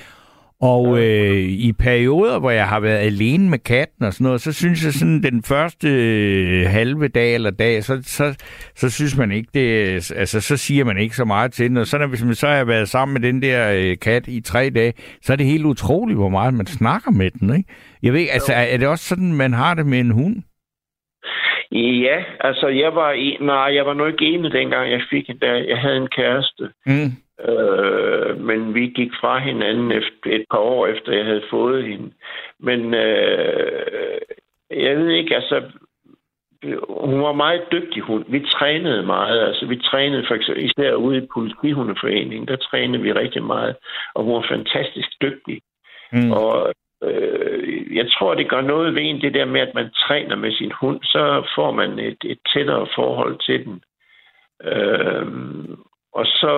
Og 0.62 0.99
øh, 0.99 1.38
i 1.38 1.73
perioder, 1.73 2.39
hvor 2.39 2.51
jeg 2.51 2.67
har 2.67 2.80
været 2.80 2.97
alene 2.97 3.49
med 3.49 3.60
katten 3.60 4.06
og 4.06 4.13
sådan 4.13 4.25
noget, 4.25 4.41
så 4.41 4.51
synes 4.51 4.86
jeg 4.86 4.93
sådan, 4.93 5.23
den 5.23 5.43
første 5.43 5.88
øh, 5.89 6.69
halve 6.69 7.08
dag 7.08 7.34
eller 7.34 7.49
dag, 7.49 7.84
så, 7.84 7.99
så, 8.03 8.36
så 8.75 8.89
synes 8.89 9.17
man 9.17 9.32
ikke 9.32 9.49
det, 9.53 10.12
altså 10.15 10.41
så 10.41 10.58
siger 10.58 10.86
man 10.86 10.97
ikke 10.97 11.15
så 11.15 11.25
meget 11.25 11.51
til 11.51 11.69
den. 11.69 11.77
Og 11.77 11.88
så, 11.88 11.97
når, 11.97 12.08
hvis 12.08 12.23
man 12.23 12.36
så 12.36 12.47
har 12.47 12.63
været 12.63 12.89
sammen 12.89 13.13
med 13.13 13.21
den 13.21 13.41
der 13.41 13.71
øh, 13.71 13.97
kat 13.97 14.27
i 14.27 14.41
tre 14.41 14.69
dage, 14.69 14.93
så 15.21 15.34
er 15.34 15.38
det 15.38 15.45
helt 15.45 15.65
utroligt, 15.65 16.17
hvor 16.17 16.30
meget 16.30 16.53
man 16.53 16.65
snakker 16.65 17.12
med 17.12 17.32
den, 17.32 17.56
ikke? 17.56 17.69
Jeg 18.03 18.13
ved, 18.13 18.27
altså 18.32 18.53
er, 18.53 18.62
er 18.62 18.77
det 18.77 18.88
også 18.88 19.06
sådan, 19.06 19.34
man 19.34 19.53
har 19.53 19.73
det 19.73 19.86
med 19.86 19.99
en 19.99 20.12
hund? 20.12 20.36
Ja, 21.71 22.23
altså 22.39 22.67
jeg 22.67 22.95
var 22.95 23.12
i, 23.12 23.38
nej, 23.39 23.75
jeg 23.75 23.86
var 23.86 23.93
nok 23.93 24.08
ikke 24.12 24.25
enig 24.25 24.51
dengang 24.51 24.91
jeg 24.91 25.01
fik 25.10 25.30
en 25.30 25.39
der. 25.39 25.53
Jeg 25.53 25.77
havde 25.77 25.97
en 25.97 26.08
kæreste. 26.08 26.69
Mm. 26.86 27.12
Øh, 27.49 28.39
men 28.39 28.75
vi 28.75 28.88
gik 28.88 29.12
fra 29.21 29.39
hinanden 29.39 29.91
efter, 29.91 30.25
et 30.25 30.45
par 30.51 30.58
år 30.58 30.88
efter, 30.88 31.12
jeg 31.13 31.25
havde 31.25 31.43
fået 31.49 31.84
hende. 31.84 32.12
Men 32.60 32.93
øh, 32.93 34.21
jeg 34.71 34.97
ved 34.97 35.10
ikke, 35.10 35.36
altså, 35.36 35.62
hun 36.89 37.21
var 37.21 37.32
meget 37.32 37.62
dygtig 37.71 38.01
hund. 38.01 38.25
Vi 38.27 38.39
trænede 38.39 39.03
meget. 39.06 39.47
Altså, 39.47 39.65
vi 39.65 39.75
trænede 39.75 40.25
for 40.27 40.36
eksempel, 40.36 40.65
især 40.65 40.93
ude 40.93 41.17
i 41.17 41.27
politihundeforeningen, 41.34 42.47
der 42.47 42.56
trænede 42.56 43.03
vi 43.03 43.13
rigtig 43.13 43.43
meget. 43.43 43.75
Og 44.15 44.23
hun 44.23 44.34
var 44.34 44.45
fantastisk 44.49 45.10
dygtig. 45.21 45.62
Mm. 46.12 46.32
Og 46.32 46.73
øh, 47.04 47.96
jeg 47.96 48.12
tror, 48.12 48.36
det 48.36 48.50
gør 48.50 48.62
noget 48.62 48.96
ved 48.96 49.02
en, 49.02 49.22
det 49.22 49.34
der 49.34 49.46
med, 49.46 49.62
at 49.62 49.74
man 49.76 49.90
træner 50.08 50.36
med 50.36 50.52
sin 50.52 50.72
hund, 50.82 51.00
så 51.04 51.48
får 51.56 51.72
man 51.72 52.00
et, 52.00 52.18
et 52.26 52.40
tættere 52.54 52.88
forhold 52.96 53.40
til 53.46 53.66
den. 53.66 53.82
Øh, 54.64 55.28
og 56.14 56.26
så, 56.26 56.56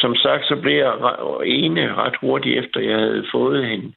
som 0.00 0.14
sagt, 0.14 0.46
så 0.46 0.56
blev 0.62 0.76
jeg 0.76 0.92
ene 1.44 1.94
ret 1.94 2.16
hurtigt 2.20 2.58
efter, 2.58 2.80
jeg 2.80 2.98
havde 2.98 3.26
fået 3.32 3.66
hende. 3.66 3.92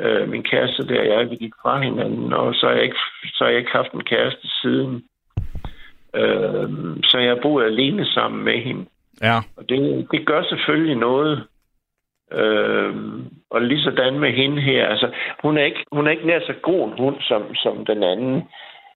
Øh, 0.00 0.28
min 0.28 0.42
kæreste 0.42 0.88
der, 0.88 1.02
jeg 1.02 1.30
vi 1.30 1.36
gik 1.36 1.52
fra 1.62 1.80
hinanden, 1.80 2.32
og 2.32 2.54
så 2.54 2.66
har 2.66 2.74
jeg 2.74 2.82
ikke, 2.82 2.96
så 3.24 3.44
har 3.44 3.48
jeg 3.50 3.58
ikke 3.58 3.70
haft 3.70 3.92
en 3.92 4.04
kæreste 4.04 4.48
siden. 4.62 5.04
Øh, 6.14 6.68
så 7.04 7.18
jeg 7.18 7.28
har 7.28 7.40
boet 7.42 7.64
alene 7.64 8.06
sammen 8.06 8.44
med 8.44 8.58
hende. 8.58 8.86
Ja. 9.22 9.38
Og 9.56 9.68
det, 9.68 10.08
det 10.12 10.26
gør 10.26 10.42
selvfølgelig 10.42 10.96
noget. 10.96 11.46
Øh, 12.32 12.94
og 13.50 13.62
lige 13.62 13.82
sådan 13.82 14.18
med 14.18 14.32
hende 14.32 14.62
her, 14.62 14.86
altså, 14.86 15.14
hun 15.42 15.58
er 15.58 15.64
ikke, 15.64 15.84
hun 15.92 16.06
er 16.06 16.10
ikke 16.10 16.26
nær 16.26 16.40
så 16.40 16.54
god 16.62 16.88
en 16.88 16.98
hund 16.98 17.16
som, 17.20 17.54
som 17.54 17.86
den 17.86 18.02
anden. 18.02 18.42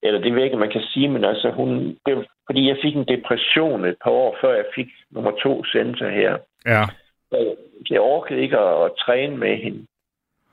Eller 0.02 0.20
det 0.20 0.34
ved 0.34 0.44
ikke, 0.44 0.56
man 0.56 0.70
kan 0.70 0.82
sige, 0.82 1.08
men 1.08 1.24
altså, 1.24 1.50
hun, 1.50 1.98
det, 2.06 2.26
fordi 2.46 2.68
jeg 2.68 2.76
fik 2.82 2.96
en 2.96 3.08
depression 3.08 3.84
et 3.84 3.96
par 4.04 4.10
år, 4.10 4.36
før 4.40 4.54
jeg 4.54 4.64
fik 4.74 4.86
nummer 5.10 5.30
to 5.42 5.64
center 5.64 6.10
her. 6.10 6.36
Ja. 6.66 6.84
Så 7.30 7.56
jeg 7.90 8.00
orkede 8.00 8.40
ikke 8.40 8.58
at, 8.58 8.84
at 8.84 8.90
træne 8.98 9.36
med 9.36 9.56
hende. 9.56 9.86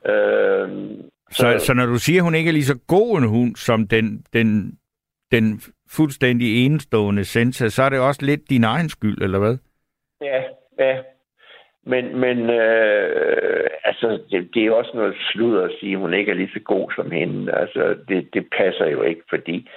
Øh, 0.06 0.70
så, 1.32 1.56
så, 1.60 1.66
så 1.66 1.74
når 1.74 1.86
du 1.86 1.98
siger, 1.98 2.20
at 2.20 2.24
hun 2.24 2.36
ikke 2.36 2.48
er 2.48 2.54
lige 2.54 2.64
så 2.74 2.80
god 2.88 3.18
en 3.18 3.28
hund 3.28 3.56
som 3.56 3.88
den, 3.88 4.26
den, 4.34 4.80
den 5.32 5.62
fuldstændig 5.90 6.66
enestående 6.66 7.26
Sensa, 7.26 7.68
så 7.68 7.84
er 7.84 7.90
det 7.90 8.00
også 8.00 8.26
lidt 8.26 8.50
din 8.50 8.64
egen 8.64 8.90
skyld, 8.90 9.22
eller 9.22 9.40
hvad? 9.40 9.58
Ja, 10.22 10.44
ja. 10.80 10.98
Men, 11.86 12.20
men 12.20 12.50
øh, 12.50 13.68
altså, 13.84 14.20
det, 14.32 14.50
det 14.54 14.66
er 14.66 14.72
også 14.72 14.92
noget 14.94 15.16
slud 15.32 15.58
at 15.58 15.72
sige, 15.80 15.94
at 15.94 16.00
hun 16.00 16.14
ikke 16.14 16.32
er 16.32 16.36
lige 16.36 16.54
så 16.54 16.60
god 16.60 16.92
som 16.96 17.12
hende. 17.12 17.54
Altså, 17.54 17.96
det, 18.08 18.30
det 18.34 18.48
passer 18.58 18.86
jo 18.86 19.02
ikke, 19.02 19.22
fordi 19.30 19.70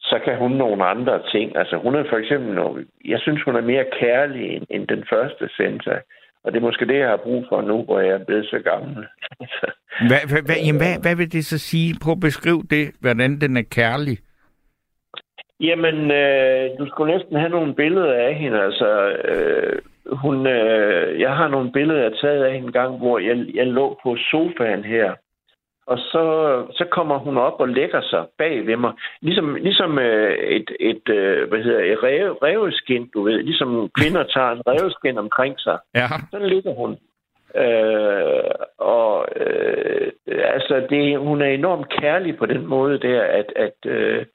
så 0.00 0.20
kan 0.24 0.36
hun 0.38 0.52
nogle 0.52 0.84
andre 0.84 1.22
ting. 1.32 1.56
Altså, 1.56 1.76
hun 1.76 1.94
er 1.94 2.04
for 2.10 2.16
eksempel, 2.16 2.86
jeg 3.04 3.20
synes, 3.20 3.42
hun 3.42 3.56
er 3.56 3.60
mere 3.60 3.84
kærlig 4.00 4.56
end, 4.56 4.66
end 4.70 4.88
den 4.88 5.04
første 5.10 5.48
Senta. 5.56 5.98
Og 6.44 6.52
det 6.52 6.58
er 6.58 6.62
måske 6.68 6.86
det, 6.86 6.98
jeg 6.98 7.08
har 7.08 7.16
brug 7.16 7.44
for 7.48 7.62
nu, 7.62 7.82
hvor 7.82 8.00
jeg 8.00 8.14
er 8.14 8.24
blevet 8.24 8.46
så 8.46 8.58
gammel. 8.58 9.06
hvad, 10.08 10.22
hvad, 10.30 10.42
hvad, 10.46 10.56
jamen, 10.66 10.80
hvad, 10.82 10.94
hvad 11.02 11.16
vil 11.16 11.32
det 11.32 11.44
så 11.44 11.58
sige? 11.58 11.94
Prøv 12.02 12.12
at 12.12 12.20
beskrive 12.20 12.62
det, 12.70 12.90
hvordan 13.00 13.40
den 13.40 13.56
er 13.56 13.66
kærlig. 13.70 14.18
Jamen, 15.60 16.10
øh, 16.10 16.70
du 16.78 16.86
skulle 16.86 17.12
næsten 17.14 17.36
have 17.36 17.48
nogle 17.50 17.74
billeder 17.74 18.14
af 18.14 18.34
hende. 18.34 18.62
Altså, 18.62 18.88
øh, 19.08 19.82
hun, 20.12 20.46
øh, 20.46 21.20
jeg 21.20 21.36
har 21.36 21.48
nogle 21.48 21.72
billeder, 21.72 22.02
jeg 22.02 22.12
taget 22.20 22.44
af 22.44 22.54
en 22.54 22.72
gang, 22.72 22.98
hvor 22.98 23.18
jeg, 23.18 23.46
jeg 23.54 23.66
lå 23.66 23.98
på 24.02 24.16
sofaen 24.16 24.84
her. 24.84 25.14
Og 25.86 25.98
så, 25.98 26.24
så 26.72 26.84
kommer 26.90 27.18
hun 27.18 27.36
op 27.36 27.60
og 27.60 27.68
lægger 27.68 28.00
sig 28.00 28.26
bag 28.38 28.66
ved 28.66 28.76
mig. 28.76 28.92
Ligesom, 29.20 29.54
ligesom 29.54 29.98
øh, 29.98 30.38
et, 30.38 30.70
et, 30.80 31.08
øh, 31.08 31.48
hvad 31.48 31.62
hedder, 31.62 31.92
et 31.92 32.02
rev, 32.02 32.32
reveskin, 32.32 33.10
du 33.14 33.22
ved. 33.22 33.42
Ligesom 33.42 33.90
kvinder 34.00 34.22
tager 34.22 34.50
en 34.50 34.62
reveskin 34.66 35.18
omkring 35.18 35.60
sig. 35.60 35.78
Ja. 35.94 36.06
Så 36.30 36.38
ligger 36.38 36.74
hun. 36.74 36.98
Øh, 37.56 38.54
og 38.78 39.26
øh, 39.36 40.12
altså, 40.26 40.86
det, 40.90 41.18
hun 41.18 41.42
er 41.42 41.46
enormt 41.46 41.88
kærlig 41.88 42.36
på 42.38 42.46
den 42.46 42.66
måde 42.66 42.98
der, 42.98 43.22
at, 43.22 43.52
at 43.56 43.90
øh, 43.90 44.26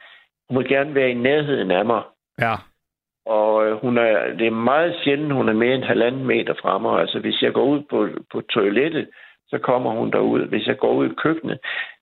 hun 0.49 0.57
vil 0.57 0.67
gerne 0.67 0.95
være 0.95 1.09
i 1.09 1.13
nærheden 1.13 1.71
af 1.71 1.85
mig. 1.85 2.01
Ja. 2.41 2.53
Og 3.37 3.65
øh, 3.65 3.73
hun 3.83 3.97
er, 3.97 4.33
det 4.39 4.47
er 4.47 4.65
meget 4.71 4.95
sjældent, 5.03 5.33
hun 5.33 5.49
er 5.49 5.53
mere 5.53 5.75
end 5.75 5.83
halvanden 5.83 6.25
meter 6.25 6.53
fra 6.61 6.77
mig. 6.77 6.99
Altså, 6.99 7.19
hvis 7.19 7.41
jeg 7.41 7.53
går 7.53 7.65
ud 7.65 7.81
på, 7.89 8.07
på 8.31 8.41
toilettet, 8.41 9.07
så 9.47 9.57
kommer 9.57 9.91
hun 9.91 10.11
derud. 10.11 10.41
Hvis 10.47 10.67
jeg 10.67 10.77
går 10.77 10.93
ud 10.93 11.09
i 11.09 11.19
køkkenet, 11.23 11.59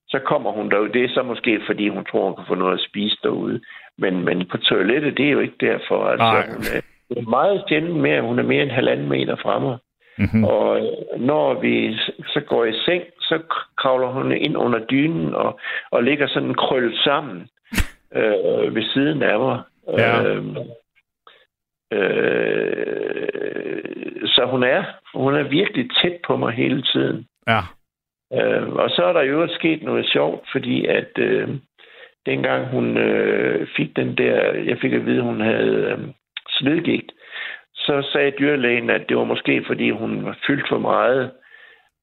så 0.07 0.19
kommer 0.19 0.51
hun 0.51 0.71
derud. 0.71 0.89
Det 0.89 1.03
er 1.03 1.09
så 1.09 1.23
måske, 1.23 1.61
fordi 1.65 1.89
hun 1.89 2.05
tror, 2.05 2.25
hun 2.25 2.35
kan 2.35 2.45
få 2.47 2.55
noget 2.55 2.73
at 2.73 2.85
spise 2.89 3.17
derude. 3.23 3.61
Men, 3.97 4.25
men 4.25 4.45
på 4.51 4.57
toilettet, 4.57 5.17
det 5.17 5.25
er 5.25 5.31
jo 5.31 5.39
ikke 5.39 5.57
derfor. 5.59 6.05
Altså, 6.05 6.31
Nej. 6.33 6.49
hun 6.49 6.63
er, 6.75 6.81
det 7.09 7.17
er 7.17 7.29
meget 7.29 7.63
sjældent 7.67 7.99
mere, 7.99 8.21
hun 8.21 8.39
er 8.39 8.43
mere 8.43 8.63
end 8.63 8.71
halvanden 8.71 9.09
meter 9.09 9.35
fra 9.35 9.59
mig. 9.59 9.77
Mm-hmm. 10.17 10.43
Og 10.43 10.77
øh, 10.77 11.21
når 11.21 11.53
vi 11.53 11.97
så 12.27 12.39
går 12.47 12.65
i 12.65 12.73
seng, 12.85 13.03
så 13.21 13.39
kravler 13.77 14.07
hun 14.07 14.31
ind 14.31 14.57
under 14.57 14.79
dynen 14.79 15.33
og, 15.33 15.59
og 15.91 16.03
ligger 16.03 16.27
sådan 16.27 16.53
krøllet 16.53 16.99
sammen 17.03 17.49
øh, 18.19 18.75
ved 18.75 18.83
siden 18.93 19.23
af 19.23 19.39
mig. 19.39 19.61
Ja. 19.97 20.23
Øh, 20.23 20.43
øh, 21.91 23.77
så 24.25 24.45
hun 24.51 24.63
er, 24.63 24.83
hun 25.13 25.35
er 25.35 25.43
virkelig 25.43 25.89
tæt 26.01 26.17
på 26.27 26.37
mig 26.37 26.53
hele 26.53 26.81
tiden. 26.81 27.27
Ja. 27.47 27.61
Øh, 28.33 28.69
og 28.69 28.89
så 28.89 29.03
er 29.05 29.13
der 29.13 29.21
jo 29.21 29.47
sket 29.47 29.83
noget 29.83 30.09
sjovt, 30.09 30.47
fordi 30.51 30.85
at 30.85 31.11
øh, 31.17 31.49
dengang 32.25 32.67
hun 32.67 32.97
øh, 32.97 33.67
fik 33.77 33.95
den 33.95 34.17
der, 34.17 34.53
jeg 34.53 34.77
fik 34.81 34.93
at 34.93 35.05
vide, 35.05 35.21
hun 35.21 35.41
havde 35.41 35.75
øh, 35.91 35.99
svedgigt, 36.49 37.11
så 37.75 38.09
sagde 38.11 38.31
dyrlægen, 38.39 38.89
at 38.89 39.09
det 39.09 39.17
var 39.17 39.23
måske, 39.23 39.63
fordi 39.67 39.89
hun 39.89 40.25
var 40.25 40.37
fyldt 40.47 40.67
for 40.69 40.79
meget, 40.79 41.31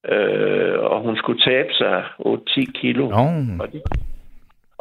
øh, 0.08 0.78
og 0.78 1.00
hun 1.00 1.16
skulle 1.16 1.40
tabe 1.40 1.72
sig 1.72 2.04
8-10 2.20 2.72
kilo. 2.80 3.08
Nå. 3.08 3.16
Og, 3.60 3.72
det, 3.72 3.82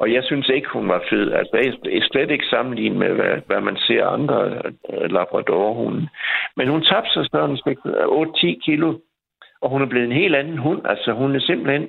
og 0.03 0.13
jeg 0.13 0.23
synes 0.23 0.49
ikke, 0.49 0.69
hun 0.69 0.87
var 0.89 1.03
fed. 1.09 1.31
Altså, 1.31 1.55
jeg 1.57 1.97
er 1.97 2.07
slet 2.11 2.31
ikke 2.31 2.45
sammenlignet 2.45 2.99
med, 2.99 3.11
hvad, 3.13 3.35
hvad 3.47 3.61
man 3.61 3.77
ser 3.77 4.05
andre 4.05 4.37
øh, 4.89 5.11
labradorhunde. 5.11 6.07
Men 6.57 6.67
hun 6.67 6.81
tabte 6.83 7.13
sig 7.13 7.25
sådan 7.31 7.57
8-10 7.57 8.65
kilo, 8.65 8.99
og 9.61 9.69
hun 9.69 9.81
er 9.81 9.85
blevet 9.85 10.05
en 10.05 10.21
helt 10.21 10.35
anden 10.35 10.57
hund. 10.57 10.81
Altså, 10.85 11.11
hun 11.11 11.35
er 11.35 11.39
simpelthen 11.39 11.83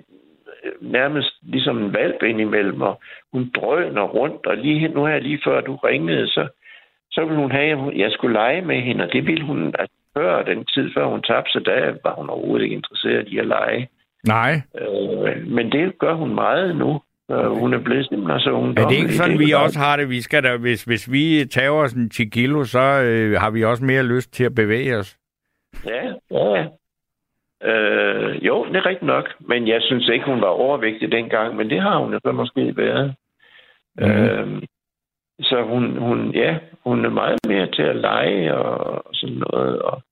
øh, 0.64 0.92
nærmest 0.92 1.32
ligesom 1.42 1.78
en 1.78 1.94
valp 1.94 2.22
indimellem, 2.22 2.82
og 2.82 3.00
hun 3.32 3.50
drøner 3.56 4.02
rundt, 4.02 4.46
og 4.46 4.56
lige 4.56 4.88
nu 4.88 5.04
her, 5.06 5.18
lige 5.18 5.40
før 5.44 5.60
du 5.60 5.76
ringede, 5.76 6.28
så, 6.28 6.48
så 7.10 7.24
ville 7.24 7.40
hun 7.40 7.52
have, 7.52 7.70
at 7.70 7.98
jeg 7.98 8.12
skulle 8.12 8.32
lege 8.32 8.62
med 8.62 8.80
hende, 8.80 9.04
og 9.04 9.12
det 9.12 9.26
ville 9.26 9.44
hun, 9.44 9.74
altså, 9.78 9.96
før 10.16 10.42
den 10.42 10.64
tid, 10.64 10.90
før 10.94 11.06
hun 11.06 11.22
tabte 11.22 11.52
sig, 11.52 11.66
der 11.66 11.94
var 12.04 12.14
hun 12.14 12.30
overhovedet 12.30 12.64
ikke 12.64 12.76
interesseret 12.76 13.28
i 13.28 13.38
at 13.38 13.46
lege. 13.46 13.88
Nej. 14.26 14.52
Øh, 14.80 15.46
men 15.46 15.72
det 15.72 15.98
gør 15.98 16.14
hun 16.14 16.34
meget 16.34 16.76
nu. 16.76 17.00
Øh, 17.30 17.50
hun 17.60 17.74
er 17.74 17.78
blevet 17.78 18.06
simpelthen 18.06 18.40
så 18.40 18.50
ungdommelig. 18.50 18.84
Er 18.84 18.88
det 18.88 18.96
ikke 18.96 19.14
sådan, 19.14 19.38
Det 19.38 19.46
vi 19.46 19.52
også 19.52 19.78
har 19.78 19.96
det? 19.96 20.10
Vi 20.10 20.20
skal 20.20 20.44
da, 20.44 20.56
hvis, 20.56 20.84
hvis 20.84 21.12
vi 21.12 21.44
tager 21.44 21.70
os 21.70 21.92
en 21.92 22.10
10 22.10 22.24
kilo, 22.24 22.64
så 22.64 23.02
øh, 23.02 23.40
har 23.40 23.50
vi 23.50 23.64
også 23.64 23.84
mere 23.84 24.02
lyst 24.02 24.32
til 24.32 24.44
at 24.44 24.54
bevæge 24.54 24.96
os. 24.96 25.16
Ja, 25.86 26.12
ja. 26.30 26.66
Øh, 27.70 28.46
jo, 28.46 28.64
det 28.64 28.76
er 28.76 28.86
rigtigt 28.86 29.06
nok. 29.06 29.24
Men 29.40 29.68
jeg 29.68 29.82
synes 29.82 30.08
ikke, 30.08 30.24
hun 30.24 30.40
var 30.40 30.46
overvægtig 30.46 31.12
dengang, 31.12 31.56
men 31.56 31.70
det 31.70 31.80
har 31.80 31.98
hun 31.98 32.12
jo 32.12 32.20
så 32.24 32.32
måske 32.32 32.76
været. 32.76 33.14
Mm. 33.98 34.04
Øh, 34.04 34.62
så 35.40 35.62
hun, 35.62 35.98
hun, 35.98 36.30
ja, 36.30 36.58
hun 36.84 37.04
er 37.04 37.10
meget 37.10 37.38
mere 37.48 37.66
til 37.70 37.82
at 37.82 37.96
lege 37.96 38.54
og 38.54 39.04
sådan 39.12 39.42
noget, 39.50 39.82
og 39.82 40.02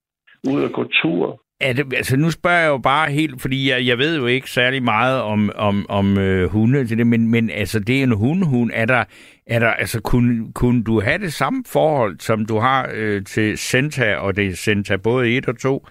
ud 0.48 0.62
og 0.62 0.72
gå 0.72 0.84
tur. 1.02 1.40
Er 1.62 1.72
det, 1.72 1.94
altså 1.94 2.16
nu 2.16 2.30
spørger 2.30 2.58
jeg 2.58 2.68
jo 2.68 2.78
bare 2.78 3.10
helt, 3.10 3.40
fordi 3.40 3.70
jeg, 3.70 3.86
jeg 3.86 3.98
ved 3.98 4.18
jo 4.18 4.26
ikke 4.26 4.50
særlig 4.50 4.82
meget 4.82 5.22
om, 5.22 5.50
om, 5.54 5.86
om 5.88 6.18
øh, 6.18 6.50
hunde 6.50 6.86
til 6.86 6.98
det, 6.98 7.06
men, 7.06 7.30
men 7.30 7.50
altså 7.50 7.80
det 7.80 7.98
er 7.98 8.02
en 8.02 8.12
hundehund. 8.12 8.70
Er 8.74 8.84
der, 8.86 9.04
er 9.46 9.58
der, 9.58 9.70
altså 9.70 10.00
kunne, 10.00 10.52
kunne 10.52 10.84
du 10.84 11.00
have 11.00 11.18
det 11.18 11.32
samme 11.32 11.64
forhold, 11.66 12.20
som 12.20 12.46
du 12.46 12.58
har 12.58 12.90
øh, 12.94 13.24
til 13.24 13.58
Senta, 13.58 14.16
og 14.16 14.36
det 14.36 14.46
er 14.46 14.56
Senta 14.56 14.96
både 14.96 15.36
1 15.36 15.48
og 15.48 15.58
2, 15.58 15.86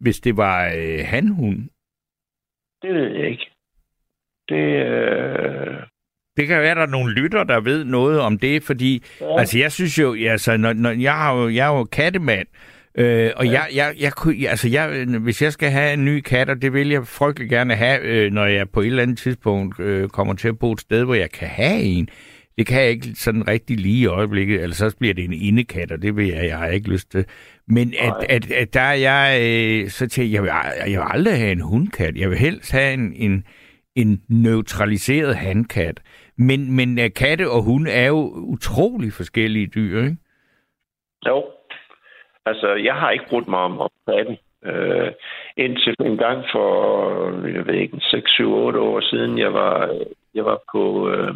hvis 0.00 0.20
det 0.20 0.36
var 0.36 0.72
øh, 0.76 0.98
hanhund? 1.04 1.58
Det 2.82 2.94
ved 2.94 3.08
jeg 3.16 3.30
ikke. 3.30 3.50
Det, 4.48 4.86
øh, 4.86 5.76
Det 6.36 6.46
kan 6.46 6.60
være, 6.60 6.70
at 6.70 6.76
der 6.76 6.82
er 6.82 6.86
nogle 6.86 7.14
lytter, 7.14 7.44
der 7.44 7.60
ved 7.60 7.84
noget 7.84 8.20
om 8.20 8.38
det, 8.38 8.62
fordi 8.62 9.02
ja. 9.20 9.38
altså 9.38 9.58
jeg 9.58 9.72
synes 9.72 9.98
jo, 9.98 10.16
altså 10.28 10.56
når, 10.56 10.72
når 10.72 10.90
jeg 10.90 11.14
har 11.14 11.34
jo, 11.36 11.48
jeg 11.48 11.72
er 11.72 11.78
jo 11.78 11.84
kattemand, 11.84 12.48
Øh, 12.48 12.73
og 12.98 13.04
Ja. 13.46 13.52
jeg, 13.52 13.66
jeg, 13.74 13.94
jeg, 14.00 14.12
kunne, 14.12 14.48
altså 14.48 14.68
jeg, 14.68 15.06
hvis 15.20 15.42
jeg 15.42 15.52
skal 15.52 15.70
have 15.70 15.94
en 15.94 16.04
ny 16.04 16.20
kat, 16.20 16.50
og 16.50 16.62
det 16.62 16.72
vil 16.72 16.88
jeg 16.88 17.06
frygtelig 17.06 17.48
gerne 17.50 17.74
have, 17.74 18.00
øh, 18.02 18.32
når 18.32 18.44
jeg 18.44 18.70
på 18.70 18.80
et 18.80 18.86
eller 18.86 19.02
andet 19.02 19.18
tidspunkt 19.18 19.80
øh, 19.80 20.08
kommer 20.08 20.34
til 20.34 20.48
at 20.48 20.58
bo 20.58 20.72
et 20.72 20.80
sted, 20.80 21.04
hvor 21.04 21.14
jeg 21.14 21.30
kan 21.30 21.48
have 21.48 21.80
en. 21.80 22.08
Det 22.58 22.66
kan 22.66 22.80
jeg 22.80 22.90
ikke 22.90 23.08
sådan 23.14 23.48
rigtig 23.48 23.76
lige 23.80 24.00
i 24.02 24.06
øjeblikket, 24.06 24.62
eller 24.62 24.74
så 24.74 24.96
bliver 24.98 25.14
det 25.14 25.24
en 25.24 25.32
indekat, 25.32 25.92
og 25.92 26.02
det 26.02 26.16
vil 26.16 26.26
jeg, 26.26 26.44
jeg 26.46 26.58
har 26.58 26.66
ikke 26.66 26.90
lyst 26.90 27.10
til. 27.10 27.24
Men 27.68 27.94
at, 28.00 28.14
at, 28.28 28.50
at 28.50 28.74
der 28.74 28.80
er 28.80 28.94
jeg, 28.94 29.40
øh, 29.42 29.90
så 29.90 30.06
tænker 30.08 30.32
jeg, 30.32 30.42
vil, 30.42 30.50
jeg 30.92 31.00
vil 31.00 31.06
aldrig 31.10 31.38
have 31.38 31.52
en 31.52 31.60
hundkat. 31.60 32.16
Jeg 32.16 32.30
vil 32.30 32.38
helst 32.38 32.72
have 32.72 32.94
en, 32.94 33.12
en, 33.16 33.44
en 33.94 34.20
neutraliseret 34.28 35.36
handkat. 35.36 36.00
Men, 36.38 36.72
men 36.72 36.98
øh, 36.98 37.10
katte 37.16 37.50
og 37.50 37.62
hunde 37.62 37.90
er 37.90 38.06
jo 38.06 38.30
utrolig 38.34 39.12
forskellige 39.12 39.66
dyr, 39.66 40.02
ikke? 40.02 40.16
Jo. 41.26 41.42
Altså, 42.46 42.74
jeg 42.74 42.94
har 42.94 43.10
ikke 43.10 43.28
brugt 43.28 43.48
mig 43.48 43.58
om 43.58 43.80
om 43.80 43.90
den. 44.06 44.38
Øh, 44.64 45.12
indtil 45.56 45.94
en 46.00 46.16
gang 46.16 46.44
for, 46.52 47.48
jeg 47.48 47.66
ved 47.66 47.74
ikke, 47.74 47.96
6-7-8 47.96 48.44
år 48.78 49.00
siden, 49.00 49.38
jeg 49.38 49.54
var, 49.54 49.98
jeg 50.34 50.44
var 50.44 50.58
på 50.72 51.10
øh, 51.10 51.34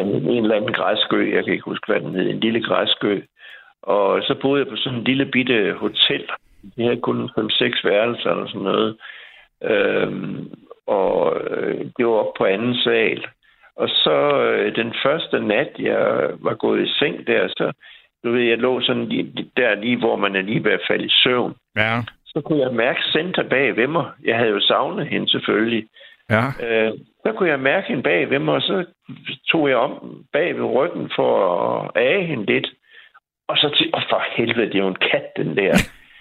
en, 0.00 0.08
en 0.08 0.42
eller 0.42 0.56
anden 0.56 0.72
græskø, 0.72 1.34
jeg 1.34 1.44
kan 1.44 1.52
ikke 1.52 1.64
huske, 1.64 1.86
hvad 1.86 2.00
den 2.00 2.14
hed, 2.14 2.30
en 2.30 2.40
lille 2.40 2.62
græskø. 2.62 3.20
Og 3.82 4.22
så 4.22 4.34
boede 4.42 4.62
jeg 4.62 4.68
på 4.68 4.76
sådan 4.76 4.98
en 4.98 5.04
lille 5.04 5.26
bitte 5.26 5.72
hotel. 5.72 6.30
Det 6.76 6.84
havde 6.84 7.00
kun 7.00 7.30
5-6 7.38 7.88
værelser 7.88 8.30
eller 8.30 8.46
sådan 8.46 8.62
noget. 8.62 8.96
Øhm, 9.62 10.52
og 10.86 11.40
øh, 11.50 11.84
det 11.96 12.06
var 12.06 12.12
op 12.12 12.34
på 12.38 12.44
anden 12.44 12.74
sal. 12.74 13.26
Og 13.76 13.88
så 13.88 14.42
øh, 14.42 14.76
den 14.76 14.94
første 15.04 15.40
nat, 15.40 15.70
jeg 15.78 16.30
var 16.40 16.54
gået 16.54 16.86
i 16.86 16.92
seng 16.98 17.26
der, 17.26 17.48
så 17.48 17.72
du 18.26 18.32
ved, 18.32 18.42
jeg 18.42 18.58
lå 18.58 18.80
sådan 18.80 19.06
lige, 19.06 19.50
der 19.56 19.74
lige, 19.74 19.98
hvor 19.98 20.16
man 20.16 20.36
er 20.36 20.42
lige 20.42 20.64
ved 20.64 20.72
at 20.72 20.86
falde 20.88 21.04
i 21.04 21.10
søvn. 21.22 21.54
Ja. 21.76 22.02
Så 22.26 22.40
kunne 22.40 22.60
jeg 22.60 22.72
mærke 22.74 23.00
Senta 23.02 23.42
bag 23.42 23.76
ved 23.76 23.86
mig. 23.86 24.04
Jeg 24.24 24.36
havde 24.36 24.50
jo 24.50 24.60
savnet 24.60 25.06
hende 25.06 25.30
selvfølgelig. 25.30 25.86
Ja. 26.30 26.44
Øh, 26.66 26.92
så 27.26 27.32
kunne 27.32 27.48
jeg 27.48 27.60
mærke 27.60 27.88
hende 27.88 28.02
bag 28.02 28.30
ved 28.30 28.38
mig, 28.38 28.54
og 28.54 28.62
så 28.62 28.84
tog 29.50 29.68
jeg 29.68 29.76
om 29.76 30.24
bag 30.32 30.56
ved 30.56 30.64
ryggen 30.64 31.10
for 31.16 31.30
at 31.48 31.90
age 32.02 32.24
hende 32.24 32.46
lidt. 32.46 32.68
Og 33.48 33.56
så 33.56 33.74
til, 33.76 33.90
åh 33.94 34.02
for 34.10 34.22
helvede, 34.36 34.66
det 34.66 34.74
er 34.74 34.78
jo 34.78 34.88
en 34.88 35.04
kat, 35.10 35.26
den 35.36 35.56
der. 35.56 35.74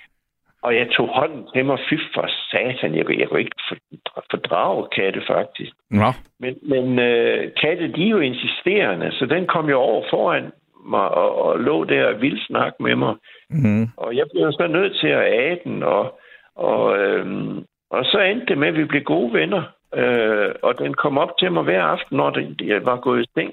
og 0.66 0.76
jeg 0.76 0.88
tog 0.92 1.08
hånden 1.08 1.48
til 1.54 1.66
mig, 1.66 1.78
fy 1.90 1.94
for 2.14 2.30
satan, 2.52 2.96
jeg, 2.96 3.20
jeg 3.20 3.28
kunne 3.28 3.40
ikke 3.40 3.56
for- 3.70 4.26
fordrage 4.32 4.88
katte 4.96 5.22
faktisk. 5.28 5.72
Nå. 5.92 6.10
Men, 6.40 6.56
men 6.62 7.00
øh, 7.00 7.52
katte, 7.62 7.88
de 7.88 8.06
er 8.06 8.10
jo 8.10 8.20
insisterende, 8.20 9.12
så 9.12 9.26
den 9.26 9.48
kom 9.48 9.70
jo 9.70 9.78
over 9.80 10.04
foran 10.10 10.52
mig 10.86 11.08
og, 11.22 11.42
og 11.46 11.60
lå 11.60 11.84
der 11.84 12.06
og 12.06 12.22
ville 12.22 12.40
snakke 12.48 12.76
med 12.84 12.96
mig. 12.96 13.14
Mm. 13.50 13.88
Og 13.98 14.16
jeg 14.16 14.26
blev 14.34 14.52
så 14.52 14.68
nødt 14.68 14.94
til 15.02 15.08
at 15.08 15.22
age 15.22 15.60
den, 15.64 15.84
og, 15.84 16.20
og, 16.56 16.98
øhm, 17.00 17.58
og 17.92 18.06
så 18.06 18.20
endte 18.20 18.46
det 18.46 18.58
med, 18.58 18.68
at 18.68 18.78
vi 18.78 18.86
blev 18.86 19.02
gode 19.04 19.34
venner. 19.34 19.64
Øh, 19.96 20.50
og 20.64 20.80
den 20.80 20.94
kom 20.94 21.18
op 21.18 21.30
til 21.40 21.52
mig 21.52 21.64
hver 21.64 21.84
aften, 21.84 22.18
når 22.18 22.30
den, 22.30 22.56
jeg 22.64 22.86
var 22.86 23.00
gået 23.00 23.22
i 23.24 23.26
seng. 23.38 23.52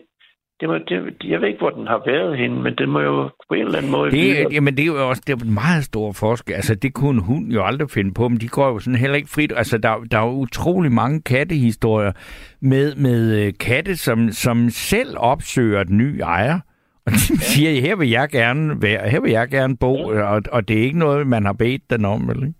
Det 0.61 0.68
var, 0.71 0.79
det, 0.79 1.16
jeg 1.25 1.40
ved 1.40 1.49
ikke, 1.49 1.59
hvor 1.61 1.71
den 1.71 1.87
har 1.87 2.03
været 2.07 2.38
henne, 2.38 2.62
men 2.62 2.75
den 2.79 2.90
må 2.90 3.01
jo 3.01 3.23
på 3.49 3.55
en 3.55 3.61
eller 3.64 3.79
anden 3.79 3.92
måde... 3.92 4.11
Det, 4.11 4.40
er- 4.40 4.49
jamen, 4.53 4.77
det 4.77 4.83
er 4.83 4.87
jo 4.87 5.09
også 5.09 5.23
det 5.27 5.33
er 5.33 5.45
en 5.45 5.55
meget 5.55 5.85
stor 5.85 6.12
forskel. 6.12 6.55
Altså, 6.55 6.75
det 6.75 6.95
kunne 6.95 7.11
en 7.11 7.25
hund 7.25 7.53
jo 7.53 7.64
aldrig 7.64 7.90
finde 7.90 8.14
på, 8.14 8.29
men 8.29 8.38
de 8.40 8.49
går 8.49 8.68
jo 8.68 8.79
sådan 8.79 8.99
heller 8.99 9.16
ikke 9.16 9.29
frit. 9.35 9.53
Altså, 9.57 9.79
der, 9.79 9.97
der 10.11 10.18
er 10.18 10.27
jo 10.27 10.33
utrolig 10.33 10.92
mange 10.92 11.23
kattehistorier 11.23 12.12
med, 12.61 12.95
med 12.97 13.47
øh, 13.47 13.53
katte, 13.61 13.97
som, 13.97 14.29
som 14.31 14.71
selv 14.71 15.09
opsøger 15.18 15.81
et 15.81 15.90
ny 15.90 16.21
ejer. 16.21 16.59
Og 17.07 17.12
de 17.29 17.38
siger, 17.53 17.81
her 17.81 17.97
vil 17.97 18.11
jeg 18.11 18.29
gerne 18.29 18.83
være, 18.83 19.09
her 19.09 19.21
vil 19.21 19.31
jeg 19.31 19.49
gerne 19.49 19.77
bo, 19.77 19.95
og, 20.35 20.43
og 20.53 20.69
det 20.69 20.79
er 20.79 20.83
ikke 20.83 20.99
noget, 20.99 21.27
man 21.27 21.45
har 21.47 21.53
bedt 21.53 21.91
den 21.91 22.05
om, 22.05 22.31
eller 22.31 22.47
ikke? 22.47 22.59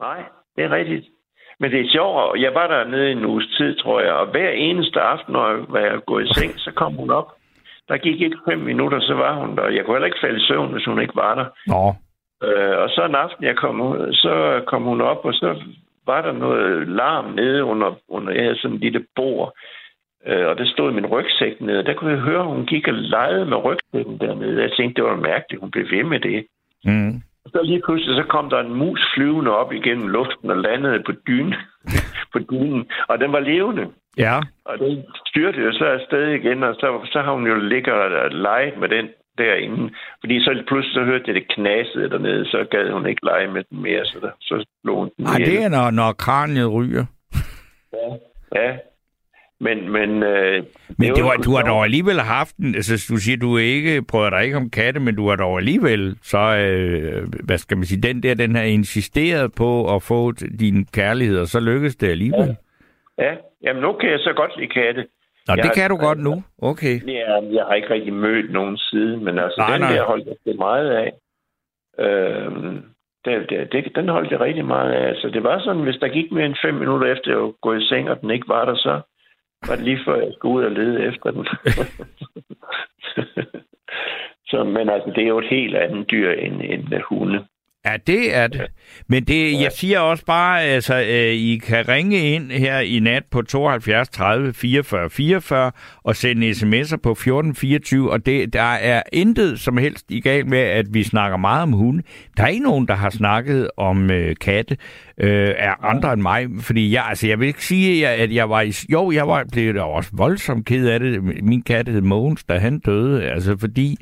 Nej, 0.00 0.20
det 0.56 0.64
er 0.64 0.70
rigtigt. 0.70 1.06
Men 1.60 1.70
det 1.70 1.80
er 1.80 1.92
sjovt, 1.92 2.16
og 2.16 2.40
jeg 2.40 2.54
var 2.54 2.66
der 2.66 2.90
nede 2.90 3.12
en 3.12 3.24
uges 3.24 3.46
tid, 3.56 3.76
tror 3.76 4.00
jeg, 4.00 4.12
og 4.12 4.26
hver 4.26 4.50
eneste 4.50 5.00
aften, 5.00 5.32
når 5.32 5.50
jeg 5.50 5.92
var 5.92 6.00
gået 6.06 6.24
i 6.24 6.34
seng, 6.34 6.52
så 6.56 6.70
kom 6.72 6.92
hun 6.94 7.10
op. 7.10 7.28
Der 7.88 7.96
gik 7.96 8.20
ikke 8.20 8.38
fem 8.48 8.58
minutter, 8.58 9.00
så 9.00 9.14
var 9.14 9.34
hun 9.40 9.56
der. 9.56 9.68
Jeg 9.68 9.84
kunne 9.84 9.94
heller 9.94 10.06
ikke 10.06 10.24
falde 10.24 10.38
i 10.38 10.46
søvn, 10.48 10.72
hvis 10.72 10.84
hun 10.84 11.00
ikke 11.00 11.16
var 11.16 11.34
der. 11.34 11.46
Nå, 11.66 11.94
Øh, 12.42 12.78
og 12.78 12.88
så 12.90 13.04
en 13.04 13.14
aften, 13.14 13.44
jeg 13.44 13.56
kom 13.56 13.80
ud, 13.80 14.12
så 14.12 14.62
kom 14.66 14.82
hun 14.82 15.00
op, 15.00 15.24
og 15.24 15.34
så 15.34 15.62
var 16.06 16.22
der 16.22 16.32
noget 16.32 16.88
larm 16.88 17.24
nede 17.24 17.64
under, 17.64 17.94
under 18.08 18.32
jeg 18.32 18.42
havde 18.42 18.58
sådan 18.58 18.74
en 18.74 18.80
lille 18.80 19.06
bord. 19.16 19.52
Øh, 20.26 20.46
og 20.48 20.58
der 20.58 20.66
stod 20.66 20.92
min 20.92 21.06
rygsæk 21.06 21.60
nede. 21.60 21.84
Der 21.84 21.94
kunne 21.94 22.10
jeg 22.10 22.20
høre, 22.20 22.40
at 22.40 22.46
hun 22.54 22.66
gik 22.66 22.88
og 22.88 22.94
legede 22.94 23.46
med 23.46 23.56
rygsækken 23.64 24.18
dernede. 24.18 24.62
Jeg 24.62 24.72
tænkte, 24.76 25.02
det 25.02 25.10
var 25.10 25.16
mærkeligt, 25.16 25.60
hun 25.60 25.70
blev 25.70 25.84
ved 25.90 26.04
med 26.04 26.20
det. 26.20 26.46
mm. 26.84 27.22
Og 27.44 27.52
så 27.52 27.60
lige 27.62 27.82
pludselig, 27.86 28.16
så 28.16 28.24
kom 28.28 28.50
der 28.50 28.60
en 28.60 28.74
mus 28.74 29.00
flyvende 29.14 29.50
op 29.56 29.72
igennem 29.72 30.08
luften 30.08 30.50
og 30.50 30.56
landede 30.56 31.02
på 31.06 31.12
dynen. 31.26 31.54
på 32.32 32.38
dynen. 32.50 32.86
Og 33.08 33.18
den 33.18 33.32
var 33.32 33.40
levende. 33.40 33.84
ja, 34.18 34.40
Og 34.64 34.78
den 34.78 35.04
styrte 35.26 35.60
jo 35.60 35.72
så 35.72 35.84
afsted 35.84 36.28
igen, 36.28 36.62
og 36.62 36.74
så, 36.74 37.08
så 37.12 37.20
har 37.22 37.32
hun 37.32 37.46
jo 37.46 37.54
ligget 37.54 37.94
og 37.94 38.30
leget 38.30 38.78
med 38.78 38.88
den 38.88 39.06
derinde. 39.38 39.94
Fordi 40.20 40.40
så 40.40 40.62
pludselig 40.68 40.94
så 40.94 41.04
hørte 41.04 41.24
jeg 41.26 41.34
det 41.34 41.48
knasede 41.48 42.10
dernede, 42.10 42.44
så 42.44 42.66
gad 42.70 42.90
hun 42.92 43.06
ikke 43.06 43.24
lege 43.24 43.48
med 43.48 43.62
den 43.70 43.82
mere, 43.82 44.04
så, 44.04 44.18
der, 44.20 44.30
så 44.40 44.64
slog 44.82 44.98
hun 44.98 45.10
den 45.16 45.24
Nej, 45.24 45.38
det 45.38 45.62
er, 45.64 45.68
når, 45.68 45.90
når 45.90 46.12
kraniet 46.12 46.72
ryger. 46.72 47.04
Ja, 47.92 48.08
ja. 48.60 48.76
Men, 49.60 49.90
men, 49.92 50.22
øh, 50.22 50.64
men 50.98 51.14
det 51.14 51.24
var, 51.24 51.36
du 51.36 51.50
har 51.50 51.62
dog 51.62 51.84
alligevel 51.84 52.20
haft 52.20 52.56
den, 52.56 52.74
altså 52.74 53.06
du 53.10 53.16
siger, 53.16 53.36
du 53.36 53.56
ikke 53.56 54.02
prøver 54.02 54.30
dig 54.30 54.44
ikke 54.44 54.56
om 54.56 54.70
katte, 54.70 55.00
men 55.00 55.16
du 55.16 55.28
har 55.28 55.36
dog 55.36 55.58
alligevel, 55.58 56.16
så 56.22 56.38
øh, 56.38 57.28
hvad 57.44 57.58
skal 57.58 57.76
man 57.76 57.86
sige, 57.86 58.02
den 58.02 58.22
der, 58.22 58.34
den 58.34 58.54
har 58.54 58.62
insisteret 58.62 59.52
på 59.56 59.94
at 59.94 60.02
få 60.02 60.32
din 60.32 60.86
kærlighed, 60.92 61.38
og 61.40 61.46
så 61.46 61.60
lykkedes 61.60 61.96
det 61.96 62.08
alligevel. 62.08 62.56
Ja, 63.18 63.24
ja. 63.24 63.34
jamen 63.62 63.82
nu 63.82 63.92
kan 63.92 64.10
jeg 64.10 64.18
så 64.18 64.32
godt 64.32 64.56
lide 64.56 64.68
katte. 64.68 65.06
Nå, 65.48 65.54
jeg 65.54 65.64
det 65.64 65.72
kan 65.74 65.90
du 65.90 65.96
godt 65.96 66.18
nu. 66.18 66.42
Okay. 66.62 67.00
Ja, 67.06 67.34
jeg 67.56 67.64
har 67.68 67.74
ikke 67.74 67.90
rigtig 67.90 68.12
mødt 68.12 68.52
nogen 68.52 68.76
siden, 68.76 69.24
men 69.24 69.38
altså 69.38 69.60
nej, 69.60 69.72
den 69.72 69.80
nej. 69.80 69.92
der 69.92 70.04
holdt 70.04 70.26
jeg 70.26 70.36
det 70.46 70.58
meget 70.58 70.90
af. 70.90 71.12
Øh, 71.98 72.50
det, 73.24 73.50
det, 73.50 73.72
det, 73.72 73.96
den 73.96 74.08
holdt 74.08 74.30
jeg 74.30 74.40
rigtig 74.40 74.64
meget 74.64 74.92
af. 74.92 75.08
Altså, 75.08 75.28
det 75.28 75.42
var 75.42 75.58
sådan, 75.58 75.82
hvis 75.82 75.96
der 76.00 76.08
gik 76.08 76.32
mere 76.32 76.46
end 76.46 76.56
fem 76.64 76.74
minutter 76.74 77.12
efter, 77.12 77.30
jeg 77.30 77.40
var 77.40 77.52
gået 77.62 77.82
i 77.82 77.86
seng, 77.86 78.10
og 78.10 78.20
den 78.20 78.30
ikke 78.30 78.48
var 78.48 78.64
der, 78.64 78.74
så 78.74 79.00
var 79.68 79.76
det 79.76 79.84
lige 79.84 80.04
før, 80.04 80.16
jeg 80.16 80.32
skulle 80.32 80.58
ud 80.58 80.64
og 80.64 80.70
lede 80.70 81.04
efter 81.04 81.30
den. 81.30 81.46
så, 84.50 84.64
men 84.64 84.88
altså, 84.88 85.12
det 85.14 85.24
er 85.24 85.28
jo 85.28 85.38
et 85.38 85.48
helt 85.48 85.76
andet 85.76 86.10
dyr 86.10 86.30
end, 86.30 86.62
end 86.62 87.02
hunde. 87.08 87.46
Ja, 87.86 87.96
det 88.06 88.34
er 88.34 88.46
det. 88.46 88.66
Men 89.08 89.24
det, 89.24 89.60
jeg 89.60 89.72
siger 89.72 90.00
også 90.00 90.24
bare, 90.24 90.62
altså, 90.62 90.94
øh, 90.94 91.32
I 91.32 91.60
kan 91.66 91.88
ringe 91.88 92.18
ind 92.18 92.50
her 92.50 92.78
i 92.78 92.98
nat 92.98 93.22
på 93.30 93.42
72 93.42 94.08
30 94.08 94.52
44 94.52 95.10
44 95.10 95.72
og 96.04 96.16
sende 96.16 96.50
sms'er 96.50 96.96
på 96.96 97.10
1424, 97.10 98.10
og 98.10 98.26
det, 98.26 98.52
der 98.52 98.62
er 98.62 99.02
intet 99.12 99.60
som 99.60 99.76
helst 99.76 100.04
i 100.08 100.20
galt 100.20 100.46
med, 100.46 100.58
at 100.58 100.86
vi 100.94 101.02
snakker 101.02 101.36
meget 101.36 101.62
om 101.62 101.72
hunde. 101.72 102.02
Der 102.36 102.42
er 102.42 102.48
ikke 102.48 102.64
nogen, 102.64 102.88
der 102.88 102.94
har 102.94 103.10
snakket 103.10 103.70
om 103.76 104.10
øh, 104.10 104.36
katte 104.40 104.76
øh, 105.20 105.54
er 105.58 105.84
andre 105.84 106.12
end 106.12 106.22
mig, 106.22 106.46
fordi 106.60 106.92
jeg, 106.92 107.04
altså, 107.08 107.26
jeg 107.26 107.40
vil 107.40 107.48
ikke 107.48 107.64
sige, 107.64 108.08
at 108.08 108.34
jeg 108.34 108.50
var 108.50 108.60
i, 108.60 108.72
jo, 108.92 109.10
jeg 109.10 109.28
var 109.28 109.44
blevet 109.52 109.80
også 109.80 110.10
voldsomt 110.12 110.66
ked 110.66 110.88
af 110.88 111.00
det. 111.00 111.22
Min 111.44 111.62
kat 111.62 111.88
hed 111.88 112.00
Mogens, 112.00 112.44
da 112.44 112.58
han 112.58 112.78
døde, 112.78 113.24
altså 113.24 113.56
fordi 113.60 113.96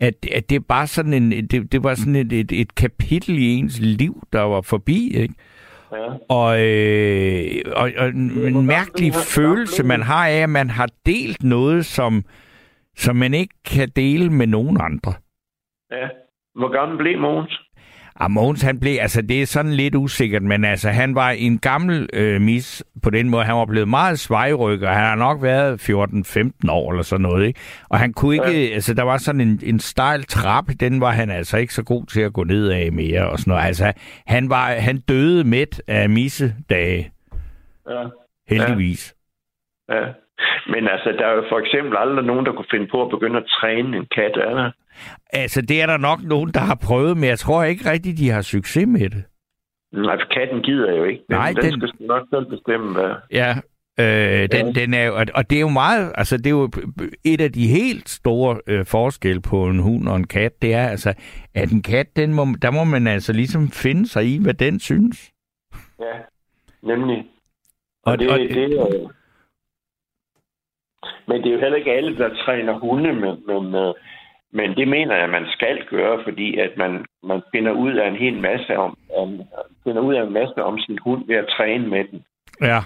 at, 0.00 0.14
at 0.32 0.50
det 0.50 0.56
er 0.56 0.60
bare 0.68 0.86
sådan 0.86 1.12
en, 1.12 1.30
det, 1.30 1.72
det 1.72 1.84
var 1.84 1.94
sådan 1.94 2.16
et, 2.16 2.32
et, 2.32 2.52
et 2.52 2.74
kapitel 2.74 3.38
i 3.38 3.46
ens 3.54 3.80
liv, 3.80 4.22
der 4.32 4.40
var 4.40 4.60
forbi, 4.60 5.16
ikke? 5.16 5.34
Ja. 5.92 6.08
Og, 6.28 6.60
øh, 6.66 7.62
og, 7.76 7.90
og 7.98 8.08
en 8.08 8.66
mærkelig 8.66 9.14
følelse, 9.14 9.82
man 9.84 10.02
har 10.02 10.28
af, 10.28 10.42
at 10.42 10.50
man 10.50 10.70
har 10.70 10.88
delt 11.06 11.42
noget, 11.42 11.86
som, 11.86 12.24
som 12.96 13.16
man 13.16 13.34
ikke 13.34 13.54
kan 13.64 13.88
dele 13.96 14.30
med 14.30 14.46
nogen 14.46 14.78
andre. 14.80 15.12
Ja. 15.90 16.08
Hvor 16.54 16.72
gammel 16.72 16.98
blev 16.98 17.20
Mogens? 17.20 17.60
Ja, 18.20 18.24
ah, 18.24 18.30
Mogens, 18.30 18.62
han 18.62 18.80
blev, 18.80 18.98
altså 19.00 19.22
det 19.22 19.42
er 19.42 19.46
sådan 19.46 19.72
lidt 19.72 19.94
usikkert, 19.94 20.42
men 20.42 20.64
altså 20.64 20.88
han 20.88 21.14
var 21.14 21.30
en 21.30 21.58
gammel 21.58 22.08
øh, 22.12 22.40
mis 22.40 22.84
på 23.02 23.10
den 23.10 23.28
måde. 23.28 23.44
Han 23.44 23.54
var 23.54 23.64
blevet 23.64 23.88
meget 23.88 24.18
svejrykker. 24.18 24.88
Han 24.88 25.04
har 25.04 25.16
nok 25.16 25.42
været 25.42 25.90
14-15 26.64 26.70
år 26.70 26.90
eller 26.90 27.02
sådan 27.02 27.22
noget, 27.22 27.46
ikke? 27.46 27.60
Og 27.90 27.98
han 27.98 28.12
kunne 28.12 28.34
ikke, 28.34 28.66
ja. 28.68 28.74
altså 28.74 28.94
der 28.94 29.02
var 29.02 29.16
sådan 29.16 29.40
en, 29.40 29.60
en 29.62 29.80
stejl 29.80 30.22
trap, 30.22 30.64
den 30.80 31.00
var 31.00 31.10
han 31.10 31.30
altså 31.30 31.56
ikke 31.58 31.74
så 31.74 31.84
god 31.84 32.06
til 32.06 32.20
at 32.20 32.32
gå 32.32 32.44
ned 32.44 32.68
af 32.68 32.92
mere 32.92 33.30
og 33.30 33.38
sådan 33.38 33.50
noget. 33.50 33.66
Altså 33.66 33.92
han 34.26 34.50
var, 34.50 34.66
han 34.66 34.98
døde 34.98 35.44
midt 35.44 35.82
af 35.88 36.10
missedage. 36.10 37.12
Ja. 37.90 38.04
Heldigvis. 38.48 39.14
Ja. 39.88 39.96
ja. 39.96 40.06
Men 40.66 40.88
altså, 40.88 41.08
der 41.18 41.26
er 41.26 41.34
jo 41.34 41.44
for 41.48 41.58
eksempel 41.58 41.96
aldrig 41.96 42.24
nogen, 42.24 42.46
der 42.46 42.52
kunne 42.52 42.70
finde 42.70 42.86
på 42.86 43.02
at 43.02 43.10
begynde 43.10 43.36
at 43.36 43.46
træne 43.46 43.96
en 43.96 44.06
kat, 44.14 44.36
er 44.36 44.54
der? 44.54 44.70
Altså, 45.32 45.62
det 45.62 45.82
er 45.82 45.86
der 45.86 45.96
nok 45.96 46.22
nogen, 46.22 46.50
der 46.50 46.60
har 46.60 46.78
prøvet, 46.86 47.16
men 47.16 47.28
jeg 47.28 47.38
tror 47.38 47.64
ikke 47.64 47.90
rigtigt, 47.90 48.18
de 48.18 48.30
har 48.30 48.42
succes 48.42 48.86
med 48.86 49.10
det. 49.10 49.24
Nej, 49.92 50.16
for 50.20 50.28
katten 50.34 50.62
gider 50.62 50.92
jo 50.96 51.04
ikke. 51.04 51.22
Den, 51.28 51.36
Nej, 51.36 51.52
den, 51.62 51.80
den 51.80 51.88
skal 51.88 52.06
nok 52.06 52.26
selv 52.32 52.46
bestemme, 52.46 52.92
hvad... 52.92 53.14
Ja, 53.32 53.54
Øh, 54.00 54.48
den, 54.56 54.66
ja. 54.66 54.80
den 54.80 54.94
er 54.94 55.04
jo, 55.06 55.12
og 55.34 55.50
det 55.50 55.56
er 55.56 55.60
jo 55.60 55.68
meget, 55.68 56.12
altså 56.14 56.36
det 56.36 56.46
er 56.46 56.50
jo 56.50 56.70
et 57.24 57.40
af 57.40 57.52
de 57.52 57.66
helt 57.66 58.08
store 58.08 58.60
øh, 58.66 58.84
forskelle 58.86 59.42
på 59.42 59.64
en 59.64 59.78
hund 59.78 60.08
og 60.08 60.16
en 60.16 60.26
kat, 60.26 60.62
det 60.62 60.74
er 60.74 60.88
altså, 60.88 61.14
at 61.54 61.70
en 61.72 61.82
kat, 61.82 62.16
den 62.16 62.34
må, 62.34 62.42
der 62.62 62.70
må 62.70 62.84
man 62.84 63.06
altså 63.06 63.32
ligesom 63.32 63.68
finde 63.68 64.08
sig 64.08 64.24
i, 64.24 64.42
hvad 64.42 64.54
den 64.54 64.80
synes. 64.80 65.32
Ja, 66.00 66.14
nemlig. 66.82 67.18
Og, 68.02 68.12
og 68.12 68.18
det, 68.18 68.30
og 68.30 68.38
det, 68.38 68.50
det 68.50 68.64
er, 68.64 69.10
men 71.28 71.42
det 71.42 71.48
er 71.48 71.54
jo 71.54 71.60
heller 71.60 71.78
ikke 71.78 71.92
alle, 71.92 72.16
der 72.16 72.28
træner 72.44 72.78
hunde, 72.78 73.12
men, 73.12 73.34
men, 73.46 73.74
øh, 73.74 73.94
men 74.52 74.76
det 74.76 74.88
mener 74.88 75.16
jeg, 75.16 75.30
man 75.30 75.46
skal 75.48 75.84
gøre, 75.90 76.20
fordi 76.24 76.58
at 76.58 76.70
man, 76.76 77.04
man 77.22 77.42
finder 77.54 77.72
ud 77.72 77.94
af 77.94 78.08
en 78.08 78.16
hel 78.16 78.40
masse 78.40 78.76
om, 78.76 78.98
om 79.16 79.42
finder 79.84 80.02
ud 80.02 80.14
af 80.14 80.22
en 80.22 80.32
masse 80.32 80.62
om 80.62 80.78
sin 80.78 80.98
hund 80.98 81.26
ved 81.26 81.36
at 81.36 81.48
træne 81.56 81.86
med 81.86 82.04
den. 82.10 82.24
Ja. 82.60 82.80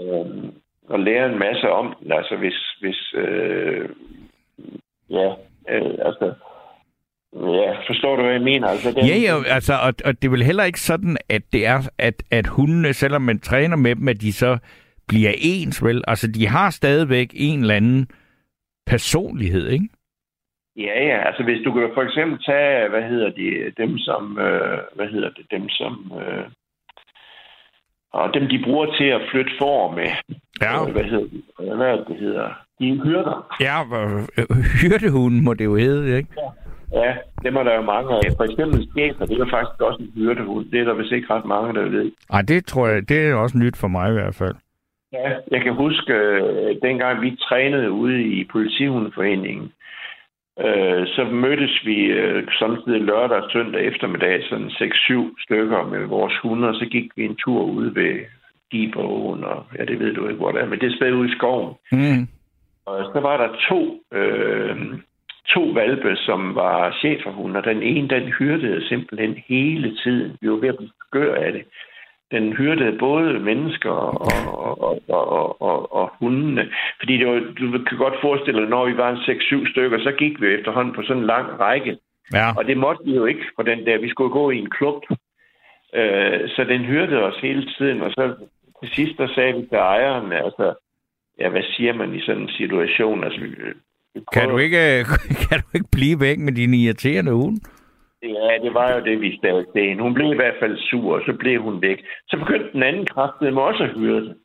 Øhm, 0.00 0.52
og 0.88 1.00
lære 1.00 1.32
en 1.32 1.38
masse 1.38 1.70
om 1.70 1.94
den. 2.00 2.12
Altså 2.12 2.36
hvis, 2.36 2.76
hvis 2.80 3.14
øh, 3.14 3.88
ja, 5.10 5.28
øh, 5.68 5.94
altså, 6.08 6.34
Ja, 7.36 7.72
forstår 7.86 8.16
du, 8.16 8.22
hvad 8.22 8.32
jeg 8.32 8.42
mener? 8.42 8.68
Altså, 8.68 8.90
den... 8.92 9.06
Ja, 9.06 9.16
ja, 9.16 9.42
altså, 9.46 9.74
og, 9.74 9.94
og 10.04 10.22
det 10.22 10.24
er 10.24 10.30
vel 10.30 10.42
heller 10.42 10.64
ikke 10.64 10.80
sådan, 10.80 11.16
at 11.28 11.42
det 11.52 11.66
er, 11.66 11.88
at, 11.98 12.22
at 12.30 12.46
hundene, 12.46 12.92
selvom 12.92 13.22
man 13.22 13.40
træner 13.40 13.76
med 13.76 13.96
dem, 13.96 14.08
at 14.08 14.20
de 14.20 14.32
så 14.32 14.58
bliver 15.08 15.32
ens, 15.38 15.84
vel? 15.84 16.04
Altså, 16.06 16.26
de 16.26 16.48
har 16.48 16.70
stadigvæk 16.70 17.30
en 17.34 17.60
eller 17.60 17.74
anden 17.74 18.08
personlighed, 18.86 19.68
ikke? 19.68 19.88
Ja, 20.76 21.04
ja. 21.08 21.26
Altså, 21.26 21.42
hvis 21.42 21.64
du 21.64 21.72
kan 21.72 21.90
for 21.94 22.02
eksempel 22.02 22.38
tage, 22.44 22.88
hvad 22.88 23.02
hedder 23.02 23.30
de, 23.30 23.72
dem 23.82 23.98
som, 23.98 24.38
øh, 24.38 24.78
hvad 24.94 25.08
hedder 25.08 25.30
det, 25.36 25.46
dem 25.50 25.68
som, 25.68 26.12
øh, 26.20 26.44
og 28.12 28.34
dem 28.34 28.48
de 28.48 28.62
bruger 28.64 28.86
til 28.98 29.04
at 29.04 29.22
flytte 29.30 29.52
for 29.58 29.90
med. 29.90 30.10
Ja. 30.62 30.86
Øh, 30.86 30.92
hvad 30.92 31.04
hedder 31.04 31.28
det? 31.32 31.42
Hvad 31.76 31.86
er 31.86 31.96
det, 31.96 32.06
det 32.08 32.16
hedder? 32.16 32.48
De 32.78 32.88
er 32.88 33.04
hyrder. 33.04 33.36
Ja, 33.60 33.76
hyrdehunden 34.82 35.44
må 35.44 35.54
det 35.54 35.64
jo 35.64 35.76
hedde, 35.76 36.16
ikke? 36.16 36.28
Ja. 36.36 36.48
Ja, 36.92 37.14
dem 37.44 37.56
er 37.56 37.62
der 37.62 37.74
jo 37.74 37.82
mange 37.82 38.10
af. 38.16 38.22
For 38.36 38.44
eksempel 38.44 38.88
skæser, 38.90 39.26
det 39.26 39.40
er 39.40 39.50
faktisk 39.50 39.80
også 39.80 40.02
en 40.02 40.12
hyrdehund. 40.14 40.64
Det 40.70 40.80
er 40.80 40.84
der 40.84 40.94
vist 40.94 41.12
ikke 41.12 41.34
ret 41.34 41.44
mange, 41.44 41.74
der 41.74 41.88
ved. 41.88 42.12
Nej, 42.30 42.42
det 42.42 42.66
tror 42.66 42.86
jeg, 42.88 43.08
det 43.08 43.28
er 43.28 43.34
også 43.34 43.58
nyt 43.58 43.76
for 43.76 43.88
mig 43.88 44.10
i 44.10 44.12
hvert 44.12 44.34
fald. 44.34 44.54
Ja, 45.12 45.30
jeg 45.50 45.60
kan 45.62 45.74
huske, 45.74 46.12
øh, 46.12 46.76
dengang 46.82 47.22
vi 47.22 47.36
trænede 47.36 47.90
ude 47.90 48.22
i 48.22 48.44
Politihundeforeningen, 48.52 49.72
øh, 50.60 51.06
så 51.06 51.24
mødtes 51.24 51.86
vi 51.86 51.96
øh, 52.04 52.48
samtidig 52.58 53.00
lørdag 53.00 53.42
og 53.42 53.50
søndag 53.50 53.84
eftermiddag, 53.84 54.44
sådan 54.48 54.70
6-7 54.70 55.42
stykker 55.44 55.82
med 55.86 56.06
vores 56.06 56.36
hunde, 56.42 56.68
og 56.68 56.74
så 56.74 56.86
gik 56.86 57.10
vi 57.16 57.24
en 57.24 57.36
tur 57.36 57.62
ude 57.62 57.94
ved 57.94 58.14
Giberåen, 58.70 59.44
og 59.44 59.66
ja, 59.78 59.84
det 59.84 59.98
ved 59.98 60.14
du 60.14 60.28
ikke, 60.28 60.38
hvor 60.38 60.52
det 60.52 60.60
er, 60.60 60.66
men 60.66 60.78
det 60.78 60.92
er 60.92 60.96
sted 60.96 61.12
ude 61.12 61.28
i 61.28 61.36
skoven. 61.36 61.74
Mm. 61.92 62.28
Og 62.86 63.10
så 63.12 63.20
var 63.20 63.36
der 63.36 63.48
to, 63.68 64.00
øh, 64.12 64.76
to 65.48 65.62
valpe, 65.62 66.16
som 66.16 66.54
var 66.54 66.96
cheferhunde, 67.00 67.56
og 67.58 67.64
den 67.64 67.82
ene, 67.82 68.08
den 68.08 68.28
hyrdede 68.38 68.88
simpelthen 68.88 69.42
hele 69.46 69.96
tiden. 69.96 70.36
Vi 70.40 70.50
var 70.50 70.56
ved 70.56 70.68
at 70.68 70.76
blive 70.76 70.90
skør 71.08 71.34
af 71.34 71.52
det 71.52 71.64
den 72.30 72.52
hyrdede 72.52 72.98
både 72.98 73.38
mennesker 73.38 73.90
og, 73.90 74.20
og, 74.58 74.82
og, 75.08 75.32
og, 75.32 75.62
og, 75.62 75.92
og 75.92 76.10
hundene. 76.20 76.68
Fordi 76.98 77.18
det 77.18 77.26
var, 77.26 77.40
du 77.60 77.84
kan 77.88 77.98
godt 77.98 78.14
forestille 78.20 78.60
dig, 78.60 78.68
når 78.68 78.86
vi 78.86 78.96
var 78.96 79.10
en 79.10 79.16
6-7 79.16 79.70
stykker, 79.70 79.98
så 79.98 80.12
gik 80.18 80.40
vi 80.40 80.46
efterhånden 80.46 80.94
på 80.94 81.02
sådan 81.02 81.22
en 81.22 81.26
lang 81.26 81.60
række. 81.60 81.98
Ja. 82.32 82.56
Og 82.56 82.64
det 82.64 82.76
måtte 82.76 83.04
vi 83.04 83.14
jo 83.14 83.24
ikke 83.24 83.44
på 83.56 83.62
den 83.62 83.86
der. 83.86 83.98
Vi 83.98 84.08
skulle 84.08 84.32
gå 84.32 84.50
i 84.50 84.58
en 84.58 84.70
klub. 84.70 85.02
Øh, 85.94 86.40
så 86.48 86.64
den 86.68 86.84
hørte 86.84 87.24
os 87.24 87.38
hele 87.42 87.66
tiden, 87.78 88.02
og 88.02 88.10
så 88.10 88.34
til 88.80 88.94
sidst 88.94 89.18
der 89.18 89.28
sagde 89.34 89.54
vi 89.54 89.60
til 89.60 89.78
ejeren, 89.78 90.32
altså, 90.32 90.74
ja, 91.38 91.48
hvad 91.48 91.62
siger 91.76 91.92
man 91.94 92.14
i 92.14 92.20
sådan 92.20 92.42
en 92.42 92.48
situation? 92.48 93.24
Altså, 93.24 93.40
vi, 93.40 93.48
vi 94.14 94.20
kan, 94.32 94.48
du 94.48 94.58
ikke, 94.58 95.04
kan 95.48 95.60
du 95.60 95.66
ikke 95.74 95.88
blive 95.92 96.20
væk 96.20 96.38
med 96.38 96.52
din 96.52 96.74
irriterende 96.74 97.32
hund? 97.32 97.56
Ja, 98.24 98.58
det 98.62 98.74
var 98.74 98.92
jo 98.94 99.04
det, 99.04 99.20
vi 99.20 99.36
stavede 99.36 99.66
hende. 99.74 100.02
Hun 100.02 100.14
blev 100.14 100.32
i 100.32 100.36
hvert 100.36 100.54
fald 100.60 100.78
sur, 100.78 101.14
og 101.14 101.22
så 101.26 101.32
blev 101.32 101.62
hun 101.62 101.82
væk. 101.82 102.04
Så 102.28 102.36
begyndte 102.38 102.72
den 102.72 102.82
anden 102.82 103.06
kraft 103.06 103.40
med 103.40 103.52
også 103.52 103.82
at 103.84 103.90
høre 103.90 104.20
det. 104.20 104.36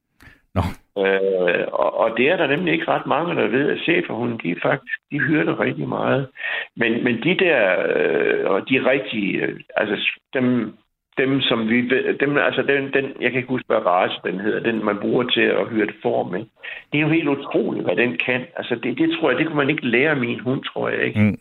Nå. 0.56 0.62
Øh, 1.04 1.66
og, 1.72 2.00
og 2.00 2.18
det 2.18 2.30
er 2.30 2.38
der 2.38 2.48
nemlig 2.48 2.74
ikke 2.74 2.92
ret 2.92 3.06
mange, 3.06 3.36
der 3.36 3.48
ved, 3.48 3.70
at 3.70 3.80
cheferhunden, 3.80 4.40
de 4.44 4.56
faktisk, 4.62 5.00
de 5.12 5.20
hører 5.20 5.44
det 5.44 5.60
rigtig 5.60 5.88
meget. 5.88 6.28
Men, 6.76 7.04
men 7.04 7.16
de 7.24 7.38
der, 7.46 7.60
øh, 7.96 8.52
og 8.52 8.70
de 8.70 8.90
rigtige, 8.92 9.38
øh, 9.42 9.60
altså 9.76 9.96
dem, 10.34 10.74
dem 11.18 11.42
som 11.42 11.70
vi, 11.70 11.78
dem, 12.20 12.38
altså 12.38 12.62
den, 12.62 12.94
den, 12.94 13.06
jeg 13.22 13.32
kan 13.32 13.40
ikke 13.40 13.56
huske, 13.56 13.68
hvad 13.68 13.86
race 13.86 14.20
den 14.26 14.40
hedder, 14.40 14.60
den 14.60 14.86
man 14.86 14.98
bruger 14.98 15.24
til 15.24 15.42
at 15.42 15.68
høre 15.68 15.86
det 15.86 15.96
form, 16.02 16.36
ikke? 16.36 16.50
Det 16.92 16.98
er 16.98 17.02
jo 17.02 17.16
helt 17.18 17.28
utroligt, 17.28 17.86
hvad 17.86 17.96
den 17.96 18.18
kan. 18.26 18.42
Altså 18.56 18.76
det, 18.76 18.98
det 18.98 19.10
tror 19.12 19.30
jeg, 19.30 19.40
det 19.40 19.48
kunne 19.48 19.64
man 19.64 19.70
ikke 19.70 19.88
lære 19.88 20.16
min 20.16 20.40
hund, 20.40 20.64
tror 20.64 20.90
jeg 20.90 21.02
ikke. 21.06 21.20
Mm. 21.20 21.38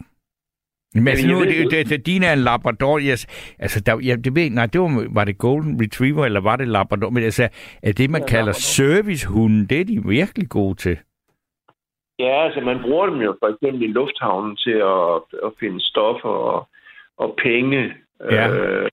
Men 0.95 1.09
altså, 1.09 1.27
nu, 1.27 1.45
det, 1.45 1.71
det, 1.71 1.89
det, 1.89 2.07
din 2.07 2.23
er 2.23 2.33
en 2.33 2.39
Labrador, 2.39 2.99
yes. 2.99 3.27
altså, 3.59 3.81
der, 3.81 4.01
ja, 4.01 4.17
det 4.17 4.35
ved, 4.35 4.51
nej, 4.51 4.67
det 4.67 4.81
var, 4.81 5.07
var 5.11 5.25
det 5.25 5.39
Golden 5.39 5.83
Retriever, 5.83 6.25
eller 6.25 6.41
var 6.41 6.57
det 6.57 6.69
Labrador? 6.69 7.11
Men 7.11 7.23
altså, 7.23 7.49
er 7.83 7.93
det, 7.93 8.11
man 8.11 8.21
ja, 8.21 8.27
kalder 8.27 8.53
servicehunde, 8.53 9.67
det 9.67 9.81
er 9.81 9.85
de 9.85 10.09
virkelig 10.09 10.49
gode 10.49 10.75
til. 10.75 10.99
Ja, 12.19 12.45
altså 12.45 12.61
man 12.61 12.79
bruger 12.83 13.07
dem 13.07 13.21
jo 13.21 13.37
for 13.43 13.49
eksempel 13.49 13.83
i 13.83 13.93
lufthavnen 13.93 14.57
til 14.57 14.79
at, 14.99 15.47
at 15.47 15.53
finde 15.61 15.81
stoffer 15.81 16.29
og, 16.29 16.69
og 17.19 17.39
penge. 17.43 17.93
Ja. 18.31 18.49
Øh, 18.51 18.89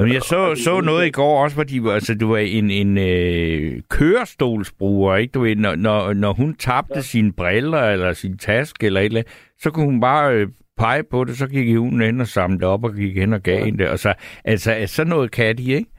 Men 0.00 0.12
jeg 0.12 0.22
så, 0.22 0.54
så 0.54 0.80
noget 0.80 1.06
i 1.06 1.10
går 1.10 1.42
også, 1.42 1.56
hvor 1.56 1.64
de 1.64 1.84
var, 1.84 1.92
altså, 1.92 2.14
du 2.14 2.28
var 2.30 2.38
en, 2.38 2.70
en 2.70 2.98
øh, 2.98 3.82
kørestolsbruger, 3.90 5.16
ikke? 5.16 5.32
Du 5.32 5.40
ved, 5.40 5.56
når, 5.56 5.74
når, 5.74 6.12
når 6.12 6.32
hun 6.32 6.54
tabte 6.54 6.94
ja. 6.94 7.00
sine 7.00 7.32
briller 7.32 7.82
eller 7.82 8.12
sin 8.12 8.38
taske 8.38 8.86
eller 8.86 9.00
et 9.00 9.04
eller 9.04 9.20
andet, 9.20 9.52
så 9.58 9.70
kunne 9.70 9.86
hun 9.86 10.00
bare 10.00 10.34
øh, 10.34 10.48
pege 10.78 11.04
på 11.10 11.24
det, 11.24 11.36
så 11.36 11.48
gik 11.48 11.76
hun 11.76 12.00
hen 12.00 12.20
og 12.20 12.26
samlede 12.26 12.66
op 12.66 12.84
og 12.84 12.92
gik 12.94 13.16
hen 13.16 13.32
og 13.32 13.42
gav 13.42 13.58
ja. 13.58 13.64
hende 13.64 13.78
det. 13.78 13.88
Og 13.90 13.98
så, 13.98 14.14
altså, 14.44 14.70
sådan 14.86 15.10
noget 15.10 15.30
kan 15.30 15.58
de, 15.58 15.72
ikke? 15.72 15.90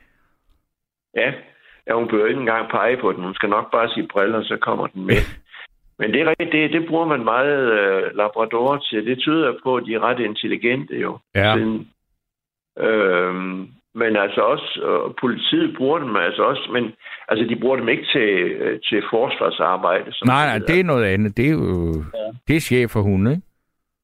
Ja. 1.16 1.32
ja, 1.88 1.94
hun 1.94 2.08
behøver 2.08 2.28
ikke 2.28 2.40
engang 2.40 2.72
pege 2.72 2.98
på 3.02 3.12
den. 3.12 3.24
Hun 3.24 3.34
skal 3.34 3.50
nok 3.50 3.72
bare 3.72 3.90
sige 3.90 4.08
briller, 4.08 4.44
så 4.44 4.58
kommer 4.62 4.88
den 4.88 5.06
med. 5.06 5.24
Men 6.00 6.14
det 6.14 6.22
er 6.22 6.30
rigtigt, 6.30 6.52
det, 6.52 6.74
det 6.74 6.88
bruger 6.90 7.06
man 7.06 7.24
meget 7.24 7.72
øh, 7.80 8.16
labradorer 8.16 8.78
til. 8.78 9.06
Det 9.06 9.20
tyder 9.20 9.54
på, 9.64 9.76
at 9.76 9.84
de 9.86 9.94
er 9.94 10.00
ret 10.00 10.20
intelligente 10.20 10.96
jo. 10.96 11.20
Ja. 11.36 11.54
Siden, 11.56 11.90
øh, 12.80 13.34
men 13.96 14.16
altså 14.16 14.42
også, 14.42 14.70
øh, 14.88 15.14
politiet 15.22 15.78
bruger 15.78 16.00
dem 16.00 16.16
altså 16.16 16.44
også, 16.44 16.70
men 16.74 16.84
altså 17.28 17.46
de 17.50 17.60
bruger 17.62 17.76
dem 17.76 17.90
ikke 17.90 18.06
til, 18.14 18.30
øh, 18.64 18.80
til 18.90 19.04
forsvarsarbejde. 19.10 20.14
Som 20.14 20.28
Nej, 20.28 20.46
nej, 20.46 20.60
det 20.68 20.80
er 20.80 20.84
noget 20.84 21.06
andet. 21.06 21.38
Det 21.38 21.46
er 21.46 21.52
jo 21.52 21.94
ja. 22.14 22.28
det 22.48 22.56
er 22.56 22.60
chef 22.60 22.90
for 22.92 23.02
hunde, 23.02 23.32
ikke? 23.32 23.44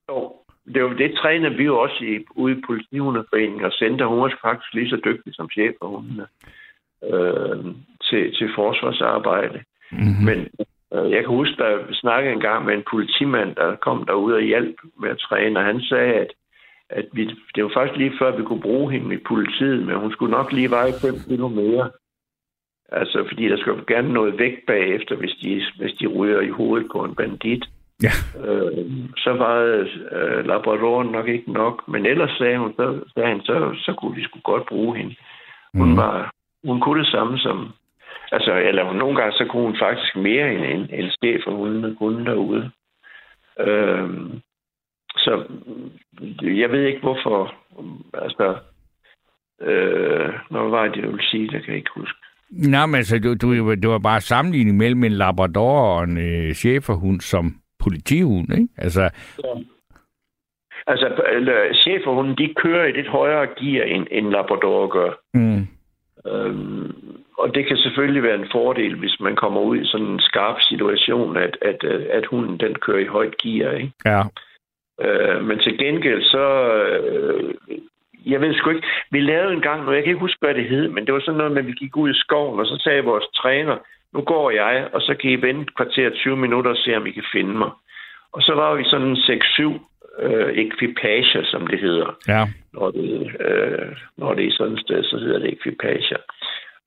Jo, 0.10 0.34
det, 0.74 0.80
jo, 0.80 0.94
det 0.94 1.14
træner 1.22 1.50
vi 1.50 1.64
jo 1.64 1.80
også 1.80 2.00
i, 2.02 2.26
ude 2.36 2.58
i 2.58 2.62
politihundeforeningen, 2.68 3.66
og 3.66 3.72
Center, 3.72 4.06
hun 4.06 4.20
er 4.20 4.36
faktisk 4.42 4.74
lige 4.74 4.90
så 4.90 5.02
dygtig 5.06 5.36
som 5.36 5.50
chef 5.50 5.74
for 5.80 5.88
hundene 5.88 6.28
øh, 7.04 7.66
til, 8.04 8.36
til 8.38 8.50
forsvarsarbejde. 8.56 9.64
Mm-hmm. 9.92 10.26
Men 10.26 10.40
øh, 10.94 11.12
jeg 11.12 11.20
kan 11.24 11.36
huske, 11.36 11.64
jeg 11.64 11.80
snakkede 11.92 12.34
en 12.34 12.40
gang 12.40 12.66
med 12.66 12.74
en 12.74 12.84
politimand, 12.92 13.56
der 13.56 13.76
kom 13.76 14.06
derud 14.06 14.34
og 14.34 14.42
hjalp 14.42 14.76
med 15.02 15.10
at 15.10 15.18
træne, 15.20 15.60
og 15.60 15.66
han 15.66 15.82
sagde, 15.82 16.14
at, 16.14 16.32
at 16.90 17.06
vi, 17.14 17.26
det 17.56 17.64
var 17.64 17.72
faktisk 17.74 17.98
lige 17.98 18.18
før, 18.20 18.38
vi 18.38 18.44
kunne 18.44 18.62
bruge 18.62 18.92
hende 18.92 19.16
i 19.16 19.26
politiet, 19.28 19.86
men 19.88 19.96
hun 19.96 20.12
skulle 20.12 20.32
nok 20.32 20.52
lige 20.52 20.70
veje 20.70 20.94
5 21.02 21.14
kilo 21.28 21.48
mere. 21.48 21.92
Altså, 22.92 23.26
fordi 23.28 23.50
der 23.50 23.58
skal 23.58 23.74
gerne 23.88 24.14
noget 24.14 24.40
væk 24.40 24.66
bagefter, 24.68 25.16
hvis 25.16 25.36
de, 25.42 25.62
hvis 25.80 25.94
de 25.94 26.08
ryger 26.08 26.42
i 26.42 26.50
hovedet 26.50 26.88
på 26.92 27.04
en 27.04 27.16
bandit. 27.16 27.66
Ja. 28.04 28.14
Øh, 28.46 28.86
så 29.18 29.32
var 29.34 29.56
øh, 30.12 30.46
labradoren 30.46 31.08
nok 31.12 31.28
ikke 31.28 31.52
nok, 31.52 31.88
men 31.88 32.06
ellers 32.06 32.38
sagde 32.38 32.58
hun, 32.58 32.74
så, 32.76 33.00
sagde 33.14 33.30
han, 33.30 33.42
så, 33.42 33.76
så 33.86 33.94
kunne 33.94 34.16
vi 34.16 34.24
sgu 34.24 34.40
godt 34.44 34.66
bruge 34.66 34.98
hende. 34.98 35.16
Hun, 35.74 35.90
Mm. 35.90 35.98
var, 35.98 36.32
hun 36.64 36.80
kunne 36.82 37.00
det 37.04 37.12
samme 37.12 37.38
som... 37.38 37.70
Altså, 38.32 38.54
eller 38.54 38.94
nogle 38.94 39.16
gange, 39.16 39.34
så 39.38 39.46
kunne 39.50 39.64
hun 39.64 39.78
faktisk 39.82 40.16
mere 40.16 40.54
end 40.54 40.64
en, 40.66 41.04
en 41.04 41.10
chef 41.10 41.42
for 41.44 41.52
hundene 41.52 41.96
kunne 41.96 42.26
derude. 42.26 42.72
Øh, 43.60 44.10
så 45.18 45.44
jeg 46.42 46.72
ved 46.72 46.86
ikke, 46.86 47.00
hvorfor... 47.00 47.54
Altså, 48.14 48.56
øh, 49.62 50.34
når 50.52 50.70
var 50.70 50.88
det, 50.88 50.96
jeg 51.02 51.08
ville 51.08 51.24
sige, 51.30 51.44
det 51.44 51.64
kan 51.64 51.68
jeg 51.68 51.78
ikke 51.78 51.92
huske. 51.96 52.18
Nej, 52.52 52.86
men 52.86 52.96
altså, 52.96 53.20
du, 53.20 53.34
du, 53.34 53.74
det 53.76 53.90
var 53.90 54.00
bare 54.00 54.22
sammenligning 54.22 54.78
mellem 54.78 55.04
en 55.04 55.12
labrador 55.12 55.80
og 55.98 56.04
en 56.04 56.18
øh, 56.18 56.54
cheferhund 56.54 57.22
som 57.22 57.56
politihund, 57.84 58.54
ikke? 58.54 58.68
Altså, 58.78 59.10
Altså, 60.88 61.24
eller, 61.32 61.74
cheferhunden, 61.74 62.38
de 62.38 62.54
kører 62.54 62.86
i 62.86 62.92
lidt 62.92 63.08
højere 63.08 63.48
gear, 63.48 63.86
end, 63.86 64.08
end 64.12 64.30
Labrador 64.30 64.88
gør. 64.88 65.12
mm, 65.34 65.68
Øhm, 66.28 66.92
og 67.38 67.56
det 67.56 67.68
kan 67.68 67.78
selvfølgelig 67.78 68.24
være 68.24 68.36
en 68.36 68.52
fordel, 68.52 68.96
hvis 69.00 69.20
man 69.20 69.36
kommer 69.36 69.62
ud 69.62 69.78
i 69.78 69.86
sådan 69.86 70.06
en 70.06 70.20
skarp 70.20 70.62
situation, 70.62 71.38
at, 71.38 71.58
at, 71.62 71.84
at 72.18 72.26
hunden 72.26 72.58
den 72.60 72.76
kører 72.76 73.00
i 73.00 73.06
højt 73.06 73.38
gear. 73.38 73.72
Ikke? 73.72 73.92
ja. 74.06 74.22
Øh, 75.02 75.44
men 75.44 75.60
til 75.60 75.78
gengæld 75.78 76.24
så... 76.24 76.74
Øh, 76.74 77.54
jeg 78.26 78.42
ved 78.42 78.54
sgu 78.54 78.70
ikke. 78.70 78.88
Vi 79.12 79.20
lavede 79.20 79.54
en 79.54 79.62
gang 79.62 79.84
noget, 79.84 79.96
jeg 79.96 80.04
kan 80.04 80.12
ikke 80.12 80.26
huske, 80.28 80.40
hvad 80.42 80.54
det 80.54 80.70
hed, 80.70 80.88
men 80.88 81.06
det 81.06 81.14
var 81.14 81.20
sådan 81.20 81.38
noget 81.38 81.52
med, 81.52 81.62
at 81.62 81.68
vi 81.68 81.72
gik 81.72 81.98
ud 81.98 82.10
i 82.10 82.20
skoven, 82.20 82.60
og 82.60 82.66
så 82.66 82.78
sagde 82.84 83.04
vores 83.04 83.26
træner, 83.36 83.78
nu 84.16 84.22
går 84.22 84.52
jeg, 84.52 84.90
og 84.94 85.02
så 85.02 85.16
kan 85.20 85.30
I 85.32 85.36
vente 85.36 85.74
kvarter 85.78 86.10
20 86.10 86.38
minutter 86.38 86.72
og 86.72 86.78
se, 86.78 86.98
om 86.98 87.08
I 87.08 87.12
kan 87.12 87.32
finde 87.32 87.54
mig. 87.64 87.72
Og 88.34 88.42
så 88.42 88.54
var 88.54 88.76
vi 88.76 88.84
sådan 88.84 89.16
6-7 89.16 90.24
øh, 90.26 90.58
ekvipager, 90.64 91.44
som 91.44 91.68
det 91.68 91.80
hedder 91.80 92.10
Ja. 92.28 92.44
når 92.74 92.92
det, 92.92 93.12
øh, 93.48 93.88
når 94.18 94.34
det 94.34 94.46
er 94.48 94.52
sådan 94.52 94.74
et 94.74 94.80
sted, 94.80 95.04
så 95.04 95.18
hedder 95.18 95.40
det 95.40 95.54
ekvipager. 95.54 96.18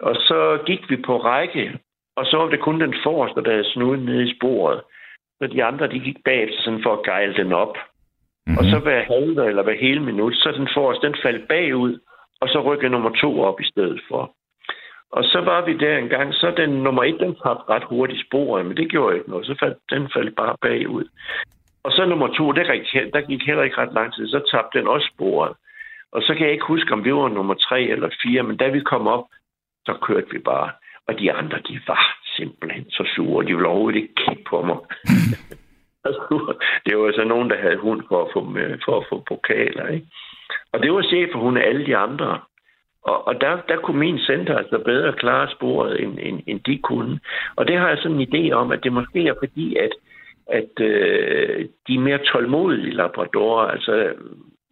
Og 0.01 0.14
så 0.14 0.59
gik 0.67 0.91
vi 0.91 0.97
på 0.97 1.17
række, 1.17 1.79
og 2.17 2.25
så 2.27 2.37
var 2.37 2.49
det 2.49 2.61
kun 2.61 2.81
den 2.81 2.95
forreste, 3.03 3.43
der 3.43 3.51
havde 3.51 3.73
snuden 3.73 4.05
nede 4.05 4.31
i 4.31 4.35
sporet. 4.37 4.81
Så 5.38 5.47
de 5.47 5.64
andre, 5.64 5.88
de 5.88 5.99
gik 5.99 6.17
bagefter 6.25 6.62
sådan 6.62 6.83
for 6.83 6.93
at 6.93 7.05
gejle 7.05 7.35
den 7.35 7.53
op. 7.53 7.77
Mm-hmm. 7.77 8.59
Og 8.59 8.64
så 8.64 8.79
hver 8.79 9.03
halve 9.03 9.49
eller 9.49 9.62
hver 9.62 9.81
hele 9.81 10.03
minut, 10.03 10.35
så 10.35 10.53
den 10.57 10.69
forreste, 10.75 11.07
den 11.07 11.17
faldt 11.23 11.49
bagud, 11.49 11.99
og 12.41 12.49
så 12.49 12.61
rykkede 12.61 12.91
nummer 12.91 13.11
to 13.11 13.41
op 13.41 13.61
i 13.61 13.69
stedet 13.73 14.01
for. 14.09 14.35
Og 15.11 15.25
så 15.25 15.40
var 15.40 15.64
vi 15.64 15.77
der 15.77 15.99
en 15.99 16.09
gang, 16.09 16.35
så 16.35 16.53
den 16.57 16.71
nummer 16.71 17.05
et, 17.05 17.21
den 17.21 17.35
tabte 17.35 17.68
ret 17.68 17.85
hurtigt 17.85 18.27
sporet, 18.27 18.66
men 18.66 18.77
det 18.77 18.90
gjorde 18.90 19.16
ikke 19.16 19.31
noget. 19.31 19.47
Så 19.47 19.55
faldt, 19.61 19.79
den 19.90 20.11
faldt 20.14 20.37
bare 20.37 20.57
bagud. 20.61 21.09
Og 21.83 21.92
så 21.92 22.05
nummer 22.05 22.29
to, 22.29 22.53
der 22.53 22.77
gik, 22.77 23.12
der 23.12 23.21
gik 23.21 23.47
heller 23.47 23.62
ikke 23.62 23.79
ret 23.79 23.92
lang 23.92 24.14
tid, 24.14 24.29
så 24.29 24.40
tabte 24.51 24.79
den 24.79 24.88
også 24.88 25.11
sporet. 25.14 25.53
Og 26.12 26.23
så 26.23 26.35
kan 26.35 26.44
jeg 26.44 26.53
ikke 26.53 26.73
huske, 26.75 26.92
om 26.92 27.05
vi 27.05 27.14
var 27.14 27.29
nummer 27.29 27.55
tre 27.55 27.83
eller 27.83 28.09
fire, 28.23 28.42
men 28.42 28.57
da 28.57 28.68
vi 28.68 28.81
kom 28.81 29.07
op, 29.07 29.25
så 29.87 29.94
kørte 30.03 30.31
vi 30.31 30.38
bare. 30.38 30.71
Og 31.07 31.18
de 31.18 31.33
andre, 31.33 31.59
de 31.68 31.81
var 31.87 32.18
simpelthen 32.37 32.90
så 32.90 33.05
sure. 33.14 33.47
De 33.47 33.55
ville 33.55 33.68
overhovedet 33.68 34.01
ikke 34.01 34.14
kigge 34.14 34.44
på 34.51 34.62
mig. 34.62 34.79
det 36.87 36.99
var 36.99 37.12
så 37.12 37.25
nogen, 37.25 37.51
der 37.51 37.59
havde 37.59 37.77
hund 37.77 38.03
for 38.09 38.25
at 38.25 38.31
få, 38.33 38.40
med, 38.44 38.79
for 38.85 39.01
at 39.01 39.07
få 39.09 39.25
pokaler. 39.29 39.87
Ikke? 39.87 40.07
Og 40.73 40.83
det 40.83 40.92
var 40.92 41.03
chef 41.03 41.29
for 41.33 41.38
hunde 41.38 41.62
alle 41.62 41.87
de 41.87 41.97
andre. 41.97 42.40
Og, 43.05 43.27
og 43.29 43.41
der, 43.41 43.61
der 43.69 43.77
kunne 43.77 43.99
min 43.99 44.19
center 44.19 44.57
altså 44.57 44.79
bedre 44.85 45.13
klare 45.13 45.49
sporet, 45.51 46.03
end, 46.03 46.19
end, 46.23 46.41
end 46.47 46.61
de 46.61 46.79
kunne. 46.79 47.21
Og 47.57 47.69
det 47.69 47.79
har 47.79 47.89
jeg 47.89 47.99
sådan 47.99 48.21
en 48.21 48.29
idé 48.29 48.53
om, 48.53 48.73
at 48.73 48.85
det 48.85 48.93
måske 48.93 49.27
er 49.29 49.35
fordi, 49.39 49.77
at, 49.77 49.91
at 50.47 50.81
øh, 50.81 51.67
de 51.89 51.95
er 51.95 52.01
mere 52.01 52.19
tålmodige 52.19 52.91
labradorer. 52.91 53.67
Altså, 53.67 54.13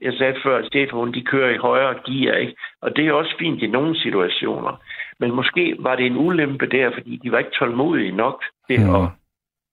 jeg 0.02 0.12
sagde 0.18 0.34
før, 0.42 0.58
at 0.58 0.68
cheferhunde, 0.72 1.14
de 1.14 1.24
kører 1.24 1.54
i 1.54 1.56
højere 1.56 1.94
gear, 2.06 2.36
ikke? 2.36 2.54
Og 2.82 2.96
det 2.96 3.06
er 3.06 3.12
også 3.12 3.34
fint 3.38 3.62
i 3.62 3.66
nogle 3.66 4.00
situationer. 4.00 4.80
Men 5.20 5.34
måske 5.34 5.76
var 5.78 5.96
det 5.96 6.06
en 6.06 6.16
ulempe 6.16 6.66
der, 6.66 6.90
fordi 6.94 7.20
de 7.22 7.32
var 7.32 7.38
ikke 7.38 7.56
tålmodige 7.58 8.12
nok 8.12 8.42
til 8.70 8.80
Mm. 8.80 8.94
at... 8.94 9.08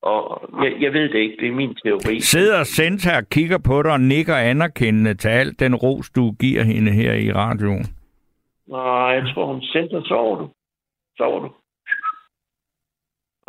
Og 0.05 0.49
jeg, 0.63 0.73
jeg 0.79 0.93
ved 0.93 1.09
det 1.09 1.15
ikke, 1.15 1.37
det 1.39 1.47
er 1.47 1.51
min 1.51 1.75
teori. 1.75 2.19
Sidder 2.19 2.63
Centa 2.63 3.17
og 3.17 3.29
kigger 3.31 3.57
på 3.57 3.83
dig 3.83 3.91
og 3.91 4.01
nikker 4.01 4.35
anerkendende 4.35 5.13
til 5.13 5.27
alt 5.27 5.59
den 5.59 5.75
ros, 5.75 6.09
du 6.09 6.31
giver 6.39 6.63
hende 6.63 6.91
her 6.91 7.13
i 7.13 7.31
radioen. 7.31 7.85
Nej, 8.67 9.09
jeg 9.17 9.23
tror, 9.33 9.45
hun 9.45 9.61
sendte 9.61 10.01
sover 10.07 10.35
du. 10.39 10.49
Sover 11.17 11.39
du? 11.39 11.49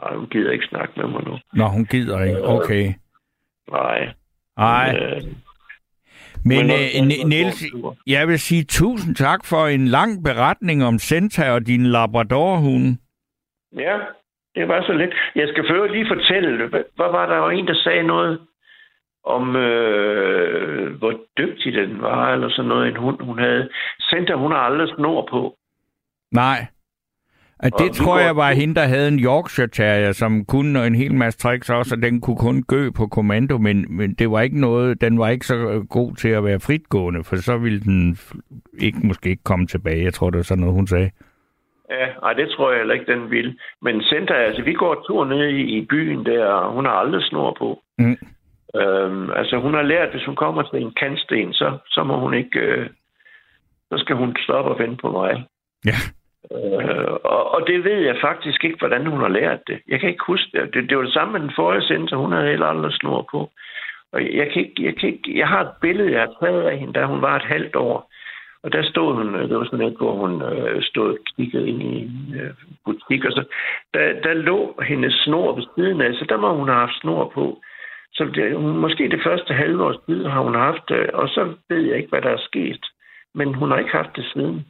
Nej, 0.00 0.16
hun 0.16 0.26
gider 0.28 0.52
ikke 0.52 0.66
snakke 0.66 0.92
med 1.00 1.08
mig 1.08 1.24
nu. 1.24 1.38
Nå, 1.52 1.64
hun 1.68 1.84
gider 1.84 2.22
ikke. 2.24 2.42
Okay. 2.44 2.94
Nej. 3.70 4.12
Nej, 4.56 4.96
Øh, 5.00 5.22
men 6.46 6.66
men 6.66 6.70
øh, 6.70 7.28
Niels, 7.28 7.64
jeg 8.06 8.28
vil 8.28 8.38
sige 8.38 8.64
tusind 8.64 9.14
tak 9.16 9.44
for 9.44 9.66
en 9.66 9.88
lang 9.88 10.24
beretning 10.24 10.84
om 10.84 10.98
Centa 10.98 11.50
og 11.52 11.66
din 11.66 11.86
labradorhund. 11.86 12.98
Ja, 13.76 13.98
det 14.54 14.68
var 14.68 14.82
så 14.82 14.92
lidt. 14.92 15.14
Jeg 15.34 15.48
skal 15.48 15.64
før 15.70 15.86
lige 15.92 16.06
fortælle, 16.08 16.68
hvad 16.68 17.10
var 17.18 17.26
der 17.26 17.36
jo 17.36 17.48
en, 17.48 17.66
der 17.66 17.74
sagde 17.74 18.02
noget 18.02 18.46
om, 19.26 19.56
øh, 19.56 20.98
hvor 20.98 21.14
dygtig 21.38 21.72
den 21.72 22.02
var, 22.02 22.32
eller 22.32 22.48
sådan 22.50 22.68
noget, 22.68 22.88
en 22.88 22.96
hund, 22.96 23.20
hun 23.22 23.38
havde. 23.38 23.68
Center, 24.00 24.36
hun 24.36 24.52
har 24.52 24.58
aldrig 24.58 24.88
snor 24.96 25.28
på. 25.30 25.56
Nej. 26.32 26.66
Og 27.58 27.70
Og 27.72 27.78
det 27.78 27.88
vi 27.88 27.92
tror 27.92 28.18
jeg 28.18 28.36
var 28.36 28.52
hende, 28.52 28.74
der 28.74 28.86
havde 28.86 29.08
en 29.08 29.18
Yorkshire 29.18 29.68
Terrier, 29.68 30.12
som 30.12 30.44
kunne 30.44 30.86
en 30.86 30.94
hel 30.94 31.14
masse 31.14 31.38
tricks 31.38 31.70
også, 31.70 31.94
og 31.96 32.02
den 32.02 32.20
kunne 32.20 32.36
kun 32.36 32.62
gø 32.62 32.90
på 32.96 33.06
kommando, 33.06 33.58
men, 33.58 33.86
men 33.96 34.14
det 34.14 34.30
var 34.30 34.40
ikke 34.40 34.60
noget, 34.60 35.00
den 35.00 35.18
var 35.18 35.28
ikke 35.28 35.46
så 35.46 35.56
øh, 35.56 35.84
god 35.84 36.14
til 36.16 36.28
at 36.28 36.44
være 36.44 36.60
fritgående, 36.60 37.24
for 37.24 37.36
så 37.36 37.58
ville 37.58 37.80
den 37.80 38.18
ikke, 38.78 38.98
måske 39.04 39.30
ikke 39.30 39.44
komme 39.44 39.66
tilbage. 39.66 40.04
Jeg 40.04 40.14
tror, 40.14 40.30
det 40.30 40.36
var 40.36 40.42
sådan 40.42 40.60
noget, 40.60 40.74
hun 40.74 40.86
sagde. 40.86 41.10
Ja, 41.90 42.06
nej, 42.22 42.32
det 42.32 42.48
tror 42.48 42.70
jeg 42.70 42.78
heller 42.78 42.94
ikke, 42.94 43.12
den 43.12 43.30
vil. 43.30 43.58
Men 43.82 44.02
Center, 44.02 44.34
altså, 44.34 44.62
vi 44.62 44.72
går 44.74 45.04
tur 45.06 45.24
ned 45.24 45.48
i, 45.48 45.60
i 45.78 45.86
byen 45.90 46.26
der, 46.26 46.46
og 46.46 46.72
hun 46.72 46.84
har 46.84 46.92
aldrig 46.92 47.22
snor 47.22 47.56
på. 47.58 47.82
Mm. 47.98 48.16
Øhm, 48.76 49.30
altså, 49.30 49.56
hun 49.56 49.74
har 49.74 49.82
lært, 49.82 50.10
hvis 50.10 50.24
hun 50.24 50.36
kommer 50.36 50.62
til 50.62 50.82
en 50.82 50.94
kantsten, 50.94 51.52
så, 51.52 51.78
så 51.86 52.04
må 52.04 52.18
hun 52.18 52.34
ikke... 52.34 52.58
Øh, 52.58 52.90
så 53.92 53.98
skal 53.98 54.16
hun 54.16 54.36
stoppe 54.44 54.70
og 54.70 54.78
vente 54.78 54.96
på 54.96 55.10
mig. 55.10 55.44
Ja. 55.84 55.98
Øh, 56.52 57.12
og, 57.24 57.54
og 57.54 57.66
det 57.66 57.84
ved 57.84 57.98
jeg 57.98 58.16
faktisk 58.20 58.64
ikke, 58.64 58.78
hvordan 58.78 59.06
hun 59.06 59.20
har 59.20 59.28
lært 59.28 59.60
det. 59.66 59.78
Jeg 59.88 60.00
kan 60.00 60.08
ikke 60.08 60.24
huske 60.26 60.50
det. 60.52 60.74
Det, 60.74 60.88
det 60.88 60.96
var 60.96 61.02
det 61.02 61.12
samme 61.12 61.32
med 61.32 61.40
den 61.40 61.52
forrige 61.56 61.86
center. 61.86 62.16
Hun 62.16 62.32
havde 62.32 62.48
heller 62.48 62.66
aldrig 62.66 62.92
snor 62.92 63.28
på. 63.30 63.50
Og 64.12 64.20
jeg, 64.34 64.50
kan 64.52 64.62
ikke, 64.62 64.84
jeg, 64.84 64.96
kan 64.96 65.08
ikke, 65.08 65.38
jeg 65.38 65.48
har 65.48 65.60
et 65.60 65.74
billede, 65.80 66.12
jeg 66.12 66.20
har 66.20 66.34
taget 66.42 66.62
af 66.62 66.78
hende, 66.78 66.92
da 66.92 67.04
hun 67.04 67.22
var 67.22 67.36
et 67.36 67.48
halvt 67.54 67.76
år. 67.76 68.10
Og 68.62 68.72
der 68.72 68.82
stod 68.82 69.14
hun, 69.14 69.34
øh, 69.34 69.48
det 69.48 69.56
var 69.58 69.64
sådan 69.64 69.86
et, 69.86 69.96
hvor 69.96 70.12
hun 70.12 70.42
øh, 70.42 70.82
stod 70.82 71.10
og 71.10 71.18
kiggede 71.36 71.68
ind 71.68 71.82
i 71.82 71.98
en 72.02 72.34
øh, 72.40 72.54
butik, 72.84 73.24
og 73.24 73.32
så 73.32 73.44
der, 73.94 74.20
der 74.22 74.34
lå 74.34 74.80
hendes 74.82 75.14
snor 75.14 75.54
ved 75.54 75.64
siden 75.74 76.00
af, 76.00 76.14
så 76.14 76.24
der 76.28 76.36
må 76.36 76.54
hun 76.54 76.68
have 76.68 76.80
haft 76.80 77.00
snor 77.00 77.32
på. 77.34 77.60
Så 78.14 78.24
det, 78.34 78.60
måske 78.60 79.08
det 79.08 79.20
første 79.26 79.54
halve 79.54 79.84
års 79.84 79.96
tid 80.06 80.24
har 80.26 80.42
hun 80.42 80.54
haft 80.54 80.88
det, 80.88 81.10
og 81.10 81.28
så 81.28 81.54
ved 81.68 81.80
jeg 81.80 81.96
ikke, 81.96 82.08
hvad 82.08 82.22
der 82.22 82.30
er 82.30 82.40
sket. 82.40 82.84
Men 83.34 83.54
hun 83.54 83.70
har 83.70 83.78
ikke 83.78 83.90
haft 83.90 84.16
det 84.16 84.24
siden. 84.24 84.66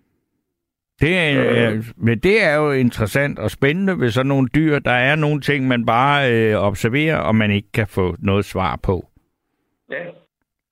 Det 1.00 1.18
er, 1.18 1.72
øh. 1.72 1.84
Men 1.96 2.18
det 2.18 2.44
er 2.44 2.56
jo 2.56 2.70
interessant 2.72 3.38
og 3.38 3.50
spændende 3.50 4.00
ved 4.00 4.10
sådan 4.10 4.26
nogle 4.26 4.48
dyr. 4.54 4.78
Der 4.78 4.90
er 4.90 5.16
nogle 5.16 5.40
ting, 5.40 5.68
man 5.68 5.86
bare 5.86 6.32
øh, 6.32 6.56
observerer, 6.56 7.16
og 7.16 7.34
man 7.34 7.50
ikke 7.50 7.72
kan 7.74 7.86
få 7.86 8.16
noget 8.18 8.44
svar 8.44 8.78
på. 8.82 9.08
Ja, 9.90 10.04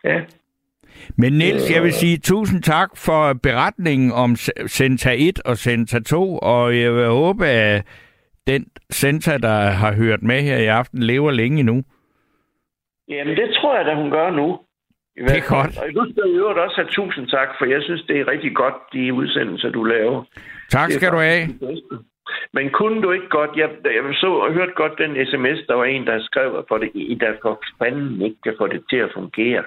ja. 0.05 0.21
Men 1.17 1.33
Niels, 1.33 1.71
jeg 1.71 1.83
vil 1.83 1.93
sige 1.93 2.19
tusind 2.19 2.63
tak 2.63 2.91
for 2.97 3.33
beretningen 3.33 4.13
om 4.13 4.37
Centa 4.69 5.15
1 5.19 5.41
og 5.45 5.59
Centa 5.59 6.01
2, 6.01 6.39
og 6.39 6.79
jeg 6.79 6.95
vil 6.95 7.07
håbe, 7.07 7.47
at 7.47 7.87
den 8.47 8.67
Centa, 8.93 9.39
der 9.39 9.71
har 9.71 9.93
hørt 9.95 10.23
med 10.23 10.43
her 10.43 10.57
i 10.57 10.67
aften, 10.67 11.03
lever 11.03 11.31
længe 11.31 11.61
endnu. 11.61 11.83
Jamen, 13.17 13.37
det 13.37 13.49
tror 13.57 13.73
jeg, 13.79 13.87
at 13.87 13.97
hun 13.97 14.11
gør 14.11 14.31
nu. 14.31 14.49
Det 15.17 15.37
er 15.43 15.49
godt. 15.57 15.73
Og 15.83 15.87
nu 15.97 16.03
skal 16.11 16.25
jeg 16.35 16.43
også 16.67 16.77
have 16.81 16.91
tusind 16.99 17.27
tak, 17.37 17.49
for 17.59 17.67
jeg 17.75 17.81
synes, 17.83 18.03
det 18.09 18.17
er 18.21 18.29
rigtig 18.33 18.53
godt, 18.57 18.75
de 18.93 19.13
udsendelser, 19.13 19.71
du 19.71 19.83
laver. 19.85 20.25
Tak 20.71 20.91
skal 20.91 21.13
du 21.13 21.19
have. 21.19 21.43
Men 22.53 22.71
kunne 22.71 23.03
du 23.03 23.13
ikke 23.13 23.29
godt, 23.29 23.51
jeg, 23.57 23.69
jeg 23.85 24.15
så 24.15 24.31
og 24.45 24.53
hørt 24.53 24.75
godt 24.75 24.93
den 24.99 25.13
sms, 25.27 25.59
der 25.69 25.75
var 25.75 25.85
en, 25.85 26.07
der 26.07 26.23
skrev 26.23 26.65
for 26.69 26.79
det, 26.79 26.91
I 26.95 27.15
der 27.21 27.33
for 27.43 27.63
fanden 27.79 28.23
ikke 28.23 28.41
kan 28.45 28.55
få 28.59 28.67
det 28.67 28.83
til 28.91 28.97
at 28.97 29.11
fungere. 29.15 29.63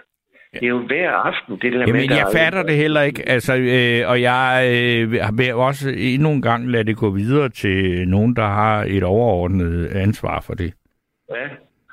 Det 0.53 0.63
er 0.63 0.67
jo 0.67 0.79
hver 0.79 1.11
aften, 1.11 1.53
det 1.61 1.73
der 1.73 1.79
Jamen, 1.79 1.93
med, 1.93 2.07
der 2.07 2.15
jeg 2.15 2.27
fatter 2.33 2.63
det 2.63 2.75
heller 2.75 3.01
ikke, 3.01 3.29
altså, 3.29 3.53
øh, 3.55 4.09
og 4.09 4.21
jeg 4.21 4.69
øh, 4.73 5.37
vil 5.37 5.53
også 5.53 5.89
endnu 5.97 6.31
en 6.31 6.41
gang 6.41 6.71
lade 6.71 6.83
det 6.83 6.97
gå 6.97 7.09
videre 7.09 7.49
til 7.49 8.07
nogen, 8.07 8.35
der 8.35 8.47
har 8.47 8.83
et 8.87 9.03
overordnet 9.03 9.87
ansvar 9.87 10.41
for 10.41 10.53
det. 10.53 10.73
Ja, 11.29 11.47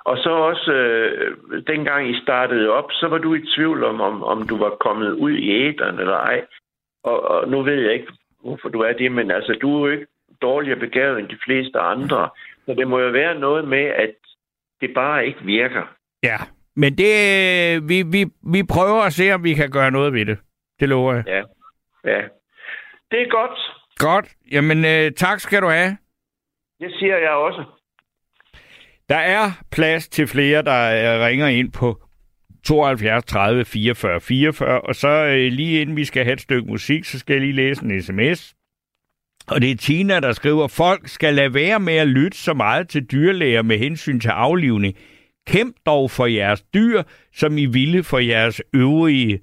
og 0.05 0.19
så 0.19 0.31
også, 0.31 0.73
øh, 0.73 1.37
dengang 1.67 2.11
I 2.11 2.21
startede 2.23 2.71
op, 2.71 2.93
så 2.93 3.09
var 3.09 3.19
du 3.19 3.35
i 3.35 3.47
tvivl 3.57 3.85
om, 3.85 4.01
om, 4.01 4.23
om 4.23 4.49
du 4.49 4.59
var 4.59 4.71
kommet 4.71 5.13
ud 5.13 5.33
i 5.33 5.51
æderen 5.51 5.99
eller 5.99 6.17
ej. 6.17 6.45
Og, 7.05 7.23
og 7.23 7.49
nu 7.49 7.63
ved 7.63 7.83
jeg 7.83 7.93
ikke, 7.93 8.13
hvorfor 8.45 8.69
du 8.69 8.81
er 8.81 8.93
det, 8.93 9.13
men 9.13 9.31
altså, 9.31 9.53
du 9.63 9.77
er 9.77 9.81
jo 9.81 9.93
ikke 9.93 10.07
dårligere 10.43 10.79
begavet 10.79 11.19
end 11.19 11.29
de 11.29 11.39
fleste 11.45 11.79
andre. 11.79 12.29
Så 12.67 12.75
det 12.75 12.89
må 12.89 12.99
jo 12.99 13.11
være 13.11 13.39
noget 13.39 13.69
med, 13.69 13.85
at 13.85 14.15
det 14.81 14.95
bare 14.95 15.27
ikke 15.27 15.41
virker. 15.43 15.83
Ja, 16.23 16.37
men 16.77 16.99
det, 16.99 17.15
vi, 17.89 18.03
vi, 18.03 18.27
vi 18.55 18.63
prøver 18.75 19.03
at 19.03 19.13
se, 19.13 19.33
om 19.33 19.45
vi 19.45 19.55
kan 19.55 19.71
gøre 19.71 19.91
noget 19.91 20.13
ved 20.13 20.27
det. 20.27 20.39
Det 20.81 20.89
lover 20.89 21.15
jeg. 21.15 21.25
Ja, 21.27 21.43
ja. 22.13 22.23
Det 23.11 23.23
er 23.23 23.29
godt. 23.29 23.59
Godt. 23.97 24.27
Jamen, 24.53 24.79
øh, 24.85 25.13
tak 25.13 25.41
skal 25.41 25.63
du 25.63 25.69
have. 25.69 25.97
Det 26.81 26.95
siger 26.99 27.17
jeg 27.17 27.31
også. 27.31 27.65
Der 29.09 29.17
er 29.17 29.51
plads 29.71 30.09
til 30.09 30.27
flere, 30.27 30.63
der 30.63 31.15
øh, 31.15 31.27
ringer 31.27 31.47
ind 31.47 31.73
på 31.73 32.03
72 32.65 33.25
30 33.25 33.65
44 33.65 34.21
44, 34.21 34.81
og 34.81 34.95
så 34.95 35.09
øh, 35.09 35.53
lige 35.53 35.81
inden 35.81 35.97
vi 35.97 36.05
skal 36.05 36.25
have 36.25 36.33
et 36.33 36.41
stykke 36.41 36.71
musik, 36.71 37.05
så 37.05 37.19
skal 37.19 37.35
jeg 37.35 37.41
lige 37.41 37.53
læse 37.53 37.85
en 37.85 38.03
sms. 38.03 38.55
Og 39.49 39.61
det 39.61 39.71
er 39.71 39.77
Tina, 39.77 40.21
der 40.21 40.33
skriver, 40.33 40.69
folk 40.69 41.09
skal 41.09 41.35
lade 41.35 41.55
være 41.55 41.81
med 41.81 41.95
at 41.95 42.09
lytte 42.09 42.39
så 42.39 42.55
meget 42.55 42.89
til 42.89 43.05
dyrlæger 43.05 43.63
med 43.63 43.79
hensyn 43.79 44.21
til 44.21 44.29
aflivning. 44.29 44.95
Kæmp 45.47 45.77
dog 45.87 46.11
for 46.11 46.27
jeres 46.27 46.63
dyr, 46.63 47.03
som 47.35 47.59
I 47.59 47.67
ville 47.67 48.03
for 48.03 48.19
jeres 48.19 48.63
øvrige 48.75 49.41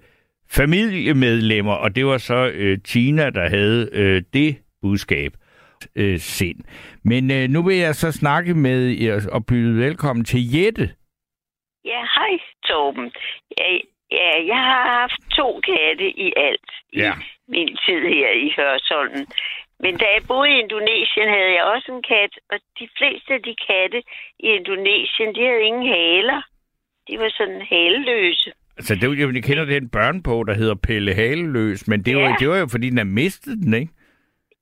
familiemedlemmer. 0.50 1.74
Og 1.74 1.96
det 1.96 2.06
var 2.06 2.18
så 2.18 2.52
øh, 2.54 2.78
Tina, 2.84 3.30
der 3.30 3.50
havde 3.50 3.90
øh, 3.92 4.22
det 4.34 4.56
budskab 4.82 5.34
øh, 5.96 6.20
sind. 6.20 6.60
Men 7.04 7.32
øh, 7.32 7.48
nu 7.50 7.64
vil 7.64 7.78
jeg 7.78 7.96
så 7.96 8.12
snakke 8.12 8.54
med 8.54 8.80
jer 9.04 9.30
og 9.32 9.46
byde 9.46 9.80
velkommen 9.86 10.26
til 10.26 10.42
Jette. 10.56 10.90
Ja, 11.86 12.02
hej 12.16 12.40
Torben. 12.68 13.12
Ja, 13.58 13.68
ja, 14.12 14.32
jeg 14.48 14.62
har 14.70 15.00
haft 15.00 15.22
to 15.38 15.62
katte 15.72 16.08
i 16.26 16.34
alt 16.38 16.72
ja. 16.96 17.14
i 17.14 17.52
min 17.52 17.78
tid 17.86 18.02
her 18.14 18.32
i 18.46 18.54
Hørsholm. 18.58 19.28
Men 19.84 19.98
da 19.98 20.06
jeg 20.16 20.24
boede 20.28 20.50
i 20.52 20.60
Indonesien, 20.64 21.30
havde 21.36 21.52
jeg 21.58 21.64
også 21.64 21.92
en 21.92 22.04
kat, 22.12 22.34
og 22.52 22.58
de 22.80 22.88
fleste 22.98 23.34
af 23.34 23.42
de 23.48 23.56
katte 23.70 24.00
i 24.40 24.48
Indonesien, 24.60 25.36
de 25.36 25.42
havde 25.50 25.64
ingen 25.70 25.88
haler. 25.96 26.42
De 27.08 27.20
var 27.20 27.30
sådan 27.38 27.62
haleløse. 27.62 28.52
Altså, 28.78 28.96
det, 28.96 29.20
jeg, 29.20 29.36
jeg 29.36 29.44
kender 29.44 29.66
den 29.66 29.90
børnebog, 29.90 30.48
der 30.48 30.54
hedder 30.54 30.76
Pelle 30.76 31.14
Haleløs, 31.14 31.88
men 31.88 32.02
det, 32.06 32.12
ja. 32.12 32.22
var, 32.22 32.36
det 32.38 32.50
var 32.50 32.58
jo, 32.58 32.68
fordi 32.68 32.90
den 32.90 32.98
har 32.98 33.12
mistet 33.22 33.58
den, 33.64 33.74
ikke? 33.74 33.94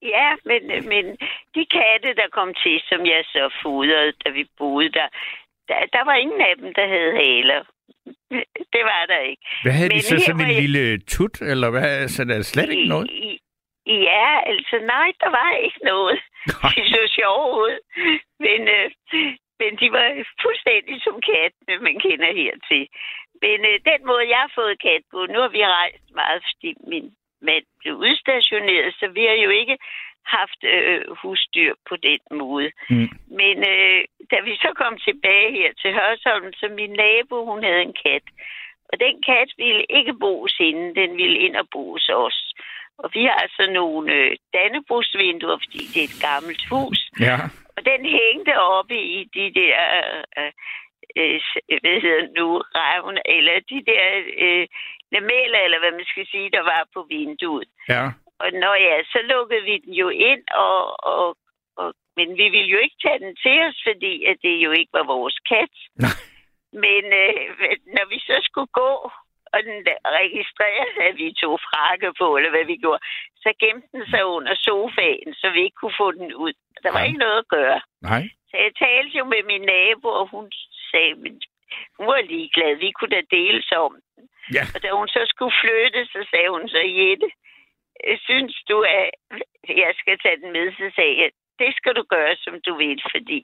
Ja, 0.02 0.36
men, 0.46 0.62
men 0.92 1.06
de 1.56 1.66
katte, 1.66 2.10
der 2.22 2.28
kom 2.32 2.54
til, 2.64 2.82
som 2.90 3.06
jeg 3.06 3.24
så 3.26 3.50
fodrede, 3.64 4.12
da 4.26 4.30
vi 4.30 4.44
boede 4.58 4.90
der, 4.90 5.08
der, 5.68 5.86
der 5.94 6.04
var 6.06 6.14
ingen 6.14 6.42
af 6.42 6.56
dem, 6.58 6.74
der 6.74 6.88
havde 6.88 7.12
haler. 7.12 7.64
Det 8.74 8.84
var 8.92 9.06
der 9.08 9.20
ikke. 9.20 9.42
Hvad 9.64 9.72
havde 9.72 9.90
men 9.90 9.98
de 9.98 10.02
så? 10.02 10.20
Sådan 10.20 10.42
en 10.42 10.48
jeg... 10.48 10.62
lille 10.62 11.00
tut, 11.00 11.42
eller 11.42 11.70
hvad? 11.70 12.08
Så 12.08 12.24
der 12.26 12.36
er 12.38 12.42
slet 12.42 12.70
ikke 12.70 12.90
noget? 12.90 13.12
I, 13.12 13.40
Ja, 13.88 14.28
altså 14.52 14.76
nej, 14.94 15.10
der 15.24 15.30
var 15.40 15.52
ikke 15.66 15.82
noget. 15.84 16.20
De 16.76 16.82
så 16.96 17.04
sjove 17.18 17.50
ud. 17.66 17.76
Men, 18.46 18.60
øh, 18.76 18.88
men 19.60 19.72
de 19.82 19.88
var 19.92 20.08
fuldstændig 20.44 20.96
som 21.02 21.18
kattene, 21.32 21.76
man 21.88 21.96
kender 22.06 22.32
hertil. 22.40 22.88
Men 23.44 23.58
øh, 23.70 23.76
den 23.92 24.02
måde, 24.10 24.30
jeg 24.34 24.42
har 24.46 24.52
fået 24.56 24.82
kat 24.88 25.04
på, 25.12 25.20
nu 25.34 25.38
har 25.44 25.52
vi 25.58 25.62
rejst 25.66 26.08
meget, 26.22 26.42
fordi 26.48 26.70
min 26.92 27.06
mand 27.42 27.66
blev 27.80 27.96
udstationeret, 27.96 28.96
så 29.00 29.06
vi 29.08 29.24
har 29.30 29.38
jo 29.46 29.50
ikke 29.50 29.78
haft 30.36 30.62
øh, 30.64 31.02
husdyr 31.22 31.74
på 31.90 31.96
den 32.08 32.22
måde. 32.32 32.72
Mm. 32.90 33.10
Men 33.40 33.58
øh, 33.74 34.02
da 34.32 34.38
vi 34.48 34.54
så 34.56 34.70
kom 34.82 34.98
tilbage 35.08 35.52
her 35.60 35.72
til 35.82 35.92
Hørsholm, 35.94 36.54
så 36.54 36.66
min 36.80 36.94
nabo, 37.04 37.46
hun 37.46 37.64
havde 37.64 37.82
en 37.82 37.96
kat. 38.06 38.26
Og 38.90 39.00
den 39.00 39.16
kat 39.30 39.50
ville 39.58 39.86
ikke 39.90 40.14
bo 40.14 40.42
hos 40.42 40.56
hende, 40.64 40.96
den 41.02 41.12
ville 41.18 41.40
ind 41.46 41.56
og 41.56 41.68
bo 41.74 41.92
hos 41.92 42.10
os. 42.10 42.40
Og 42.98 43.10
vi 43.14 43.24
har 43.24 43.38
altså 43.46 43.64
nogle 43.72 44.14
øh, 44.14 44.32
dannebrugsvinduer, 44.54 45.58
fordi 45.64 45.82
det 45.94 46.00
er 46.02 46.10
et 46.12 46.22
gammelt 46.30 46.64
hus. 46.72 47.00
Ja. 47.20 47.38
Og 47.78 47.82
den 47.86 48.02
hængte 48.06 48.54
oppe 48.60 48.96
i 49.18 49.20
de 49.38 49.46
der, 49.60 49.78
øh, 50.38 50.52
øh, 51.16 51.40
hvad 51.82 51.98
hedder 52.06 52.28
nu, 52.40 52.48
revne, 52.80 53.22
eller 53.36 53.54
de 53.72 53.80
der 53.92 54.06
øh, 54.46 54.68
lameller, 55.12 55.60
eller 55.66 55.80
hvad 55.80 55.92
man 55.92 56.06
skal 56.12 56.28
sige, 56.32 56.50
der 56.58 56.64
var 56.74 56.82
på 56.94 57.06
vinduet. 57.10 57.70
Ja. 57.90 58.04
Og 58.40 58.50
når 58.64 58.76
ja, 58.88 58.96
så 59.04 59.20
lukkede 59.34 59.64
vi 59.64 59.78
den 59.78 59.94
jo 59.94 60.10
ind, 60.10 60.44
og, 60.66 61.06
og, 61.14 61.38
og, 61.78 61.94
men 62.18 62.28
vi 62.38 62.46
ville 62.56 62.72
jo 62.76 62.80
ikke 62.86 63.00
tage 63.06 63.20
den 63.20 63.36
til 63.44 63.58
os, 63.68 63.78
fordi 63.88 64.14
at 64.26 64.38
det 64.42 64.56
jo 64.66 64.72
ikke 64.72 64.94
var 64.94 65.06
vores 65.16 65.38
kat. 65.50 65.76
Nej. 65.96 66.18
Men 66.86 67.04
øh, 67.24 67.78
når 67.96 68.06
vi 68.10 68.20
så 68.20 68.38
skulle 68.44 68.72
gå 68.84 69.12
og 69.54 69.60
den 69.68 69.78
registrerede, 70.20 71.00
at 71.10 71.16
vi 71.24 71.28
tog 71.42 71.56
frakke 71.70 72.10
på, 72.22 72.28
eller 72.38 72.52
hvad 72.54 72.66
vi 72.72 72.76
gjorde. 72.84 73.02
Så 73.44 73.50
gemte 73.62 73.88
den 73.94 74.04
sig 74.12 74.24
under 74.26 74.54
sofaen, 74.68 75.30
så 75.42 75.48
vi 75.54 75.60
ikke 75.66 75.80
kunne 75.82 76.00
få 76.04 76.12
den 76.12 76.30
ud. 76.46 76.54
Der 76.84 76.92
var 76.92 77.00
Nej. 77.00 77.08
ikke 77.08 77.24
noget 77.26 77.40
at 77.44 77.52
gøre. 77.58 77.80
Nej. 78.10 78.24
Så 78.50 78.56
jeg 78.66 78.72
talte 78.86 79.18
jo 79.20 79.26
med 79.34 79.42
min 79.52 79.64
nabo, 79.74 80.08
og 80.20 80.26
hun 80.34 80.46
sagde, 80.92 81.14
men 81.24 81.34
hun 81.98 82.08
var 82.14 82.22
ligeglad. 82.34 82.72
Vi 82.86 82.92
kunne 82.92 83.14
da 83.18 83.22
deles 83.38 83.70
om 83.86 83.94
den. 84.16 84.24
Ja. 84.56 84.64
Og 84.74 84.80
da 84.84 84.90
hun 85.00 85.08
så 85.08 85.22
skulle 85.34 85.56
flytte, 85.64 86.02
så 86.14 86.20
sagde 86.32 86.50
hun 86.56 86.66
så, 86.76 86.82
Jette, 87.00 87.30
synes 88.28 88.56
du, 88.70 88.78
at 89.00 89.10
jeg 89.84 89.92
skal 90.02 90.16
tage 90.24 90.40
den 90.42 90.52
med? 90.58 90.66
Så 90.72 90.88
sagde 90.96 91.16
jeg, 91.22 91.30
det 91.62 91.72
skal 91.78 91.94
du 92.00 92.04
gøre, 92.16 92.36
som 92.46 92.54
du 92.68 92.72
vil, 92.78 93.02
fordi 93.14 93.40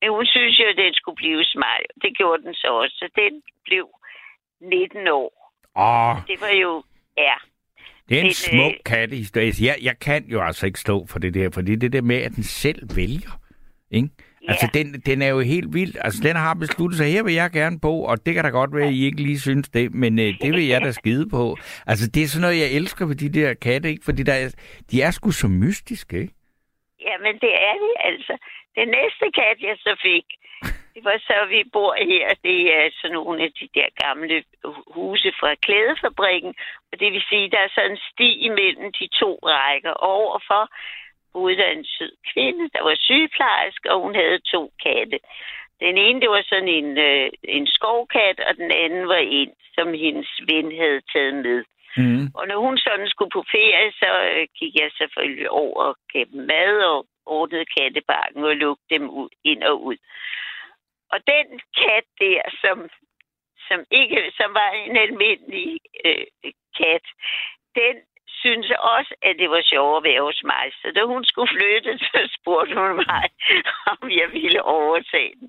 men 0.00 0.10
hun 0.10 0.26
synes 0.26 0.58
jo, 0.58 0.64
at 0.72 0.76
den 0.76 0.94
skulle 0.94 1.16
blive 1.16 1.44
smart. 1.44 1.86
Det 2.02 2.16
gjorde 2.18 2.42
den 2.42 2.54
så 2.54 2.68
også. 2.82 2.96
Så 2.98 3.08
den 3.16 3.42
blev 3.64 3.88
19 4.60 5.08
år. 5.08 5.32
Åh. 5.76 6.16
Det 6.26 6.40
var 6.40 6.54
jo, 6.64 6.82
ja. 7.16 7.36
Det 8.08 8.16
er 8.16 8.20
en 8.20 8.26
Men, 8.26 8.34
smuk 8.34 8.72
øh, 8.72 8.84
kattehistorie. 8.86 9.52
Jeg, 9.60 9.76
jeg 9.82 9.98
kan 9.98 10.24
jo 10.24 10.42
altså 10.42 10.66
ikke 10.66 10.80
stå 10.80 11.06
for 11.06 11.18
det 11.18 11.34
der, 11.34 11.50
fordi 11.50 11.76
det 11.76 11.92
der 11.92 12.02
med, 12.02 12.16
at 12.16 12.32
den 12.32 12.42
selv 12.42 12.96
vælger. 12.96 13.40
Ikke? 13.90 14.08
Ja. 14.42 14.50
Altså, 14.50 14.70
den, 14.74 14.86
den 15.06 15.22
er 15.22 15.28
jo 15.28 15.40
helt 15.40 15.74
vild. 15.74 15.94
Altså, 16.00 16.20
den 16.28 16.36
har 16.36 16.54
besluttet 16.54 16.98
sig, 16.98 17.12
her 17.12 17.22
vil 17.22 17.34
jeg 17.34 17.50
gerne 17.50 17.80
bo, 17.80 18.04
og 18.04 18.26
det 18.26 18.34
kan 18.34 18.44
da 18.44 18.50
godt 18.50 18.74
være, 18.76 18.86
at 18.86 18.92
I 18.92 19.04
ikke 19.04 19.22
lige 19.22 19.40
synes 19.40 19.68
det, 19.68 19.94
men 19.94 20.18
øh, 20.18 20.34
det 20.42 20.52
vil 20.52 20.66
jeg 20.66 20.80
da 20.80 20.90
skide 20.90 21.28
på. 21.30 21.56
Altså, 21.86 22.10
det 22.14 22.22
er 22.22 22.26
sådan 22.26 22.40
noget, 22.46 22.60
jeg 22.60 22.70
elsker 22.78 23.06
ved 23.06 23.14
de 23.14 23.32
der 23.40 23.54
katte, 23.54 23.88
ikke? 23.90 24.04
Fordi 24.04 24.22
der 24.22 24.34
er, 24.34 24.48
de 24.90 25.02
er 25.02 25.10
sgu 25.10 25.30
så 25.30 25.48
mystiske, 25.48 26.16
ikke? 26.20 26.34
Ja, 27.00 27.14
men 27.24 27.34
det 27.44 27.52
er 27.68 27.74
de 27.84 27.90
altså. 28.10 28.34
Den 28.78 28.88
næste 28.88 29.24
kat, 29.38 29.58
jeg 29.60 29.76
så 29.86 29.96
fik, 30.02 30.24
det 30.94 31.04
var 31.04 31.18
så, 31.18 31.36
vi 31.54 31.60
bor 31.72 31.94
her. 32.12 32.26
Det 32.48 32.60
er 32.78 32.90
sådan 33.00 33.14
nogle 33.14 33.42
af 33.46 33.50
de 33.60 33.68
der 33.74 33.88
gamle 34.04 34.44
huse 34.94 35.32
fra 35.40 35.54
klædefabrikken. 35.64 36.54
Og 36.92 37.00
det 37.00 37.12
vil 37.12 37.22
sige, 37.30 37.50
der 37.50 37.58
er 37.58 37.74
sådan 37.74 37.90
en 37.90 38.04
sti 38.10 38.30
imellem 38.48 38.92
de 38.98 39.06
to 39.20 39.30
rækker. 39.42 39.92
Overfor 39.92 40.62
boede 41.32 41.56
der 41.56 41.70
en 41.70 41.84
sød 41.84 42.12
kvinde, 42.32 42.64
der 42.74 42.82
var 42.82 42.96
sygeplejerske, 42.98 43.92
og 43.92 44.00
hun 44.00 44.14
havde 44.14 44.38
to 44.38 44.72
katte. 44.82 45.18
Den 45.80 45.98
ene, 45.98 46.20
det 46.20 46.30
var 46.30 46.44
sådan 46.48 46.68
en, 46.68 46.98
øh, 46.98 47.30
en 47.42 47.66
skovkat, 47.66 48.40
og 48.40 48.56
den 48.56 48.70
anden 48.72 49.08
var 49.08 49.22
en, 49.40 49.50
som 49.74 49.88
hendes 49.94 50.30
ven 50.50 50.76
havde 50.80 51.00
taget 51.12 51.34
med. 51.34 51.64
Mm. 51.96 52.24
Og 52.34 52.48
når 52.48 52.58
hun 52.66 52.78
sådan 52.78 53.08
skulle 53.08 53.30
på 53.30 53.44
ferie, 53.50 53.92
så 53.92 54.10
øh, 54.34 54.46
gik 54.58 54.74
jeg 54.74 54.90
selvfølgelig 54.98 55.50
over 55.50 55.82
og 55.82 55.96
gav 56.12 56.24
dem 56.32 56.42
mad 56.46 56.74
og 56.92 57.06
ordnede 57.26 57.66
kattebakken 57.76 58.44
og 58.44 58.56
lukkede 58.56 58.88
dem 58.90 59.10
ud, 59.10 59.28
ind 59.44 59.62
og 59.62 59.84
ud. 59.84 59.96
og 61.12 61.18
den 61.26 61.60
kat 61.80 62.06
der, 62.20 62.42
som, 62.62 62.88
som 63.68 63.80
ikke, 63.90 64.32
som 64.38 64.54
var 64.54 64.70
en 64.70 64.96
almindelig 64.96 65.78
øh, 66.04 66.26
kat, 66.78 67.06
den 67.74 67.96
synes 68.42 68.66
også, 68.96 69.12
at 69.22 69.34
det 69.40 69.48
var 69.50 69.62
sjovt 69.72 69.96
at 69.96 70.04
være 70.10 70.22
hos 70.28 70.40
mig. 70.52 70.64
Så 70.80 70.86
da 70.96 71.02
hun 71.12 71.24
skulle 71.24 71.50
flytte, 71.56 71.92
så 72.08 72.18
spurgte 72.36 72.74
hun 72.82 72.96
mig, 73.10 73.24
om 73.92 74.10
jeg 74.20 74.28
ville 74.32 74.62
overtage 74.62 75.32
den. 75.40 75.48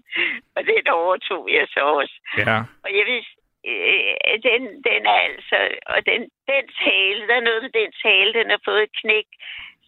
Og 0.56 0.62
den 0.72 0.84
overtog 1.02 1.44
jeg 1.58 1.68
så 1.76 1.80
også. 2.00 2.16
Ja. 2.38 2.58
Og 2.84 2.90
jeg 2.98 3.06
vidste, 3.14 3.34
øh, 3.70 4.36
den, 4.50 4.62
den 4.90 5.02
er 5.16 5.20
altså, 5.30 5.58
og 5.94 6.00
den, 6.06 6.22
den 6.52 6.66
hale, 6.86 7.28
der 7.28 7.36
er 7.36 7.48
noget 7.50 7.62
med 7.64 7.74
den 7.82 7.92
hale, 8.04 8.34
den 8.34 8.50
har 8.50 8.62
fået 8.66 8.84
et 8.84 8.96
knæk, 9.02 9.30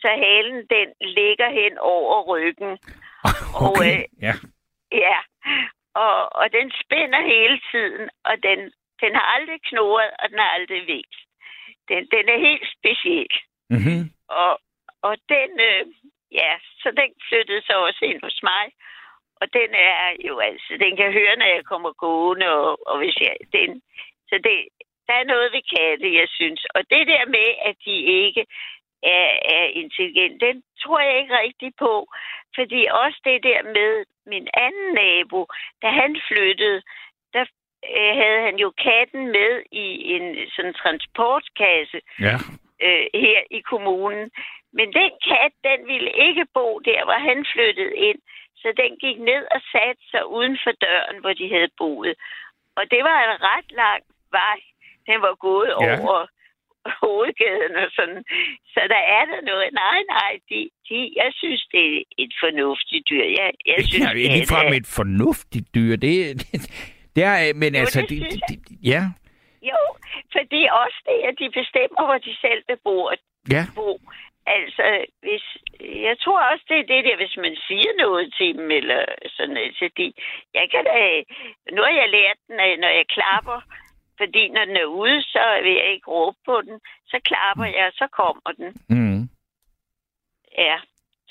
så 0.01 0.07
halen, 0.25 0.59
den 0.75 0.87
ligger 1.19 1.49
hen 1.49 1.77
over 1.77 2.15
ryggen. 2.31 2.71
Og, 3.55 3.69
Okay. 3.69 3.97
øh, 3.99 4.05
Ja. 4.27 4.33
Ja, 4.91 5.17
og, 5.95 6.35
og 6.35 6.45
den 6.57 6.71
spænder 6.81 7.21
hele 7.33 7.57
tiden, 7.71 8.09
og 8.29 8.35
den, 8.47 8.59
den 9.01 9.11
har 9.15 9.27
aldrig 9.35 9.59
knurret, 9.69 10.11
og 10.19 10.29
den 10.29 10.39
har 10.39 10.51
aldrig 10.57 10.81
vækst. 10.87 11.27
Den, 11.89 12.01
den 12.13 12.25
er 12.33 12.39
helt 12.49 12.67
speciel. 12.77 13.33
Mm-hmm. 13.69 14.01
Og, 14.27 14.53
og 15.01 15.15
den, 15.29 15.49
øh, 15.69 15.85
ja, 16.31 16.51
så 16.81 16.87
den 17.01 17.11
flyttede 17.27 17.61
så 17.61 17.73
også 17.87 18.01
ind 18.05 18.19
hos 18.23 18.39
mig. 18.43 18.65
Og 19.41 19.53
den 19.53 19.69
er 19.73 20.15
jo 20.27 20.39
altså, 20.39 20.77
den 20.85 20.97
kan 20.97 21.11
høre, 21.13 21.35
når 21.35 21.45
jeg 21.55 21.65
kommer 21.65 21.91
gående, 21.91 22.47
og, 22.49 22.87
og 22.87 22.97
hvis 22.97 23.17
jeg, 23.21 23.35
den, 23.53 23.81
så 24.29 24.35
det, 24.47 24.57
der 25.07 25.13
er 25.13 25.31
noget 25.33 25.51
ved 25.51 25.63
katte, 25.75 26.19
jeg 26.21 26.27
synes. 26.29 26.65
Og 26.75 26.81
det 26.89 27.07
der 27.07 27.25
med, 27.25 27.49
at 27.69 27.75
de 27.85 27.95
ikke 28.25 28.45
er, 29.03 29.29
er 29.57 29.65
intelligente, 29.83 30.45
den 30.45 30.63
tror 30.81 30.99
jeg 30.99 31.19
ikke 31.19 31.37
rigtig 31.37 31.71
på. 31.79 31.93
Fordi 32.55 32.81
også 33.03 33.19
det 33.23 33.43
der 33.43 33.61
med 33.63 34.05
min 34.25 34.47
anden 34.53 34.93
nabo, 34.93 35.47
da 35.81 35.87
han 36.01 36.11
flyttede, 36.27 36.81
der 37.33 37.45
øh, 37.97 38.11
havde 38.21 38.41
han 38.47 38.55
jo 38.63 38.69
katten 38.87 39.23
med 39.37 39.51
i 39.71 39.85
en 40.15 40.25
sådan 40.55 40.73
transportkasse 40.81 41.99
Ja. 42.27 42.35
øh, 42.85 43.05
her 43.25 43.39
i 43.57 43.59
kommunen. 43.71 44.25
Men 44.77 44.87
den 44.99 45.11
kat, 45.29 45.53
den 45.69 45.79
ville 45.91 46.11
ikke 46.27 46.45
bo 46.57 46.67
der, 46.89 47.01
hvor 47.07 47.19
han 47.29 47.45
flyttede 47.53 47.95
ind. 48.09 48.19
Så 48.61 48.67
den 48.81 48.91
gik 49.03 49.17
ned 49.31 49.43
og 49.55 49.61
satte 49.71 50.03
sig 50.11 50.23
uden 50.37 50.55
for 50.63 50.71
døren, 50.85 51.17
hvor 51.21 51.33
de 51.33 51.45
havde 51.55 51.71
boet. 51.77 52.15
Og 52.77 52.83
det 52.91 53.01
var 53.09 53.17
en 53.27 53.37
ret 53.51 53.69
lang 53.83 54.03
vej. 54.31 54.59
Den 55.09 55.21
var 55.21 55.35
gået 55.35 55.71
Ja. 55.81 55.99
over 56.01 56.19
hovedgaden 57.01 57.75
og 57.83 57.89
sådan. 57.97 58.23
Så 58.73 58.81
der 58.93 59.01
er 59.17 59.23
der 59.31 59.41
noget. 59.41 59.67
Nej, 59.73 59.99
nej, 60.09 60.31
de, 60.49 60.69
de, 60.89 60.97
jeg 61.15 61.29
synes, 61.33 61.63
det 61.71 61.97
er 61.97 62.01
et 62.17 62.33
fornuftigt 62.43 63.09
dyr. 63.09 63.23
Jeg, 63.39 63.51
jeg 63.65 63.75
synes, 63.89 64.05
Ja, 64.05 64.55
fra 64.55 64.63
er- 64.65 64.73
et 64.73 64.87
fornuftigt 64.99 65.67
dyr. 65.75 65.95
Det, 65.95 66.15
det, 66.51 66.61
det 67.15 67.23
er, 67.23 67.53
men 67.53 67.73
Jo, 67.75 67.79
altså, 67.79 68.01
det 68.01 68.09
det, 68.09 68.39
det, 68.49 68.59
det, 68.69 68.77
ja, 68.93 69.03
Jo, 69.61 69.79
for 70.31 70.39
det 70.51 70.61
er 70.67 70.71
også 70.71 70.99
det, 71.09 71.19
at 71.29 71.35
de 71.39 71.47
bestemmer, 71.59 72.01
hvor 72.05 72.17
de 72.27 72.33
selv 72.45 72.61
vil 72.67 72.77
bo. 72.83 72.97
ja, 73.55 73.63
bo. 73.75 73.99
Altså, 74.45 74.85
hvis, 75.25 75.45
jeg 76.09 76.15
tror 76.23 76.39
også, 76.51 76.65
det 76.69 76.77
er 76.79 76.91
det 76.93 77.05
der, 77.07 77.15
hvis 77.15 77.37
man 77.37 77.55
siger 77.67 77.91
noget 77.97 78.33
til 78.37 78.49
dem, 78.57 78.71
eller 78.71 79.05
sådan 79.35 79.53
noget. 79.53 79.75
Så 79.79 79.89
de, 79.97 80.13
jeg 80.53 80.65
kan 80.71 80.83
da, 80.83 80.97
nu 81.75 81.81
har 81.87 81.93
jeg 82.01 82.09
lært 82.09 82.37
den, 82.47 82.59
at 82.59 82.79
når 82.79 82.87
jeg 82.99 83.05
klapper, 83.17 83.59
fordi 84.17 84.43
når 84.49 84.65
den 84.65 84.77
er 84.77 84.85
ude, 84.85 85.21
så 85.21 85.43
vil 85.63 85.73
jeg 85.73 85.89
ikke 85.93 86.07
råbe 86.11 86.37
på 86.45 86.61
den. 86.61 86.79
Så 87.11 87.17
klapper 87.29 87.65
jeg, 87.65 87.91
så 87.93 88.07
kommer 88.19 88.49
den. 88.57 88.69
mm. 88.89 89.29
Ja. 90.57 90.77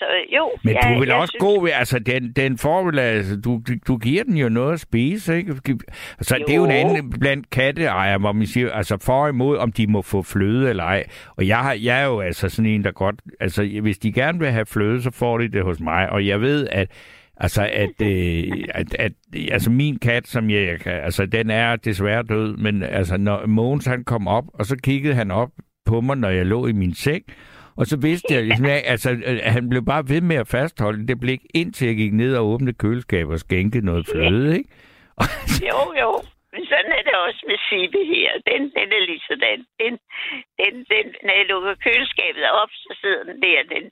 Så 0.01 0.07
jo, 0.37 0.51
Men 0.65 0.75
jeg, 0.75 0.93
du 0.95 1.01
vil 1.01 1.09
jeg 1.09 1.17
også 1.17 1.33
synes, 1.33 1.41
gå 1.41 1.63
ved, 1.65 1.71
altså 1.73 1.99
den, 1.99 2.33
den 2.33 2.59
får 2.59 2.85
vel, 2.85 2.99
altså, 2.99 3.41
du, 3.41 3.63
du 3.87 3.97
giver 3.97 4.25
den 4.25 4.37
jo 4.37 4.49
noget 4.49 4.73
at 4.73 4.81
spise, 4.81 5.37
ikke? 5.37 5.55
Så 6.21 6.35
det 6.47 6.53
er 6.53 6.57
jo 6.57 6.65
en 6.65 6.71
Jo. 6.71 6.77
anden 6.77 7.11
blandt 7.21 7.51
katteejere, 7.51 8.19
hvor 8.19 8.33
man 8.33 8.47
siger, 8.47 8.73
altså 8.73 8.97
for 9.03 9.23
og 9.23 9.29
imod, 9.29 9.57
om 9.59 9.73
de 9.73 9.87
må 9.87 10.03
få 10.03 10.23
fløde 10.23 10.71
eller 10.71 10.85
ej. 10.85 11.05
Og 11.37 11.47
jeg, 11.47 11.59
har, 11.59 11.73
jeg 11.73 12.01
er 12.01 12.07
jo 12.07 12.21
altså 12.21 12.49
sådan 12.49 12.71
en, 12.71 12.85
der 12.85 12.91
godt, 12.91 13.23
altså 13.41 13.79
hvis 13.83 13.99
de 13.99 14.13
gerne 14.13 14.39
vil 14.39 14.49
have 14.51 14.67
fløde, 14.67 15.03
så 15.03 15.11
får 15.11 15.39
de 15.39 15.49
det 15.49 15.65
hos 15.65 15.81
mig. 15.81 16.11
Og 16.11 16.27
jeg 16.27 16.41
ved, 16.41 16.69
at 16.73 16.91
Altså, 17.43 17.69
at, 17.73 18.07
øh, 18.07 18.45
at, 18.75 18.95
at 18.99 19.13
altså 19.51 19.71
min 19.71 19.99
kat, 19.99 20.29
som 20.29 20.51
jeg, 20.51 20.67
jeg 20.67 20.81
kan, 20.81 20.93
altså 20.93 21.27
den 21.27 21.51
er 21.51 21.77
desværre 21.77 22.23
død, 22.23 22.57
men 22.57 22.83
altså 22.83 23.17
når 23.17 23.47
Mogens 23.47 23.87
han 23.87 24.05
kom 24.05 24.29
op, 24.29 24.45
og 24.55 24.67
så 24.67 24.77
kiggede 24.77 25.15
han 25.15 25.31
op 25.31 25.49
på 25.87 26.01
mig, 26.01 26.17
når 26.17 26.29
jeg 26.29 26.47
lå 26.47 26.67
i 26.67 26.73
min 26.73 26.95
seng, 26.95 27.23
og 27.77 27.87
så 27.87 27.97
vidste 28.01 28.35
jeg, 28.35 28.43
ligesom, 28.49 28.67
at, 28.67 28.83
altså, 28.85 29.11
at 29.27 29.53
han 29.53 29.69
blev 29.69 29.85
bare 29.85 30.05
ved 30.09 30.21
med 30.21 30.37
at 30.37 30.49
fastholde 30.49 31.07
det 31.09 31.21
blik, 31.21 31.41
indtil 31.55 31.87
jeg 31.87 31.97
gik 31.97 32.13
ned 32.13 32.37
og 32.37 32.47
åbnede 32.47 32.77
køleskabet 32.83 33.33
og 33.33 33.41
skænkede 33.41 33.85
noget 33.87 34.07
fløde, 34.13 34.57
ikke? 34.59 34.71
Og, 35.17 35.25
Jo, 35.69 35.81
jo. 36.03 36.11
Men 36.53 36.63
sådan 36.73 36.93
er 36.99 37.03
det 37.09 37.15
også 37.27 37.43
med 37.51 37.59
Sibe 37.69 38.01
her. 38.15 38.31
Den, 38.51 38.63
den 38.77 38.89
er 38.97 39.03
lige 39.09 39.23
sådan. 39.31 39.61
Den, 39.83 39.93
den, 40.61 40.75
den, 40.93 41.05
når 41.25 41.35
jeg 41.41 41.47
lukker 41.53 41.75
køleskabet 41.85 42.45
op, 42.63 42.73
så 42.85 42.91
sidder 43.01 43.23
den 43.31 43.39
der. 43.43 43.59
Den 43.75 43.85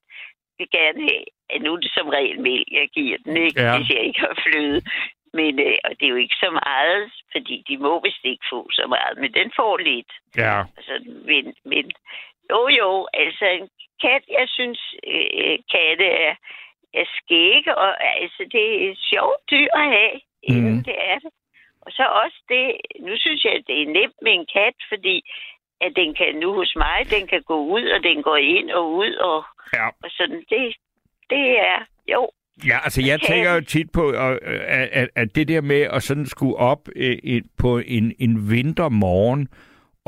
vil 0.58 0.68
gerne 0.78 1.00
have, 1.08 1.24
nu 1.64 1.70
er 1.74 1.80
det 1.84 1.92
som 1.98 2.08
regel 2.08 2.40
mælk, 2.48 2.68
jeg 2.80 2.88
giver 2.98 3.18
den, 3.24 3.36
ikke? 3.46 3.62
Ja. 3.62 3.76
Hvis 3.76 3.90
jeg 3.94 4.02
ikke 4.08 4.20
har 4.20 4.36
fløde. 4.46 4.80
Men, 5.38 5.52
øh, 5.66 5.78
og 5.84 5.90
det 5.96 6.04
er 6.06 6.14
jo 6.14 6.24
ikke 6.24 6.38
så 6.44 6.50
meget, 6.64 7.02
fordi 7.32 7.64
de 7.68 7.76
må 7.86 7.92
vist 8.06 8.24
ikke 8.24 8.46
få 8.52 8.60
så 8.78 8.84
meget, 8.94 9.14
men 9.22 9.30
den 9.38 9.48
får 9.56 9.74
lidt. 9.90 10.12
ja, 10.36 10.56
Altså, 10.78 10.94
men, 11.30 11.44
men 11.72 11.84
jo, 12.50 12.60
jo, 12.80 12.90
altså 13.12 13.44
en 13.58 13.68
kat, 14.04 14.24
jeg 14.38 14.46
synes, 14.56 14.80
øh, 15.12 15.58
katte 15.72 16.08
er, 16.26 16.34
er 17.00 17.06
skægge, 17.18 17.72
og 17.84 17.90
altså, 18.22 18.42
det 18.52 18.64
er 18.68 18.90
et 18.90 18.98
sjovt 19.10 19.40
dyr 19.50 19.70
at 19.82 19.86
have. 19.96 20.16
Mm. 20.48 20.84
Det 20.88 20.96
er 21.12 21.18
det. 21.24 21.32
Og 21.84 21.90
så 21.92 22.04
også 22.22 22.38
det, 22.48 22.66
nu 23.06 23.12
synes 23.16 23.44
jeg, 23.44 23.52
at 23.52 23.64
det 23.66 23.82
er 23.82 23.94
nemt 23.98 24.18
med 24.22 24.32
en 24.32 24.46
kat, 24.56 24.76
fordi 24.88 25.16
at 25.80 25.92
den 25.96 26.14
kan 26.14 26.34
nu 26.34 26.52
hos 26.52 26.72
mig, 26.76 26.98
den 27.10 27.26
kan 27.26 27.42
gå 27.42 27.58
ud, 27.76 27.84
og 27.94 28.02
den 28.02 28.22
går 28.22 28.36
ind 28.36 28.70
og 28.70 28.92
ud, 28.92 29.12
og, 29.14 29.44
ja. 29.72 29.86
og 30.04 30.10
sådan, 30.10 30.44
det, 30.50 30.76
det 31.30 31.44
er, 31.70 31.78
jo, 32.12 32.30
Ja, 32.66 32.78
altså 32.84 33.02
jeg 33.06 33.20
tænker 33.20 33.54
jo 33.54 33.60
tit 33.60 33.90
på, 33.92 34.12
øh, 34.12 34.38
at, 34.66 34.88
at, 34.92 35.08
at 35.16 35.34
det 35.34 35.48
der 35.48 35.60
med 35.60 35.80
at 35.80 36.02
sådan 36.02 36.26
skulle 36.26 36.56
op 36.56 36.88
øh, 36.96 37.16
et, 37.24 37.44
på 37.58 37.78
en, 37.78 38.14
en 38.18 38.50
vintermorgen, 38.50 39.48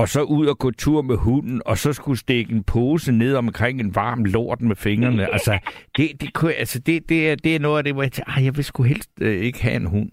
og 0.01 0.07
så 0.09 0.20
ud 0.22 0.46
og 0.46 0.59
gå 0.59 0.70
tur 0.70 1.03
med 1.03 1.16
hunden, 1.26 1.62
og 1.66 1.76
så 1.76 1.92
skulle 1.92 2.18
stikke 2.18 2.53
en 2.53 2.64
pose 2.72 3.12
ned 3.12 3.34
omkring 3.36 3.80
en 3.80 3.94
varm 3.94 4.24
lort 4.24 4.61
med 4.61 4.76
fingrene. 4.76 5.32
Altså, 5.32 5.59
det, 5.96 6.20
det, 6.20 6.34
kunne, 6.34 6.55
altså 6.55 6.78
det, 6.86 7.09
det, 7.09 7.30
er, 7.30 7.36
det 7.44 7.55
er 7.57 7.61
noget 7.66 7.78
af 7.78 7.84
det, 7.84 7.92
hvor 7.94 8.03
jeg 8.03 8.12
tænker, 8.12 8.32
"Ej, 8.32 8.44
jeg 8.44 8.57
vil 8.57 8.64
sgu 8.64 8.82
helst 8.82 9.11
øh, 9.20 9.36
ikke 9.46 9.62
have 9.62 9.76
en 9.76 9.86
hund. 9.94 10.11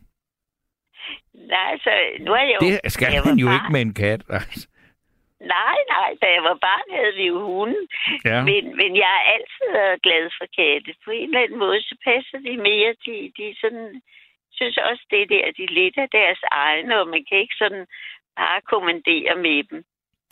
nej, 1.54 1.66
altså, 1.74 1.92
nu 2.26 2.32
er 2.40 2.46
jeg 2.50 2.58
jo... 2.62 2.68
Det 2.68 2.92
skal 2.96 3.08
jeg 3.14 3.22
man 3.26 3.38
jo 3.44 3.48
barn. 3.48 3.56
ikke 3.58 3.72
med 3.76 3.82
en 3.82 3.94
kat. 3.94 4.22
Altså. 4.40 4.68
Nej, 5.58 5.78
nej, 5.96 6.10
da 6.22 6.28
jeg 6.36 6.44
var 6.50 6.58
barn 6.70 6.88
havde 6.98 7.14
vi 7.20 7.26
jo 7.34 7.38
hunden. 7.52 7.84
Ja. 8.30 8.40
Men, 8.50 8.64
men 8.80 8.90
jeg 9.04 9.10
har 9.16 9.24
altid 9.36 9.66
været 9.80 10.02
glad 10.06 10.24
for 10.38 10.48
katte. 10.60 10.92
På 11.06 11.12
en 11.20 11.28
eller 11.30 11.44
anden 11.44 11.60
måde, 11.66 11.80
så 11.90 11.96
passer 12.10 12.38
de 12.48 12.54
mere. 12.70 12.90
De, 13.06 13.16
de 13.38 13.46
sådan, 13.62 13.90
synes 14.58 14.78
også, 14.90 15.04
det 15.14 15.24
der, 15.34 15.46
de 15.60 15.66
lidt 15.80 15.98
af 16.04 16.10
deres 16.20 16.42
egne, 16.64 16.94
og 17.02 17.08
man 17.14 17.24
kan 17.30 17.38
ikke 17.44 17.58
sådan 17.64 17.86
bare 18.38 18.62
kommandere 18.72 19.34
med 19.46 19.64
dem. 19.72 19.84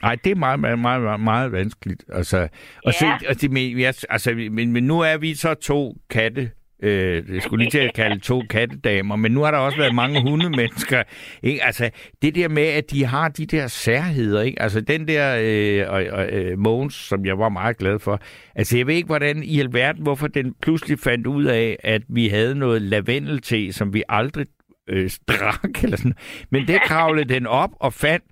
Nej, 0.01 0.15
det 0.23 0.31
er 0.31 0.35
meget, 0.35 0.59
meget, 0.59 0.79
meget, 0.79 1.19
meget, 1.19 1.51
vanskeligt. 1.51 2.03
Altså, 2.13 2.47
og 2.85 2.93
så, 2.93 3.05
Ja. 3.05 3.17
og 3.29 3.41
det, 3.41 3.51
men, 3.51 3.79
jeg, 3.79 3.93
altså, 4.09 4.33
men, 4.51 4.71
men 4.73 4.83
nu 4.83 4.99
er 4.99 5.17
vi 5.17 5.33
så 5.35 5.53
to 5.53 5.95
katte. 6.09 6.51
Øh, 6.83 7.33
jeg 7.33 7.41
skulle 7.41 7.63
lige 7.63 7.71
til 7.71 7.77
at 7.79 7.93
kalde 7.93 8.19
to 8.19 8.41
kattedamer, 8.49 9.15
men 9.15 9.31
nu 9.31 9.41
har 9.41 9.51
der 9.51 9.57
også 9.57 9.77
været 9.77 9.95
mange 9.95 10.21
hundemennesker. 10.21 11.03
Ikke? 11.43 11.63
Altså, 11.63 11.89
det 12.21 12.35
der 12.35 12.47
med, 12.49 12.63
at 12.67 12.91
de 12.91 13.05
har 13.05 13.29
de 13.29 13.45
der 13.45 13.67
særheder, 13.67 14.41
ikke? 14.41 14.61
Altså, 14.61 14.81
den 14.81 15.07
der 15.07 15.37
øh, 15.41 15.93
og, 15.93 16.25
øh, 16.33 16.59
Mogens, 16.59 16.93
som 16.93 17.25
jeg 17.25 17.39
var 17.39 17.49
meget 17.49 17.77
glad 17.77 17.99
for. 17.99 18.19
Altså, 18.55 18.77
jeg 18.77 18.87
ved 18.87 18.95
ikke, 18.95 19.05
hvordan 19.07 19.43
i 19.43 19.59
alverden, 19.59 20.03
hvorfor 20.03 20.27
den 20.27 20.55
pludselig 20.61 20.99
fandt 20.99 21.27
ud 21.27 21.45
af, 21.45 21.77
at 21.83 22.01
vi 22.09 22.27
havde 22.27 22.55
noget 22.55 22.81
lavendelte, 22.81 23.73
som 23.73 23.93
vi 23.93 24.03
aldrig 24.09 24.45
øh, 24.89 25.09
drak, 25.27 25.63
eller 25.83 25.97
sådan. 25.97 26.13
Men 26.49 26.67
det 26.67 26.81
kravlede 26.81 27.33
den 27.33 27.47
op 27.47 27.71
og 27.79 27.93
fandt, 27.93 28.25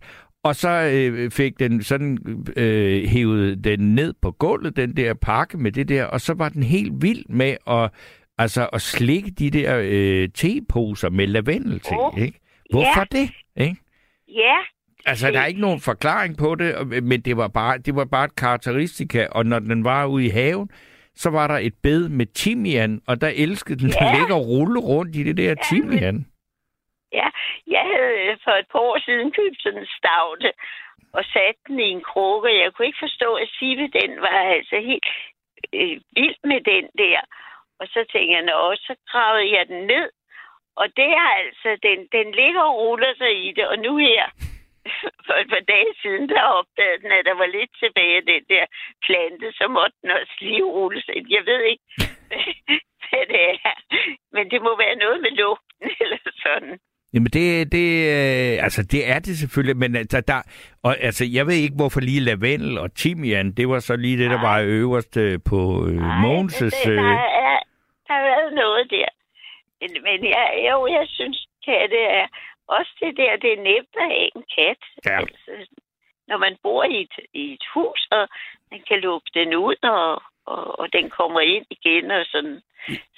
og 0.43 0.55
så 0.55 0.69
øh, 0.93 1.31
fik 1.31 1.59
den 1.59 1.83
sådan 1.83 2.17
øh, 2.57 3.07
hævet 3.07 3.63
den 3.63 3.79
ned 3.95 4.13
på 4.21 4.31
gulvet, 4.31 4.75
den 4.75 4.97
der 4.97 5.13
pakke 5.13 5.57
med 5.57 5.71
det 5.71 5.89
der, 5.89 6.03
og 6.05 6.21
så 6.21 6.33
var 6.33 6.49
den 6.49 6.63
helt 6.63 6.93
vild 7.01 7.25
med 7.29 7.55
at, 7.67 7.89
altså, 8.37 8.65
at 8.73 8.81
slikke 8.81 9.31
de 9.31 9.49
der 9.49 9.81
øh, 9.83 10.29
teposer 10.35 11.09
med 11.09 11.27
lavendel 11.27 11.79
til, 11.79 11.97
Åh, 11.99 12.19
ikke? 12.21 12.39
Hvorfor 12.71 13.03
det? 13.11 13.29
Ikke? 13.57 13.75
Ja, 14.27 14.55
Altså, 15.05 15.31
der 15.31 15.39
er 15.39 15.45
ikke 15.45 15.61
nogen 15.61 15.79
forklaring 15.79 16.37
på 16.37 16.55
det, 16.55 17.03
men 17.03 17.21
det 17.21 17.37
var 17.37 17.47
bare, 17.47 17.77
det 17.77 17.95
var 17.95 18.05
bare 18.05 18.25
et 18.25 18.35
karakteristika, 18.35 19.25
og 19.31 19.45
når 19.45 19.59
den 19.59 19.83
var 19.83 20.05
ude 20.05 20.25
i 20.25 20.29
haven, 20.29 20.69
så 21.15 21.29
var 21.29 21.47
der 21.47 21.57
et 21.57 21.73
bed 21.83 22.09
med 22.09 22.25
timian, 22.25 23.01
og 23.07 23.21
der 23.21 23.27
elskede 23.27 23.79
den 23.79 23.89
Ja. 24.01 24.11
at 24.11 24.17
ligge 24.19 24.33
og 24.33 24.47
rulle 24.47 24.79
rundt 24.79 25.15
i 25.15 25.23
det 25.23 25.37
der 25.37 25.55
timian 25.69 26.25
ja. 27.13 27.27
Jeg 27.67 27.83
havde 27.91 28.15
øh, 28.23 28.37
for 28.43 28.51
et 28.51 28.67
par 28.71 28.79
år 28.79 28.97
siden 29.05 29.31
købt 29.31 29.61
sådan 29.61 29.79
en 29.79 29.87
stavte, 29.97 30.53
og 31.13 31.23
sat 31.33 31.57
den 31.67 31.79
i 31.79 31.89
en 31.89 32.01
krukke. 32.01 32.59
Jeg 32.61 32.73
kunne 32.73 32.87
ikke 32.87 33.05
forstå, 33.07 33.35
at 33.35 33.49
Sive, 33.59 33.87
den 33.87 34.21
var 34.21 34.39
altså 34.57 34.75
helt 34.89 35.07
øh, 35.73 35.97
vild 36.15 36.39
med 36.43 36.61
den 36.61 36.85
der. 36.97 37.19
Og 37.79 37.87
så 37.87 37.99
tænkte 38.11 38.33
jeg, 38.35 38.41
nå, 38.41 38.75
så 38.75 38.95
gravede 39.11 39.51
jeg 39.57 39.67
den 39.67 39.87
ned, 39.87 40.09
Og 40.75 40.87
det 40.97 41.09
er 41.21 41.29
altså, 41.43 41.69
den, 41.83 42.07
den 42.11 42.31
ligger 42.31 42.61
og 42.61 42.77
ruller 42.77 43.13
sig 43.17 43.45
i 43.45 43.51
det, 43.51 43.67
og 43.67 43.79
nu 43.79 43.97
her, 43.97 44.23
for 45.25 45.33
et 45.33 45.49
par 45.49 45.65
dage 45.73 45.93
siden, 46.01 46.29
der 46.29 46.41
opdagede 46.41 47.01
den, 47.01 47.11
at 47.11 47.25
der 47.25 47.33
var 47.33 47.45
lidt 47.45 47.71
tilbage 47.79 48.17
af 48.17 48.25
den 48.25 48.43
der 48.49 48.65
plante, 49.05 49.51
så 49.51 49.67
måtte 49.67 49.97
den 50.01 50.11
også 50.11 50.35
lige 50.39 50.63
rulle 50.63 51.01
sig. 51.01 51.15
ind. 51.15 51.27
Jeg 51.29 51.45
ved 51.45 51.61
ikke, 51.61 51.83
hvad 53.09 53.25
det 53.33 53.41
er, 53.51 53.75
men 54.31 54.51
det 54.51 54.61
må 54.61 54.77
være 54.77 54.95
noget 54.95 55.21
med 55.21 55.31
lugten 55.31 55.91
eller 56.01 56.19
sådan. 56.43 56.79
Jamen 57.13 57.31
det, 57.37 57.71
det, 57.71 57.87
øh, 58.15 58.63
altså 58.63 58.83
det 58.83 59.09
er 59.09 59.19
det 59.19 59.37
selvfølgelig, 59.37 59.77
men 59.77 59.95
altså, 59.95 60.21
der, 60.21 60.41
og, 60.83 60.97
altså, 60.99 61.25
jeg 61.33 61.47
ved 61.47 61.53
ikke, 61.53 61.75
hvorfor 61.75 61.99
lige 61.99 62.19
lavendel 62.19 62.77
og 62.77 62.95
timian, 62.95 63.51
det 63.51 63.69
var 63.69 63.79
så 63.79 63.95
lige 63.95 64.17
det, 64.17 64.29
der 64.29 64.41
Nej. 64.41 64.49
var 64.49 64.61
øverst 64.65 65.17
øh, 65.17 65.39
på 65.49 65.59
øh, 65.87 65.99
Mogens' 66.23 66.65
det, 66.65 66.85
der, 66.85 66.91
øh, 66.91 67.19
er, 67.49 67.59
der 68.07 68.13
har 68.13 68.23
været 68.31 68.53
noget 68.53 68.89
der. 68.89 69.09
Men, 69.81 69.91
men 70.03 70.29
jeg, 70.29 70.47
jo, 70.71 70.87
jeg 70.87 71.05
synes, 71.07 71.47
katte 71.65 71.97
er... 71.97 72.27
Også 72.67 72.91
det 72.99 73.17
der, 73.17 73.31
det 73.43 73.51
er 73.53 73.63
nemt 73.71 73.95
at 74.03 74.07
have 74.13 74.29
en 74.35 74.43
kat. 74.55 74.81
Ja. 75.05 75.19
Altså, 75.19 75.51
når 76.27 76.37
man 76.37 76.57
bor 76.63 76.83
i 76.83 77.01
et, 77.01 77.15
i 77.33 77.53
et 77.53 77.65
hus, 77.73 78.07
og 78.11 78.27
man 78.71 78.81
kan 78.87 78.99
lukke 78.99 79.29
den 79.33 79.55
ud, 79.55 79.75
og, 79.83 80.23
og, 80.45 80.79
og 80.79 80.93
den 80.93 81.09
kommer 81.09 81.39
ind 81.39 81.65
igen 81.69 82.11
og 82.11 82.25
sådan. 82.25 82.61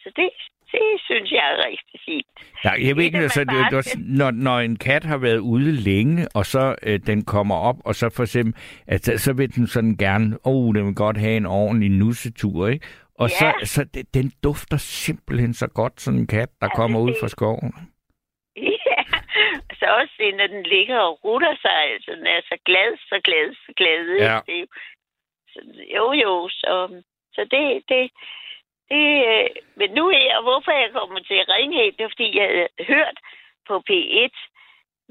Så 0.02 0.12
det, 0.16 0.30
det 0.76 1.02
synes 1.08 1.32
jeg 1.32 1.46
er 1.54 1.58
rigtig 1.68 2.00
fint. 2.06 2.28
Ja, 2.66 2.72
jeg 2.88 2.96
ved 2.96 3.04
Det, 3.04 3.04
ikke, 3.04 3.18
altså, 3.18 3.40
det, 3.44 3.68
det, 3.72 3.86
sådan, 3.86 4.06
når, 4.06 4.32
når 4.32 4.60
en 4.60 4.76
kat 4.78 5.04
har 5.04 5.18
været 5.18 5.38
ude 5.38 5.72
længe, 5.72 6.28
og 6.36 6.46
så 6.46 6.76
øh, 6.84 7.00
den 7.08 7.26
kommer 7.26 7.56
op, 7.56 7.76
og 7.86 7.96
så 7.96 8.10
for 8.16 8.24
eksempel, 8.24 8.54
altså, 8.88 9.18
så 9.18 9.34
vil 9.34 9.56
den 9.56 9.68
sådan 9.68 9.96
gerne, 9.98 10.38
åh, 10.46 10.68
oh, 10.68 10.76
den 10.76 10.86
vil 10.86 10.96
godt 10.96 11.18
have 11.18 11.38
en 11.38 11.46
ordentlig 11.46 11.90
nussetur, 11.92 12.68
ikke? 12.68 12.86
Og 13.20 13.30
Ja. 13.30 13.36
så, 13.40 13.54
så 13.74 13.84
det, 13.94 14.14
den 14.14 14.32
dufter 14.44 14.78
simpelthen 14.78 15.54
så 15.54 15.68
godt, 15.68 16.02
sådan 16.02 16.20
en 16.20 16.28
kat, 16.28 16.50
der 16.62 16.68
Ja, 16.72 16.76
kommer 16.76 17.00
ud 17.00 17.10
det- 17.12 17.18
fra 17.22 17.28
skoven. 17.28 17.74
Ja, 18.90 19.02
så 19.80 19.86
også 20.00 20.14
det, 20.20 20.36
når 20.40 20.48
den 20.48 20.64
ligger 20.64 20.98
og 20.98 21.20
rutter 21.26 21.54
sig, 21.62 21.78
altså 21.94 22.12
den 22.18 22.26
er 22.36 22.42
så 22.52 22.58
glad, 22.66 22.90
så 23.10 23.18
glad, 23.28 23.48
så 23.66 23.72
glad. 23.78 24.02
Ja. 24.30 24.40
Det 24.48 24.66
så, 25.54 25.60
jo, 25.96 26.06
jo, 26.24 26.34
så, 26.62 26.74
så 27.36 27.42
det, 27.54 27.66
det, 27.92 28.04
det, 28.90 29.08
øh, 29.32 29.50
men 29.76 29.90
nu 29.92 30.10
her, 30.10 30.42
hvorfor 30.42 30.72
jeg 30.72 30.92
kommer 30.92 31.20
til 31.20 31.38
at 31.44 31.50
ringe 31.50 31.78
helt, 31.82 31.98
det 31.98 32.04
er, 32.04 32.10
fordi 32.10 32.38
jeg 32.38 32.48
havde 32.48 32.88
hørt 32.94 33.18
på 33.68 33.76
P1 33.90 34.36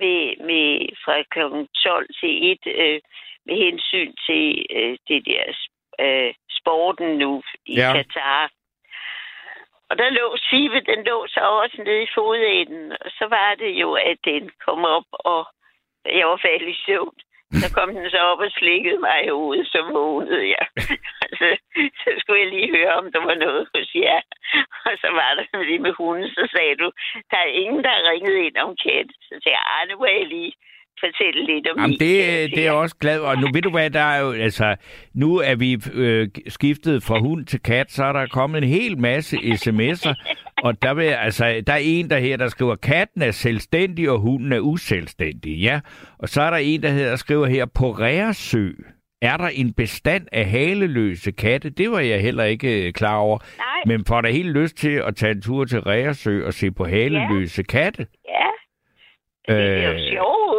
med, 0.00 0.18
med 0.48 0.66
fra 1.04 1.22
kl. 1.22 1.40
12 1.84 2.08
til 2.20 2.52
1 2.52 2.58
øh, 2.66 3.00
med 3.46 3.56
hensyn 3.56 4.12
til 4.26 4.66
øh, 4.70 4.98
det 5.08 5.26
der 5.26 5.44
øh, 6.00 6.34
sporten 6.58 7.18
nu 7.18 7.42
i 7.66 7.74
ja. 7.74 7.92
Katar. 7.92 8.50
Og 9.88 9.98
der 9.98 10.10
lå 10.10 10.36
Sive, 10.36 10.80
den 10.80 11.04
lå 11.04 11.26
så 11.26 11.40
også 11.40 11.76
nede 11.86 12.02
i 12.02 12.14
fodenden, 12.14 12.92
og 12.92 13.10
så 13.18 13.26
var 13.26 13.54
det 13.54 13.72
jo, 13.82 13.92
at 13.92 14.18
den 14.24 14.50
kom 14.64 14.84
op, 14.84 15.08
og 15.10 15.46
jeg 16.04 16.26
var 16.26 16.36
faldet 16.36 16.68
i 16.68 16.82
søvn. 16.86 17.16
Så 17.62 17.66
kom 17.76 17.88
den 17.96 18.10
så 18.14 18.20
op 18.30 18.40
og 18.46 18.50
slikkede 18.60 18.98
mig 19.06 19.18
i 19.26 19.32
hovedet, 19.38 19.66
så 19.74 19.80
vågnede 19.92 20.46
jeg. 20.56 20.66
altså, 21.26 21.46
så 22.02 22.08
skulle 22.20 22.40
jeg 22.42 22.50
lige 22.56 22.70
høre, 22.76 22.92
om 23.00 23.06
der 23.14 23.20
var 23.28 23.36
noget 23.46 23.62
hos 23.74 23.90
jer. 24.04 24.20
Og 24.88 24.94
så 25.02 25.08
var 25.18 25.30
der 25.38 25.44
lige 25.70 25.82
med 25.86 25.94
hunden, 26.00 26.28
så 26.38 26.42
sagde 26.54 26.76
du, 26.82 26.88
der 27.30 27.38
er 27.46 27.50
ingen, 27.62 27.80
der 27.84 27.92
har 27.96 28.04
ringet 28.12 28.36
ind 28.46 28.56
om 28.64 28.70
kat. 28.84 29.08
Så 29.28 29.34
sagde 29.42 29.56
jeg, 29.58 29.64
ah, 29.74 29.82
nu 29.88 29.94
må 29.98 30.06
jeg 30.18 30.26
lige 30.36 30.52
fortælle 31.04 31.40
lidt 31.52 31.66
om 31.70 31.76
Jamen, 31.78 31.90
min 31.90 31.98
det, 32.04 32.16
kat 32.24 32.50
det 32.54 32.58
er 32.58 32.62
jeg 32.62 32.72
her." 32.72 32.82
også 32.84 32.96
glad 33.00 33.20
Og 33.20 33.34
nu 33.42 33.46
ved 33.54 33.62
du 33.62 33.70
hvad, 33.70 33.90
der 33.90 34.00
er 34.14 34.18
jo, 34.24 34.32
altså, 34.32 34.76
nu 35.14 35.28
er 35.50 35.56
vi 35.64 35.70
øh, 35.94 36.28
skiftet 36.48 37.02
fra 37.02 37.18
hund 37.18 37.46
til 37.46 37.60
kat, 37.62 37.90
så 37.90 38.04
er 38.04 38.12
der 38.12 38.26
kommet 38.26 38.58
en 38.62 38.68
hel 38.68 38.98
masse 38.98 39.36
sms'er, 39.36 40.14
og 40.64 40.82
der, 40.82 40.94
vil, 40.94 41.04
altså, 41.04 41.62
der 41.66 41.72
er 41.72 41.80
en, 41.82 42.10
der 42.10 42.18
her, 42.18 42.36
der 42.36 42.48
skriver, 42.48 42.76
katten 42.76 43.22
er 43.22 43.30
selvstændig, 43.30 44.10
og 44.10 44.18
hunden 44.18 44.52
er 44.52 44.60
uselvstændig, 44.60 45.56
ja. 45.58 45.80
Og 46.18 46.28
så 46.28 46.42
er 46.42 46.50
der 46.50 46.56
en, 46.56 46.82
der 46.82 46.88
her, 46.90 47.08
der 47.08 47.16
skriver 47.16 47.46
her, 47.46 47.66
på 47.66 47.90
Ræresø 47.90 48.70
er 49.22 49.36
der 49.36 49.48
en 49.48 49.72
bestand 49.72 50.26
af 50.32 50.46
haleløse 50.46 51.32
katte. 51.32 51.70
Det 51.70 51.90
var 51.90 52.00
jeg 52.00 52.20
heller 52.20 52.44
ikke 52.44 52.86
øh, 52.86 52.92
klar 52.92 53.16
over. 53.16 53.38
Nej, 53.58 53.96
Men 53.96 54.04
får 54.04 54.20
da 54.20 54.30
helt 54.30 54.52
lyst 54.52 54.76
til 54.76 55.02
at 55.06 55.16
tage 55.16 55.32
en 55.32 55.42
tur 55.42 55.64
til 55.64 55.80
Ræresø 55.80 56.46
og 56.46 56.52
se 56.54 56.70
på 56.70 56.84
haleløse 56.84 57.62
katte. 57.62 58.06
ja. 58.28 58.46
Det 59.48 59.56
er 59.56 59.88
jo 59.88 59.92
Øh, 59.92 59.98
sjovt. 59.98 60.53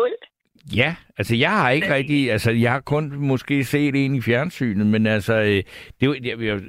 Ja, 0.74 0.96
altså 1.18 1.36
jeg 1.36 1.52
har 1.52 1.70
ikke 1.70 1.94
rigtig, 1.94 2.32
altså 2.32 2.52
jeg 2.52 2.72
har 2.72 2.80
kun 2.80 3.14
måske 3.18 3.64
set 3.64 4.06
en 4.06 4.16
i 4.16 4.22
fjernsynet, 4.22 4.88
men 4.88 5.08
altså, 5.08 5.34
øh, 5.36 5.64
det, 6.02 6.26
jeg, 6.42 6.60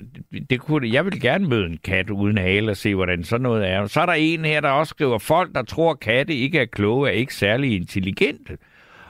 det 0.50 0.60
kunne, 0.60 0.92
jeg 0.92 1.04
vil 1.04 1.20
gerne 1.20 1.48
møde 1.48 1.66
en 1.66 1.78
kat 1.84 2.10
uden 2.10 2.38
hale 2.38 2.70
og 2.70 2.76
se, 2.76 2.94
hvordan 2.94 3.24
sådan 3.24 3.42
noget 3.42 3.68
er. 3.68 3.86
Så 3.86 4.00
er 4.00 4.06
der 4.06 4.12
en 4.12 4.44
her, 4.44 4.60
der 4.60 4.68
også 4.68 4.90
skriver, 4.90 5.18
folk, 5.18 5.54
der 5.54 5.62
tror, 5.62 5.94
katte 5.94 6.34
ikke 6.34 6.58
er 6.58 6.64
kloge, 6.64 7.08
er 7.08 7.12
ikke 7.12 7.34
særlig 7.34 7.76
intelligente. 7.76 8.58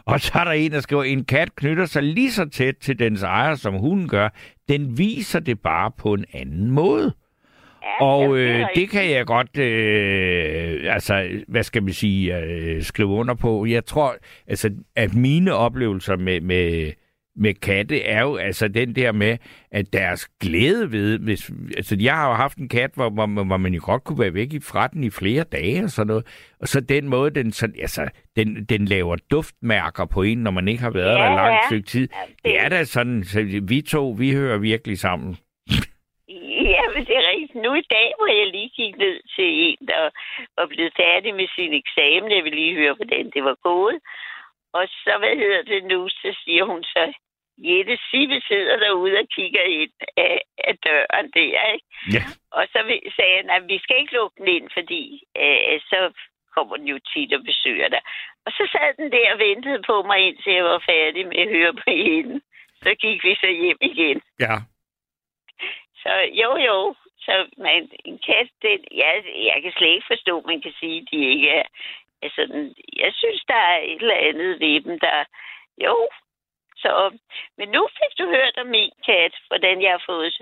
Og 0.05 0.21
så 0.21 0.33
er 0.35 0.45
der 0.45 0.51
en, 0.51 0.73
der 0.73 0.81
skriver, 0.81 1.05
en 1.05 1.25
kat 1.25 1.57
knytter 1.57 1.87
sig 1.87 2.03
lige 2.03 2.33
så 2.33 2.45
tæt 2.45 2.75
til 2.77 2.99
dens 2.99 3.23
ejer, 3.23 3.55
som 3.55 3.75
hunden 3.75 4.09
gør. 4.09 4.29
Den 4.69 4.99
viser 4.99 5.41
det 5.41 5.61
bare 5.61 5.91
på 5.99 6.15
en 6.15 6.25
anden 6.33 6.71
måde. 6.71 7.15
Ja, 7.87 8.05
Og 8.05 8.37
det 8.37 8.41
øh, 8.41 8.67
det 8.75 8.91
kan 8.91 9.11
jeg 9.11 9.27
godt, 9.27 9.59
øh, 9.59 10.95
altså, 10.95 11.29
hvad 11.49 11.63
skal 11.63 11.87
vi 11.87 11.93
sige, 11.93 12.39
øh, 12.39 12.83
skrive 12.83 13.09
under 13.09 13.35
på. 13.35 13.67
Jeg 13.67 13.85
tror, 13.85 14.17
altså, 14.47 14.71
at 14.97 15.15
mine 15.15 15.55
oplevelser 15.55 16.17
med, 16.17 16.41
med, 16.41 16.93
med 17.37 17.55
katte 17.55 18.03
er 18.03 18.23
jo 18.23 18.37
altså 18.37 18.69
den 18.69 18.97
der 18.97 19.13
med, 19.13 19.37
at 19.71 19.93
deres 19.93 20.29
glæde 20.41 20.93
ved, 20.93 21.19
hvis, 21.19 21.51
altså 21.77 21.97
jeg 22.01 22.15
har 22.15 22.29
jo 22.29 22.35
haft 22.35 22.59
en 22.59 22.69
kat, 22.69 22.91
hvor, 22.95 23.11
hvor, 23.11 23.45
hvor 23.45 23.57
man 23.57 23.75
jo 23.75 23.81
godt 23.85 24.05
kunne 24.05 24.19
være 24.19 24.35
væk 24.35 24.55
fra 24.63 24.87
den 24.87 25.05
i 25.05 25.11
flere 25.11 25.45
dage 25.45 25.85
og 25.85 25.91
sådan 25.91 26.07
noget. 26.07 26.27
Og 26.61 26.69
så 26.69 26.81
den 26.81 27.09
måde, 27.09 27.31
den, 27.31 27.53
sådan, 27.53 27.75
altså, 27.81 28.09
den, 28.37 28.65
den 28.65 28.85
laver 28.85 29.17
duftmærker 29.31 30.05
på 30.05 30.23
en, 30.23 30.39
når 30.39 30.51
man 30.51 30.69
ikke 30.69 30.83
har 30.83 30.91
været 30.91 31.07
Ja, 31.07 31.13
der 31.13 31.33
i 31.33 31.37
lang 31.37 31.53
ja. 31.53 31.59
stykke 31.69 31.89
tid. 31.89 32.09
Det 32.45 32.61
er 32.61 32.69
da 32.69 32.85
sådan, 32.85 33.25
så 33.25 33.61
vi 33.63 33.81
to, 33.81 34.11
vi 34.19 34.33
hører 34.33 34.59
virkelig 34.59 34.99
sammen. 34.99 35.37
Ja, 36.75 36.83
men 36.95 37.03
det 37.07 37.17
er 37.17 37.29
rigtigt. 37.33 37.55
Nu 37.55 37.75
i 37.75 37.87
dag, 37.97 38.09
hvor 38.17 38.31
jeg 38.39 38.47
lige 38.47 38.71
gik 38.81 38.97
ned 38.97 39.17
til 39.35 39.49
en, 39.67 39.79
der 39.89 40.11
var 40.59 40.67
blevet 40.67 40.93
færdig 41.03 41.35
med 41.35 41.49
sin 41.57 41.73
eksamen, 41.83 42.31
jeg 42.37 42.45
vil 42.45 42.55
lige 42.61 42.79
høre, 42.81 42.99
hvordan 42.99 43.31
det 43.35 43.45
var 43.45 43.57
gået. 43.63 43.99
Og 44.73 44.85
så, 45.03 45.13
hvad 45.19 45.35
hedder 45.43 45.63
det 45.63 45.85
nu, 45.85 46.09
så 46.09 46.29
siger 46.45 46.65
hun 46.65 46.83
så, 46.85 47.13
Jette 47.59 47.99
Sibbe 48.11 48.41
sidder 48.49 48.77
derude 48.77 49.19
og 49.19 49.29
kigger 49.37 49.63
ind 49.63 49.93
af, 50.17 50.41
af 50.59 50.75
døren 50.87 51.31
der, 51.39 51.73
ikke? 51.75 51.87
Ja. 52.17 52.25
Og 52.51 52.65
så 52.73 52.79
sagde 53.17 53.35
jeg, 53.37 53.45
at 53.57 53.69
vi 53.69 53.79
skal 53.79 53.97
ikke 54.01 54.15
lukke 54.15 54.37
den 54.39 54.49
ind, 54.49 54.69
fordi 54.77 55.23
øh, 55.43 55.81
så 55.91 55.99
kommer 56.55 56.77
den 56.77 56.89
jo 56.89 56.99
tit 57.11 57.35
og 57.35 57.43
besøger 57.45 57.89
dig. 57.89 58.03
Og 58.47 58.53
så 58.53 58.69
sad 58.73 58.97
den 58.97 59.13
der 59.13 59.33
og 59.33 59.39
ventede 59.39 59.83
på 59.91 60.03
mig, 60.03 60.19
indtil 60.27 60.53
jeg 60.53 60.65
var 60.65 60.83
færdig 60.93 61.27
med 61.27 61.39
at 61.45 61.53
høre 61.57 61.75
på 61.75 61.91
hende. 61.91 62.41
Så 62.83 62.95
gik 63.03 63.25
vi 63.25 63.35
så 63.35 63.51
hjem 63.61 63.79
igen. 63.81 64.21
Ja. 64.41 64.57
Så 66.07 66.15
jo, 66.43 66.57
jo. 66.69 66.95
Så 67.27 67.35
man, 67.57 67.91
en 68.05 68.19
kat, 68.19 68.49
det, 68.63 68.85
ja, 68.93 69.11
jeg 69.51 69.63
kan 69.63 69.73
slet 69.73 69.95
ikke 69.95 70.13
forstå, 70.15 70.39
at 70.39 70.47
man 70.47 70.61
kan 70.61 70.75
sige, 70.81 70.99
at 71.01 71.09
de 71.11 71.17
ikke 71.33 71.51
er, 71.51 71.67
altså. 72.23 72.43
Jeg 72.97 73.13
synes, 73.15 73.41
der 73.49 73.61
er 73.73 73.79
et 73.79 74.01
eller 74.01 74.25
andet 74.29 74.61
ved 74.61 74.81
dem, 74.81 74.99
der... 75.01 75.25
Jo, 75.85 76.09
så... 76.77 77.19
Men 77.59 77.69
nu 77.69 77.89
fik 77.99 78.19
du 78.19 78.27
hørt 78.37 78.57
om 78.57 78.67
min 78.67 78.93
kat, 79.07 79.35
hvordan 79.49 79.83
jeg 79.83 79.91
har 79.91 80.03
fået 80.07 80.35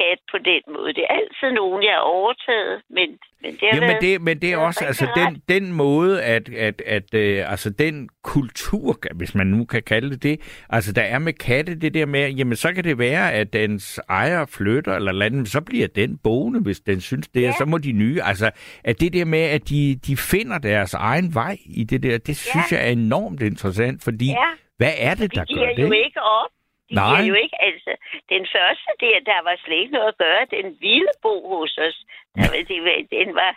kat 0.00 0.18
på 0.32 0.38
den 0.50 0.62
måde. 0.74 0.92
Det 0.94 1.04
er 1.10 1.14
altid 1.20 1.50
nogen, 1.60 1.82
jeg 1.82 1.92
har 1.92 2.00
overtaget, 2.18 2.82
men, 2.90 3.08
men 3.42 3.50
det 3.52 3.60
har 3.70 3.80
Ja, 3.80 3.86
men 3.92 3.96
det, 4.00 4.20
men 4.22 4.38
det 4.42 4.52
er 4.52 4.56
også, 4.56 4.84
altså 4.84 5.06
den, 5.16 5.42
den 5.48 5.72
måde, 5.72 6.22
at, 6.22 6.48
at, 6.48 6.82
at 6.86 7.14
øh, 7.14 7.50
altså 7.50 7.70
den 7.70 8.08
kultur, 8.24 8.98
hvis 9.14 9.34
man 9.34 9.46
nu 9.46 9.64
kan 9.64 9.82
kalde 9.82 10.10
det 10.10 10.22
det, 10.22 10.64
altså 10.70 10.92
der 10.92 11.02
er 11.02 11.18
med 11.18 11.32
katte 11.32 11.74
det 11.74 11.94
der 11.94 12.06
med, 12.06 12.30
jamen 12.30 12.56
så 12.56 12.72
kan 12.74 12.84
det 12.84 12.98
være, 12.98 13.32
at 13.32 13.52
dens 13.52 14.00
ejer 14.08 14.46
flytter 14.46 14.94
eller 14.94 15.24
andet, 15.26 15.48
så 15.48 15.60
bliver 15.60 15.86
den 15.86 16.18
boende, 16.24 16.60
hvis 16.62 16.80
den 16.80 17.00
synes 17.00 17.28
det, 17.28 17.40
ja. 17.42 17.46
Ja. 17.46 17.52
så 17.58 17.64
må 17.64 17.78
de 17.78 17.92
nye, 17.92 18.20
altså 18.22 18.50
at 18.84 19.00
det 19.00 19.12
der 19.12 19.24
med, 19.24 19.42
at 19.42 19.68
de, 19.68 19.96
de 20.06 20.16
finder 20.16 20.58
deres 20.58 20.94
egen 20.94 21.34
vej 21.34 21.56
i 21.66 21.84
det 21.84 22.02
der, 22.02 22.18
det 22.18 22.36
synes 22.36 22.72
jeg 22.72 22.86
er 22.86 22.90
enormt 22.92 23.42
interessant, 23.42 24.02
fordi 24.04 24.26
Ja. 24.26 24.46
hvad 24.76 24.92
er 24.98 25.14
det, 25.14 25.34
der 25.34 25.44
de 25.44 25.54
gør 25.54 25.60
giver 25.60 25.74
det? 25.74 25.82
jo 25.82 25.92
ikke 25.92 26.20
op. 26.22 26.50
De 26.90 26.94
Nej. 27.00 27.20
jo 27.30 27.34
ikke, 27.44 27.56
altså, 27.68 27.92
den 28.32 28.42
første 28.54 28.90
der, 29.04 29.16
der 29.30 29.38
var 29.48 29.54
slet 29.64 29.80
ikke 29.82 29.96
noget 29.98 30.12
at 30.14 30.20
gøre, 30.26 30.42
den 30.56 30.66
ville 30.86 31.12
bo 31.24 31.34
hos 31.58 31.72
os. 31.86 31.96
Der, 32.36 32.46
var- 32.50 32.66
det, 32.72 32.80
var, 32.86 32.96
den 33.18 33.28
var, 33.40 33.52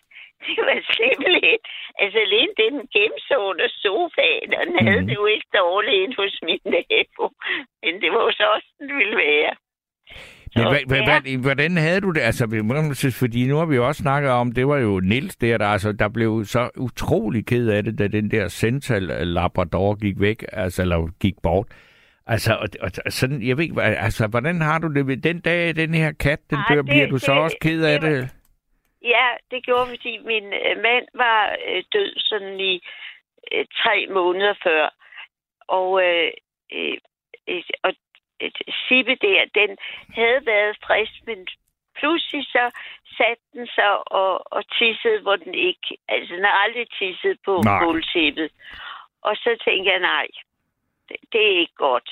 det 0.47 0.57
var 0.67 0.77
simpelthen, 0.99 1.59
altså 2.01 2.17
alene 2.27 2.53
den 2.63 2.73
gemte 2.95 3.36
under 3.49 3.67
sofaen, 3.84 4.49
og 4.59 4.63
den 4.69 4.75
mm. 4.80 4.86
havde 4.88 5.01
Mhm. 5.01 5.07
det 5.09 5.15
jo 5.21 5.25
ikke 5.36 5.49
dårligt 5.61 5.97
ind 6.03 6.13
hos 6.21 6.34
min 6.47 6.61
nabo. 6.75 7.25
Men 7.84 7.93
det 8.01 8.09
var 8.13 8.21
jo 8.27 8.32
så 8.39 8.45
også, 8.55 8.69
den 8.80 8.91
ville 9.01 9.17
være. 9.30 9.53
Men 10.55 10.63
hvad, 10.88 10.97
ja. 10.97 11.19
hvad, 11.21 11.38
hvordan 11.41 11.77
havde 11.77 12.01
du 12.01 12.11
det? 12.11 12.21
Altså, 12.21 12.43
fordi 13.19 13.47
nu 13.47 13.55
har 13.57 13.65
vi 13.65 13.75
jo 13.75 13.88
også 13.88 14.01
snakket 14.01 14.32
om, 14.32 14.51
det 14.51 14.67
var 14.67 14.77
jo 14.77 14.99
Nils 14.99 15.36
der, 15.36 15.57
der, 15.57 15.67
altså, 15.67 15.91
der 15.91 16.09
blev 16.09 16.45
så 16.45 16.69
utrolig 16.77 17.45
ked 17.45 17.69
af 17.69 17.84
det, 17.84 17.99
da 17.99 18.07
den 18.07 18.32
der 18.32 18.47
Central 18.47 19.01
Labrador 19.27 19.95
gik 19.95 20.15
væk, 20.19 20.43
altså, 20.51 20.82
eller 20.82 21.07
gik 21.21 21.34
bort. 21.43 21.67
Altså, 22.34 22.51
og, 22.63 22.67
og, 22.82 22.89
sådan, 23.19 23.41
jeg 23.47 23.57
ved 23.57 23.63
ikke, 23.63 23.82
altså, 23.82 24.27
hvordan 24.27 24.61
har 24.61 24.80
du 24.80 24.88
det 24.93 25.23
den 25.23 25.39
dag, 25.41 25.75
den 25.75 25.93
her 25.93 26.11
kat, 26.11 26.39
den 26.49 26.59
dør, 26.69 26.82
bliver 26.82 27.07
du 27.07 27.17
så 27.17 27.34
det- 27.34 27.41
også 27.41 27.57
ked 27.61 27.84
af 27.84 27.99
det? 28.01 28.30
Ja, 29.01 29.27
det 29.51 29.65
gjorde 29.65 29.88
fordi 29.89 30.17
min 30.17 30.45
øh, 30.53 30.77
mand 30.88 31.05
var 31.13 31.55
øh, 31.67 31.84
død 31.93 32.11
sådan 32.17 32.59
i 32.59 32.73
øh, 33.51 33.65
tre 33.84 34.07
måneder 34.09 34.53
før. 34.63 34.89
Og, 35.67 36.03
øh, 36.05 36.32
øh, 36.73 36.97
øh, 37.47 37.63
og 37.84 37.93
øh, 38.41 38.51
Sibbe 38.88 39.15
der, 39.15 39.41
den 39.59 39.77
havde 40.19 40.45
været 40.45 40.77
frisk, 40.88 41.13
men 41.27 41.47
pludselig 41.99 42.45
så 42.45 42.65
satte 43.17 43.43
den 43.53 43.67
sig 43.67 44.11
og, 44.21 44.53
og 44.53 44.61
tissede, 44.77 45.21
hvor 45.21 45.36
den 45.36 45.53
ikke... 45.55 45.97
Altså, 46.07 46.36
den 46.36 46.43
har 46.43 46.57
aldrig 46.65 46.88
tisset 46.99 47.38
på 47.45 47.53
gulvtæppet. 47.84 48.49
Og 49.21 49.36
så 49.36 49.49
tænkte 49.65 49.91
jeg, 49.91 49.99
nej, 49.99 50.27
det, 51.09 51.17
det 51.32 51.41
er 51.51 51.59
ikke 51.59 51.75
godt. 51.75 52.09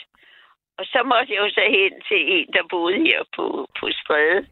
Og 0.80 0.86
så 0.86 1.00
måtte 1.12 1.34
jeg 1.34 1.40
jo 1.46 1.50
så 1.50 1.64
hen 1.78 1.94
til 2.10 2.22
en, 2.36 2.48
der 2.54 2.64
boede 2.70 3.00
her 3.08 3.20
på, 3.36 3.46
på 3.80 3.86
strædet, 4.00 4.48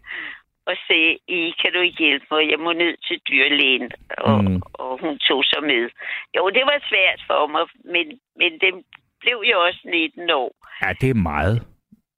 og 0.70 0.76
se, 0.88 1.00
I, 1.28 1.54
kan 1.62 1.72
du 1.74 1.82
hjælpe 2.00 2.26
mig? 2.32 2.50
Jeg 2.52 2.60
må 2.60 2.72
ned 2.74 2.96
til 3.08 3.18
dyrlægen. 3.30 3.92
Og, 4.18 4.44
Mm. 4.44 4.62
og 4.74 5.00
hun 5.02 5.20
tog 5.28 5.44
så 5.44 5.60
med. 5.72 5.90
Jo, 6.36 6.50
det 6.50 6.64
var 6.72 6.80
svært 6.90 7.22
for 7.28 7.48
mig, 7.48 7.66
men, 7.94 8.20
men 8.36 8.52
den 8.60 8.84
blev 9.22 9.38
jo 9.52 9.58
også 9.68 9.82
19 9.86 10.30
år. 10.30 10.52
Ja, 10.82 10.90
det 11.02 11.10
er 11.10 11.14
meget. 11.32 11.58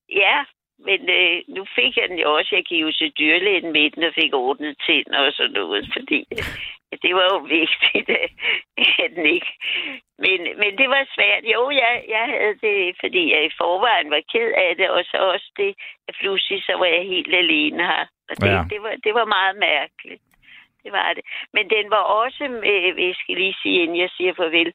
Ja, 0.10 0.38
men 0.88 0.99
øh, 1.10 1.41
nu 1.55 1.66
fik 1.76 1.97
jeg 1.97 2.10
den 2.10 2.20
jo 2.20 2.30
også. 2.38 2.49
Jeg 2.55 2.64
gik 2.66 2.82
jo 2.82 2.91
til 2.91 3.12
dyrlægen 3.20 3.72
med 3.72 3.89
den 3.91 4.03
og 4.03 4.14
fik 4.22 4.34
ordnet 4.34 4.78
tænder 4.88 5.20
og 5.28 5.32
sådan 5.34 5.51
noget, 5.51 5.89
fordi 5.93 6.20
det 7.03 7.15
var 7.15 7.27
jo 7.33 7.38
vigtigt, 7.38 8.09
at, 8.09 9.11
den 9.15 9.25
ikke... 9.25 9.51
Men, 10.19 10.39
men 10.61 10.77
det 10.77 10.89
var 10.89 11.07
svært. 11.15 11.43
Jo, 11.53 11.69
jeg, 11.69 12.03
jeg 12.07 12.25
havde 12.33 12.55
det, 12.67 12.95
fordi 12.99 13.31
jeg 13.33 13.45
i 13.45 13.57
forvejen 13.57 14.11
var 14.11 14.21
ked 14.31 14.51
af 14.65 14.75
det, 14.75 14.89
og 14.89 15.03
så 15.11 15.17
også 15.17 15.51
det, 15.57 15.75
at 16.07 16.15
pludselig 16.19 16.63
så 16.63 16.73
var 16.77 16.85
jeg 16.85 17.03
helt 17.03 17.35
alene 17.35 17.83
her. 17.85 18.05
Og 18.29 18.35
det, 18.41 18.47
Ja. 18.47 18.63
det, 18.71 18.81
var, 18.83 18.93
det 19.03 19.13
var 19.13 19.25
meget 19.25 19.55
mærkeligt. 19.57 20.21
Det 20.83 20.91
var 20.91 21.13
det. 21.13 21.23
Men 21.53 21.69
den 21.69 21.89
var 21.89 22.03
også, 22.21 22.47
med, 22.47 23.03
jeg 23.07 23.15
skal 23.15 23.35
lige 23.35 23.55
sige, 23.61 23.81
inden 23.83 23.97
jeg 23.97 24.09
siger 24.17 24.33
farvel, 24.33 24.73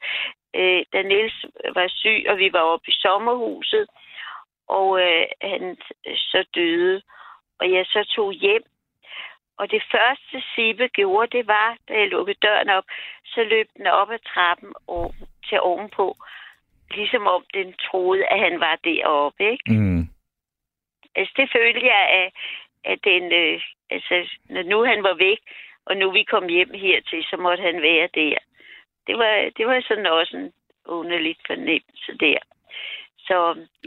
øh, 0.57 0.83
da 0.93 1.03
Niels 1.03 1.45
var 1.75 1.89
syg, 1.89 2.25
og 2.29 2.39
vi 2.39 2.53
var 2.53 2.61
oppe 2.61 2.89
i 2.91 2.95
sommerhuset, 3.05 3.87
og 4.69 5.01
øh, 5.03 5.27
han 5.43 5.77
øh, 6.07 6.17
så 6.17 6.45
døde, 6.55 7.03
og 7.61 7.73
jeg 7.73 7.87
så 7.87 8.05
tog 8.17 8.33
hjem. 8.33 8.63
Og 9.59 9.71
det 9.71 9.83
første 9.91 10.43
Sibbe 10.55 10.89
gjorde, 10.89 11.39
det 11.39 11.47
var, 11.47 11.77
da 11.89 11.93
jeg 11.99 12.09
lukkede 12.09 12.39
døren 12.43 12.69
op, 12.69 12.85
så 13.25 13.45
løb 13.45 13.69
den 13.77 13.87
op 13.87 14.11
ad 14.11 14.19
trappen 14.19 14.73
og 14.87 15.15
til 15.49 15.61
ovenpå, 15.61 16.17
ligesom 16.91 17.27
om 17.27 17.45
den 17.55 17.75
troede, 17.87 18.27
at 18.27 18.39
han 18.39 18.61
var 18.61 18.77
deroppe, 18.85 19.51
ikke? 19.51 19.73
Mm. 19.73 20.09
Altså, 21.15 21.33
det 21.37 21.51
følte 21.57 21.87
jeg, 21.87 22.05
at, 22.21 22.33
at 22.85 22.99
den, 23.05 23.33
øh, 23.33 23.61
altså, 23.91 24.29
når 24.49 24.63
nu 24.63 24.85
han 24.85 25.03
var 25.03 25.15
væk, 25.15 25.41
og 25.87 25.97
nu 25.97 26.11
vi 26.11 26.23
kom 26.23 26.49
hjem 26.49 26.75
hertil, 26.75 27.25
så 27.25 27.37
måtte 27.37 27.63
han 27.63 27.83
være 27.83 28.09
der. 28.15 28.39
Det 29.07 29.19
var, 29.19 29.51
det 29.57 29.67
var 29.67 29.85
sådan 29.89 30.07
også 30.07 30.37
en 30.37 30.53
underlig 30.85 31.37
fornemmelse 31.47 32.13
der. 32.21 32.39
Så 33.29 33.37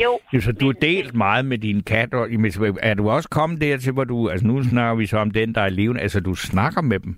jo. 0.03 0.19
Jo, 0.33 0.41
så 0.41 0.51
du 0.51 0.65
har 0.65 0.73
delt 0.73 1.15
meget 1.15 1.45
med 1.45 1.57
din 1.57 1.83
kat, 1.83 2.13
og 2.13 2.29
jamen, 2.31 2.51
er 2.81 2.93
du 2.93 3.09
også 3.09 3.29
kommet 3.29 3.61
dertil, 3.61 3.93
hvor 3.93 4.03
du, 4.03 4.29
altså 4.29 4.47
nu 4.47 4.63
snakker 4.63 4.95
vi 4.95 5.05
så 5.05 5.17
om 5.17 5.31
den, 5.31 5.55
der 5.55 5.61
er 5.61 5.69
levende, 5.69 6.01
altså 6.01 6.19
du 6.19 6.35
snakker 6.35 6.81
med 6.81 6.99
dem? 6.99 7.15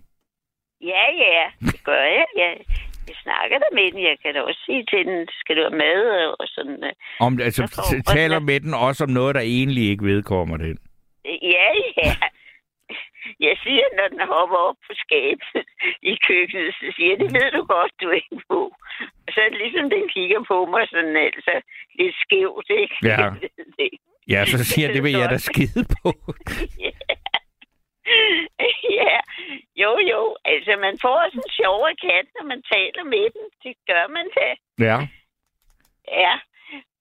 Ja, 0.82 1.06
ja, 1.18 1.46
det 1.72 1.84
gør 1.84 2.02
jeg. 2.18 2.26
Jeg, 2.38 2.52
jeg 3.08 3.16
snakker 3.24 3.58
der 3.58 3.72
med 3.74 3.92
den. 3.92 4.02
Jeg 4.02 4.16
kan 4.26 4.34
da 4.34 4.42
også 4.42 4.62
sige 4.66 4.86
til 4.92 5.06
den, 5.06 5.28
skal 5.40 5.56
du 5.56 5.62
have 5.62 5.78
mad 5.78 6.02
og, 6.40 6.48
sådan. 6.48 6.84
øh. 6.84 6.94
Om, 7.20 7.40
altså 7.42 7.62
får- 7.76 8.14
taler 8.14 8.40
med 8.40 8.60
den 8.60 8.74
også 8.74 9.04
om 9.04 9.10
noget, 9.10 9.36
der 9.36 9.42
egentlig 9.42 9.90
ikke 9.90 10.06
vedkommer 10.06 10.58
den? 10.58 10.78
Ja, 11.26 11.68
ja. 12.04 12.12
Jeg 13.40 13.56
siger, 13.64 13.86
når 13.98 14.08
den 14.14 14.22
hopper 14.34 14.58
op 14.70 14.80
på 14.88 14.94
skabet 15.04 15.56
i 16.12 16.14
køkkenet, 16.28 16.74
så 16.80 16.86
siger 16.96 17.10
jeg, 17.10 17.20
det 17.24 17.30
ved 17.38 17.50
du 17.58 17.62
godt, 17.76 17.94
du 18.02 18.10
ikke 18.10 18.38
på. 18.50 18.60
Og 19.26 19.30
så 19.34 19.40
er 19.42 19.50
det 19.50 19.58
ligesom, 19.64 19.90
den 19.90 20.06
kigger 20.16 20.42
på 20.52 20.58
mig 20.66 20.84
sådan 20.94 21.16
altså 21.28 21.54
lidt 22.00 22.16
skævt, 22.24 22.70
ikke? 22.82 22.96
Ja. 23.04 23.18
Ja, 24.34 24.46
så 24.46 24.64
siger 24.64 24.94
det 24.94 25.04
vil 25.04 25.12
jeg 25.12 25.30
da 25.30 25.38
skide 25.38 25.84
på. 25.96 26.08
ja, 29.00 29.16
jo 29.84 29.92
jo. 30.12 30.22
Altså, 30.46 30.72
man 30.86 30.96
får 31.02 31.16
også 31.24 31.38
en 31.44 31.50
sjovere 31.60 31.96
kat, 32.08 32.26
når 32.36 32.46
man 32.52 32.62
taler 32.74 33.04
med 33.04 33.26
den. 33.36 33.46
Det 33.64 33.76
gør 33.88 34.06
man 34.16 34.26
da. 34.38 34.50
Ja. 34.88 34.98
Ja. 36.24 36.34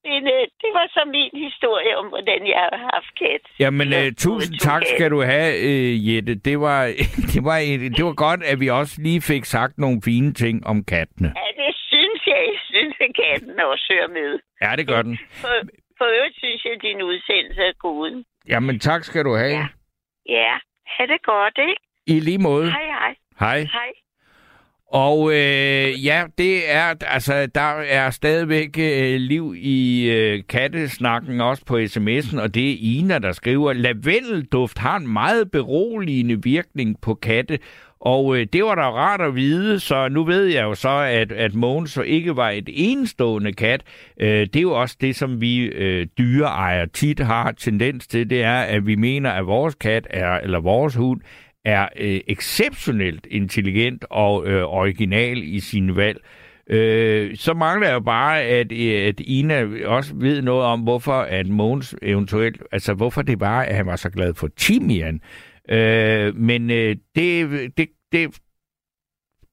Men 0.09 0.23
øh, 0.35 0.43
det 0.63 0.71
var 0.79 0.87
så 0.97 1.03
min 1.17 1.33
historie 1.47 1.93
om, 2.01 2.07
hvordan 2.15 2.41
jeg 2.55 2.65
har 2.73 2.81
haft 2.95 3.11
kat. 3.23 3.43
Jamen, 3.65 3.89
Ja, 3.93 4.07
uh, 4.07 4.13
tusind 4.25 4.55
tak 4.69 4.81
katte. 4.83 4.95
skal 4.97 5.11
du 5.11 5.21
have, 5.33 5.51
uh, 5.71 6.09
Jette. 6.09 6.35
Det 6.49 6.57
var, 6.61 6.81
det, 7.35 7.41
var 7.49 7.57
et, 7.71 7.81
det 7.97 8.05
var 8.05 8.15
godt, 8.27 8.41
at 8.51 8.61
vi 8.61 8.69
også 8.81 8.95
lige 9.07 9.21
fik 9.33 9.45
sagt 9.45 9.75
nogle 9.79 9.99
fine 10.05 10.33
ting 10.43 10.67
om 10.67 10.85
kattene. 10.85 11.29
Ja, 11.41 11.49
det 11.63 11.73
synes 11.93 12.21
jeg. 12.33 12.41
Jeg 12.53 12.61
synes, 12.73 12.95
at 13.07 13.11
katten 13.23 13.61
også 13.73 13.87
hører 13.95 14.09
med. 14.19 14.31
Ja, 14.65 14.71
det 14.79 14.87
gør 14.93 15.03
den. 15.03 15.19
For, 15.43 15.55
for 15.99 16.07
øvrigt 16.17 16.37
synes 16.39 16.65
jeg, 16.65 16.73
at 16.73 16.83
din 16.83 17.03
udsendelse 17.03 17.61
er 17.61 17.73
god. 17.79 18.25
Jamen, 18.49 18.79
tak 18.81 19.05
skal 19.05 19.25
du 19.25 19.35
have. 19.35 19.51
Ja. 19.61 19.67
Ja, 20.29 20.53
ha' 20.87 21.07
det 21.07 21.23
godt, 21.23 21.59
ikke? 21.69 21.81
I 22.07 22.21
lige 22.21 22.39
måde. 22.39 22.71
Hej, 22.71 22.87
hej. 22.87 23.15
Hej. 23.41 23.59
Hej. 23.79 23.91
Og 24.89 25.33
øh, 25.33 26.05
ja, 26.05 26.25
det 26.39 26.73
er, 26.73 26.95
altså, 27.01 27.47
der 27.55 27.81
er 27.89 28.11
stadigvæk 28.11 28.79
øh, 28.79 29.21
liv 29.21 29.55
i 29.59 30.11
øh, 30.11 30.43
kattesnakken, 30.49 31.41
også 31.41 31.65
på 31.65 31.79
sms'en, 31.79 32.41
og 32.41 32.55
det 32.55 32.71
er 32.71 32.77
Ina, 32.81 33.19
der 33.19 33.33
skriver, 33.33 33.73
lavendelduft 33.73 34.79
har 34.79 34.97
en 34.97 35.09
meget 35.13 35.51
beroligende 35.51 36.43
virkning 36.43 37.01
på 37.01 37.15
katte, 37.15 37.59
og 38.01 38.39
øh, 38.39 38.47
det 38.53 38.65
var 38.65 38.75
da 38.75 38.91
rart 38.91 39.21
at 39.21 39.35
vide, 39.35 39.81
så 39.81 40.09
nu 40.09 40.25
ved 40.25 40.45
jeg 40.45 40.63
jo 40.63 40.75
så, 40.75 40.89
at, 40.89 41.33
at 41.33 41.55
Mogens 41.55 41.91
så 41.91 42.03
ikke 42.03 42.37
var 42.37 42.51
et 42.51 42.69
enestående 42.73 43.53
kat. 43.53 43.83
Øh, 44.21 44.29
det 44.41 44.57
er 44.57 44.61
jo 44.61 44.81
også 44.81 44.97
det, 45.01 45.17
som 45.17 45.41
vi 45.41 45.59
øh, 45.63 46.07
dyreejere 46.19 46.87
tit 46.87 47.21
har 47.21 47.53
tendens 47.53 48.07
til, 48.07 48.31
det 48.31 48.43
er, 48.43 48.61
at 48.61 48.87
vi 48.87 48.95
mener, 48.95 49.31
at 49.31 49.47
vores 49.47 49.75
kat 49.75 50.07
er, 50.11 50.41
eller 50.41 50.61
vores 50.61 50.95
hund 50.95 51.21
er 51.67 51.89
øh, 51.97 52.21
exceptionelt 52.27 53.27
intelligent 53.31 54.05
og 54.11 54.47
øh, 54.47 54.65
original 54.65 55.43
i 55.43 55.61
sin 55.61 55.97
valg. 55.97 56.21
Øh, 56.71 57.37
så 57.37 57.55
mangler 57.55 57.87
jeg 57.87 57.95
jo 57.95 58.01
bare, 58.01 58.43
at, 58.43 58.73
øh, 58.73 59.09
at 59.09 59.21
Ina 59.21 59.67
også 59.85 60.15
ved 60.15 60.43
noget 60.43 60.65
om, 60.65 60.81
hvorfor 60.81 61.13
at 61.13 61.49
Mogens 61.49 61.97
eventuelt, 62.03 62.63
altså 62.73 62.95
hvorfor 62.95 63.23
det 63.23 63.41
var, 63.41 63.63
at 63.63 63.77
han 63.77 63.87
var 63.87 63.97
så 63.97 64.11
glad 64.11 64.35
for 64.35 64.49
timian. 64.57 65.21
Øh, 65.69 66.37
men 66.37 66.71
øh, 66.71 66.97
det, 67.15 67.51
det, 67.77 67.89
det 68.13 68.39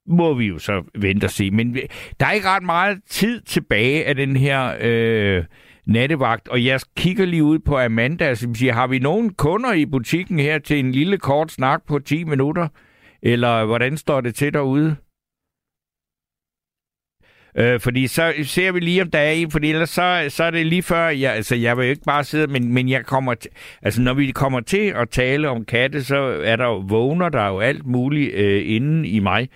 må 0.08 0.34
vi 0.34 0.46
jo 0.46 0.60
så 0.60 0.84
vente 0.96 1.26
og 1.26 1.32
se. 1.32 1.52
Men 1.52 1.78
der 2.20 2.26
er 2.26 2.32
ikke 2.32 2.48
ret 2.48 2.64
meget 2.64 3.00
tid 3.10 3.42
tilbage 3.42 4.06
af 4.06 4.16
den 4.16 4.38
her 4.38 4.76
øh, 4.82 5.44
nattevagt, 5.86 6.48
og 6.48 6.66
jeg 6.66 6.80
kigger 6.98 7.26
lige 7.26 7.44
ud 7.44 7.60
på 7.60 7.80
Amanda, 7.80 8.36
som 8.36 8.56
siger, 8.56 8.74
har 8.74 8.88
vi 8.88 9.00
nogen 9.00 9.34
kunder 9.34 9.74
i 9.74 9.86
butikken 9.86 10.40
her 10.40 10.60
til 10.60 10.80
en 10.80 10.92
lille 10.92 11.18
kort 11.18 11.52
snak 11.52 11.82
på 11.88 12.00
10 12.00 12.24
minutter? 12.24 12.68
Eller 13.22 13.66
hvordan 13.66 13.98
står 13.98 14.22
det 14.22 14.36
til 14.36 14.54
derude? 14.54 14.96
Øh, 17.58 17.80
fordi 17.80 18.08
så 18.08 18.34
ser 18.44 18.72
vi 18.72 18.80
lige, 18.80 19.02
om 19.02 19.12
der 19.12 19.20
er 19.20 19.32
en, 19.32 19.52
fordi 19.52 19.70
ellers 19.70 19.90
så, 19.90 20.26
så 20.30 20.44
er 20.44 20.52
det 20.52 20.66
lige 20.66 20.84
før, 20.84 21.08
jeg, 21.10 21.34
altså 21.34 21.56
jeg 21.56 21.78
vil 21.78 21.84
jo 21.86 21.90
ikke 21.90 22.04
bare 22.06 22.24
sidde, 22.24 22.48
men, 22.48 22.74
men 22.74 22.90
jeg 22.90 23.06
kommer, 23.06 23.36
t- 23.36 23.80
altså 23.82 24.02
når 24.02 24.14
vi 24.14 24.32
kommer 24.32 24.60
til 24.60 24.94
at 24.96 25.10
tale 25.10 25.50
om 25.50 25.66
katte, 25.66 26.04
så 26.04 26.16
er 26.44 26.56
der 26.56 26.66
jo 26.66 26.84
vågner, 26.88 27.30
der 27.30 27.48
jo 27.48 27.60
alt 27.60 27.86
muligt 27.86 28.34
øh, 28.34 28.62
inden 28.66 29.06
i 29.06 29.20
mig. 29.20 29.50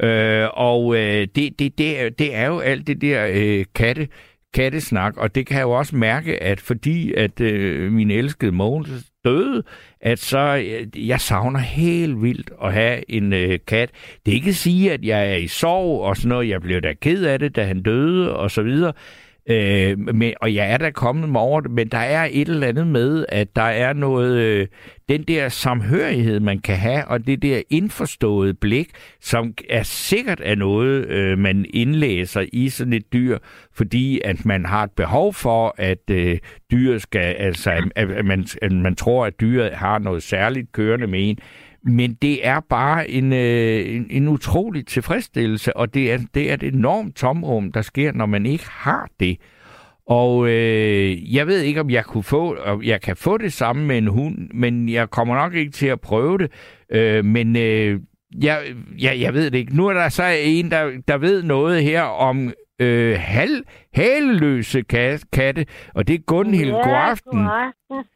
Øh, 0.00 0.48
og 0.52 0.96
øh, 0.96 1.28
det, 1.34 1.58
det, 1.58 1.78
det, 1.78 2.00
er, 2.00 2.10
det 2.10 2.34
er 2.34 2.46
jo 2.46 2.58
alt 2.58 2.86
det 2.86 3.00
der 3.00 3.28
øh, 3.32 3.64
katte, 3.74 4.08
kattesnak, 4.54 5.16
og 5.16 5.34
det 5.34 5.46
kan 5.46 5.56
jeg 5.56 5.62
jo 5.62 5.70
også 5.70 5.96
mærke, 5.96 6.42
at 6.42 6.60
fordi 6.60 7.14
at 7.14 7.40
øh, 7.40 7.92
min 7.92 8.10
elskede 8.10 8.52
Mogens 8.52 8.90
døde, 9.24 9.62
at 10.00 10.18
så 10.18 10.38
øh, 10.56 11.08
jeg 11.08 11.20
savner 11.20 11.60
helt 11.60 12.22
vildt 12.22 12.50
at 12.64 12.72
have 12.72 13.10
en 13.10 13.32
øh, 13.32 13.58
kat. 13.66 13.90
Det 14.26 14.32
er 14.32 14.36
ikke 14.36 14.48
at 14.48 14.54
sige, 14.54 14.92
at 14.92 15.04
jeg 15.04 15.30
er 15.30 15.36
i 15.36 15.46
sorg 15.46 16.00
og 16.00 16.16
sådan 16.16 16.28
noget. 16.28 16.48
Jeg 16.48 16.60
blev 16.60 16.80
da 16.80 16.92
ked 16.92 17.24
af 17.24 17.38
det, 17.38 17.56
da 17.56 17.64
han 17.64 17.82
døde 17.82 18.36
og 18.36 18.50
så 18.50 18.62
videre. 18.62 18.92
Øh, 19.46 19.98
men, 19.98 20.34
og 20.40 20.54
jeg 20.54 20.72
er 20.72 20.78
da 20.78 20.90
kommet 20.90 21.28
mig 21.28 21.40
over 21.40 21.60
det, 21.60 21.70
men 21.70 21.88
der 21.88 21.98
er 21.98 22.28
et 22.30 22.48
eller 22.48 22.66
andet 22.66 22.86
med, 22.86 23.26
at 23.28 23.56
der 23.56 23.62
er 23.62 23.92
noget, 23.92 24.38
øh, 24.38 24.66
den 25.08 25.22
der 25.22 25.48
samhørighed, 25.48 26.40
man 26.40 26.58
kan 26.58 26.76
have, 26.76 27.04
og 27.04 27.26
det 27.26 27.42
der 27.42 27.62
indforståede 27.70 28.54
blik, 28.54 28.90
som 29.20 29.54
er 29.70 29.82
sikkert 29.82 30.40
er 30.44 30.54
noget, 30.54 31.06
øh, 31.06 31.38
man 31.38 31.66
indlæser 31.74 32.44
i 32.52 32.68
sådan 32.68 32.92
et 32.92 33.12
dyr, 33.12 33.38
fordi 33.74 34.20
at 34.24 34.44
man 34.44 34.64
har 34.64 34.84
et 34.84 34.90
behov 34.90 35.34
for, 35.34 35.74
at 35.78 36.10
øh, 36.10 36.38
dyr 36.70 36.98
skal, 36.98 37.34
altså 37.38 37.70
at, 37.96 38.10
at, 38.10 38.24
man, 38.24 38.46
at 38.62 38.72
man 38.72 38.96
tror, 38.96 39.26
at 39.26 39.40
dyret 39.40 39.72
har 39.72 39.98
noget 39.98 40.22
særligt 40.22 40.72
kørende 40.72 41.06
med 41.06 41.28
en, 41.28 41.38
men 41.84 42.14
det 42.14 42.46
er 42.46 42.60
bare 42.60 43.10
en, 43.10 43.32
øh, 43.32 43.96
en, 43.96 44.06
en 44.10 44.28
utrolig 44.28 44.86
tilfredsstillelse, 44.86 45.76
og 45.76 45.94
det 45.94 46.12
er, 46.12 46.18
det 46.34 46.50
er 46.50 46.54
et 46.54 46.62
enormt 46.62 47.16
tomrum, 47.16 47.72
der 47.72 47.82
sker, 47.82 48.12
når 48.12 48.26
man 48.26 48.46
ikke 48.46 48.66
har 48.70 49.08
det. 49.20 49.36
Og 50.06 50.48
øh, 50.48 51.34
jeg 51.34 51.46
ved 51.46 51.60
ikke, 51.60 51.80
om 51.80 51.90
jeg 51.90 52.04
kunne 52.04 52.22
få, 52.22 52.56
om 52.56 52.82
jeg 52.82 53.00
kan 53.00 53.16
få 53.16 53.38
det 53.38 53.52
samme 53.52 53.86
med 53.86 53.98
en 53.98 54.06
hund, 54.06 54.48
men 54.54 54.88
jeg 54.88 55.10
kommer 55.10 55.34
nok 55.34 55.54
ikke 55.54 55.72
til 55.72 55.86
at 55.86 56.00
prøve 56.00 56.38
det. 56.38 56.52
Øh, 56.90 57.24
men 57.24 57.56
øh, 57.56 58.00
jeg, 58.42 58.74
jeg, 58.98 59.20
jeg 59.20 59.34
ved 59.34 59.50
det 59.50 59.58
ikke. 59.58 59.76
Nu 59.76 59.86
er 59.86 59.92
der 59.92 60.08
så 60.08 60.24
en, 60.42 60.70
der, 60.70 60.90
der 61.08 61.18
ved 61.18 61.42
noget 61.42 61.82
her 61.82 62.02
om 62.02 62.52
øh, 62.78 63.16
hal, 63.18 63.64
haleløse 63.94 64.82
katte, 65.32 65.66
og 65.94 66.08
det 66.08 66.14
er 66.14 66.18
Gunhild. 66.18 66.70
Ja, 66.70 66.76
god 66.76 67.10
aften. 67.10 67.38
God 67.38 67.50
aften. 67.50 68.10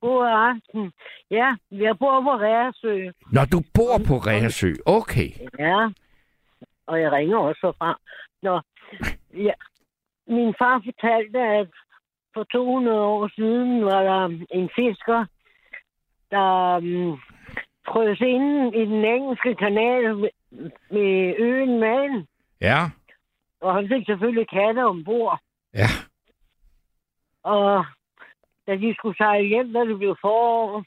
God 0.00 0.26
aften. 0.26 0.92
Ja, 1.30 1.54
jeg 1.70 1.98
bor 1.98 2.20
på 2.20 2.30
Ræresø. 2.44 3.10
Nå, 3.32 3.40
du 3.52 3.62
bor 3.74 3.96
på 4.08 4.14
Ræresø. 4.26 4.72
Okay. 4.86 5.30
Ja, 5.58 5.88
og 6.86 7.00
jeg 7.00 7.12
ringer 7.12 7.38
også 7.38 7.72
fra. 7.78 7.98
Nå, 8.42 8.60
ja. 9.34 9.52
Min 10.26 10.54
far 10.58 10.82
fortalte, 10.84 11.38
at 11.38 11.68
for 12.34 12.44
200 12.44 13.00
år 13.00 13.30
siden 13.34 13.84
var 13.84 14.02
der 14.02 14.24
en 14.50 14.70
fisker, 14.76 15.26
der 16.30 16.76
um, 16.76 17.20
frøs 17.88 18.20
ind 18.20 18.74
i 18.74 18.84
den 18.92 19.04
engelske 19.04 19.54
kanal 19.54 20.16
med, 20.16 20.30
med 20.90 21.34
øen 21.38 21.80
Man. 21.80 22.26
Ja. 22.60 22.90
Og 23.60 23.74
han 23.74 23.88
fik 23.88 24.06
selvfølgelig 24.06 24.48
katte 24.48 24.84
ombord. 24.84 25.40
Ja. 25.74 25.90
Og 27.42 27.84
da 28.66 28.76
de 28.76 28.94
skulle 28.94 29.16
sejle 29.16 29.48
hjem, 29.48 29.72
da 29.72 29.80
det 29.80 29.98
blev 29.98 30.16
forår, 30.20 30.84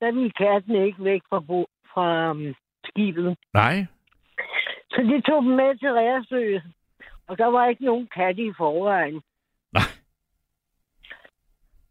der 0.00 0.12
ville 0.12 0.30
katten 0.30 0.76
ikke 0.84 1.04
væk 1.04 1.22
fra, 1.28 1.40
bo- 1.40 1.70
fra 1.94 2.30
um, 2.30 2.54
skibet. 2.84 3.36
Nej. 3.54 3.86
Så 4.90 5.02
de 5.02 5.20
tog 5.20 5.42
dem 5.42 5.50
med 5.52 5.78
til 5.78 5.92
Ræresø, 5.92 6.58
og 7.26 7.38
der 7.38 7.46
var 7.46 7.66
ikke 7.66 7.84
nogen 7.84 8.08
katte 8.14 8.42
i 8.42 8.52
forvejen. 8.56 9.22
Nej. 9.72 9.82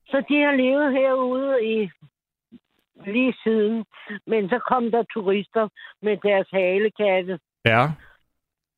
Så 0.09 0.23
de 0.29 0.41
har 0.41 0.51
levet 0.55 0.93
herude 0.93 1.65
i 1.75 1.89
lige 3.05 3.35
siden. 3.43 3.85
Men 4.27 4.49
så 4.49 4.59
kom 4.59 4.91
der 4.91 5.03
turister 5.13 5.69
med 6.01 6.17
deres 6.17 6.47
halekatte, 6.53 7.39
Ja. 7.65 7.85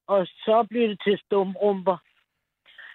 og 0.07 0.27
så 0.27 0.65
blev 0.69 0.89
det 0.89 1.01
til 1.03 1.17
stumrumper. 1.25 1.97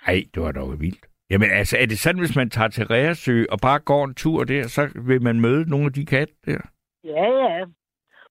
Ej, 0.06 0.24
det 0.34 0.42
var 0.42 0.52
dog 0.52 0.80
vildt. 0.80 1.06
Jamen 1.30 1.50
altså, 1.50 1.78
er 1.80 1.86
det 1.86 1.98
sådan, 1.98 2.20
hvis 2.20 2.36
man 2.36 2.50
tager 2.50 2.68
til 2.68 2.86
Ræresø 2.86 3.44
og 3.50 3.58
bare 3.62 3.78
går 3.80 4.04
en 4.04 4.14
tur 4.14 4.44
der, 4.44 4.68
så 4.68 5.02
vil 5.06 5.22
man 5.22 5.40
møde 5.40 5.70
nogle 5.70 5.86
af 5.86 5.92
de 5.92 6.06
katte 6.06 6.34
der? 6.46 6.60
Ja, 7.04 7.24
ja. 7.24 7.64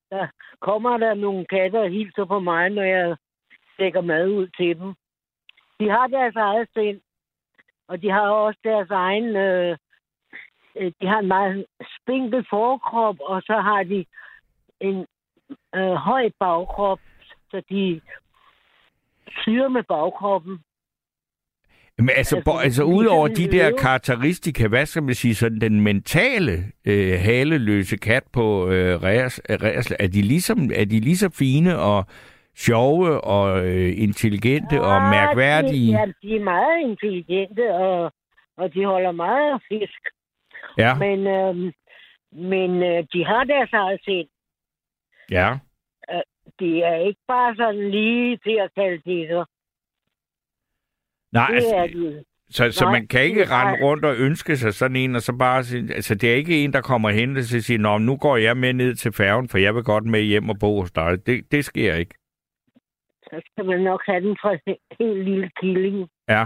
Der 0.10 0.28
kommer 0.62 0.98
der 0.98 1.14
nogle 1.14 1.46
katte 1.46 1.82
og 1.82 1.89
hilser 1.89 2.26
på 2.26 2.39
mig, 2.39 2.70
når 2.70 2.84
jeg 2.84 3.16
lægger 3.80 4.02
mad 4.02 4.28
ud 4.28 4.48
til 4.48 4.80
dem. 4.80 4.94
De 5.80 5.89
har 5.89 6.08
deres 6.08 6.36
eget 6.36 6.68
sind, 6.74 7.02
og 7.88 8.02
de 8.02 8.10
har 8.10 8.30
også 8.30 8.60
deres 8.64 8.89
egen... 8.89 9.36
Øh, 9.36 9.78
øh 10.76 10.91
de 11.02 11.08
har 11.08 11.20
en 11.20 11.28
meget 11.28 11.66
spinkel 12.00 12.46
forkrop, 12.50 13.16
og 13.20 13.41
så 13.41 13.54
har 13.54 13.84
de 13.84 14.06
en 14.80 15.06
øh, 15.76 15.94
høj 15.94 16.30
bagkrop, 16.39 17.00
så 17.52 17.62
de 17.70 18.02
syre 19.41 19.70
med 19.70 19.84
bagkroppen. 19.84 20.64
Men 21.98 22.10
altså, 22.10 22.36
Altså, 22.36 22.52
bo, 22.52 22.58
altså 22.58 22.84
de 22.84 22.88
udover 22.88 23.28
de 23.28 23.52
der 23.52 23.70
leve. 23.70 23.78
karakteristika, 23.78 24.68
hvad 24.68 24.86
skal 24.86 25.04
man 25.04 25.16
sige, 25.16 25.36
sådan 25.36 25.62
den 25.62 25.82
mentale 25.82 26.52
øh, 26.86 27.20
haleløse 27.20 27.98
kat 27.98 28.24
på 28.34 28.70
øh, 28.70 29.04
Ræs, 29.04 29.41
Ræs, 29.50 29.94
er 30.00 30.08
de 30.08 30.22
ligesom, 30.22 30.72
er 30.76 30.86
de 30.86 31.00
lige 31.00 31.18
så 31.18 31.30
fine 31.30 31.80
og 31.80 32.06
sjove 32.56 33.22
og 33.22 33.66
øh, 33.68 33.94
intelligente 34.02 34.82
og 34.82 34.96
Ah, 34.96 35.12
mærkværdige? 35.12 35.94
De, 35.94 36.00
ja, 36.00 36.06
de 36.22 36.36
er 36.36 36.44
meget 36.44 36.82
intelligente, 36.89 37.74
og, 37.74 38.12
og 38.58 38.74
de 38.74 38.86
holder 38.86 39.12
meget 39.12 39.54
af 39.54 39.60
fisk. 39.70 40.02
Ja, 40.78 40.96
Men, 40.96 41.28
øh, 41.28 41.56
men 42.32 42.84
øh, 42.84 43.04
de 43.14 43.26
har 43.26 43.44
deres 43.44 43.70
eget 43.74 44.00
sind. 44.04 44.28
ja. 45.32 45.58
Det 46.60 46.86
er 46.86 46.96
ikke 46.96 47.20
bare 47.28 47.56
sådan 47.56 47.89
lige 47.91 48.38
til 48.38 48.58
at 48.64 48.70
kalde 48.76 49.02
det. 49.06 49.46
Nej, 51.34 51.47
Det 51.51 51.75
er 51.75 51.81
altså, 51.81 51.97
de. 51.99 52.23
så, 52.49 52.71
så 52.71 52.86
nej, 52.86 52.91
man 52.91 53.07
kan 53.07 53.23
ikke 53.23 53.41
er- 53.41 53.51
rende 53.51 53.86
rundt 53.86 54.05
og 54.05 54.15
ønske 54.17 54.57
sig 54.57 54.73
sådan 54.73 54.95
en, 54.95 55.15
og 55.15 55.21
så 55.21 55.34
bare 55.34 55.63
sige, 55.63 55.93
altså 55.93 56.15
det 56.15 56.31
er 56.31 56.36
ikke 56.36 56.63
en, 56.63 56.73
der 56.73 56.81
kommer 56.81 57.09
hen 57.09 57.38
og 57.38 57.43
siger, 57.43 57.79
Nå, 57.79 57.97
nu 57.97 58.17
går 58.17 58.38
jeg 58.38 58.57
med 58.57 58.73
ned 58.73 58.95
til 58.95 59.11
færgen, 59.11 59.49
for 59.49 59.57
jeg 59.57 59.75
vil 59.75 59.84
godt 59.84 60.05
med 60.05 60.21
hjem 60.21 60.49
og 60.49 60.55
bo 60.59 60.81
hos 60.81 60.91
dig. 60.91 61.25
Det, 61.25 61.51
det 61.51 61.65
sker 61.65 61.95
ikke. 61.95 62.15
Så 63.23 63.41
skal 63.51 63.65
man 63.65 63.79
nok 63.81 64.01
have 64.05 64.21
den 64.27 64.38
fra 64.41 64.53
en 64.53 64.75
helt 64.99 65.23
lille 65.29 65.49
killing. 65.61 66.07
Ja, 66.29 66.45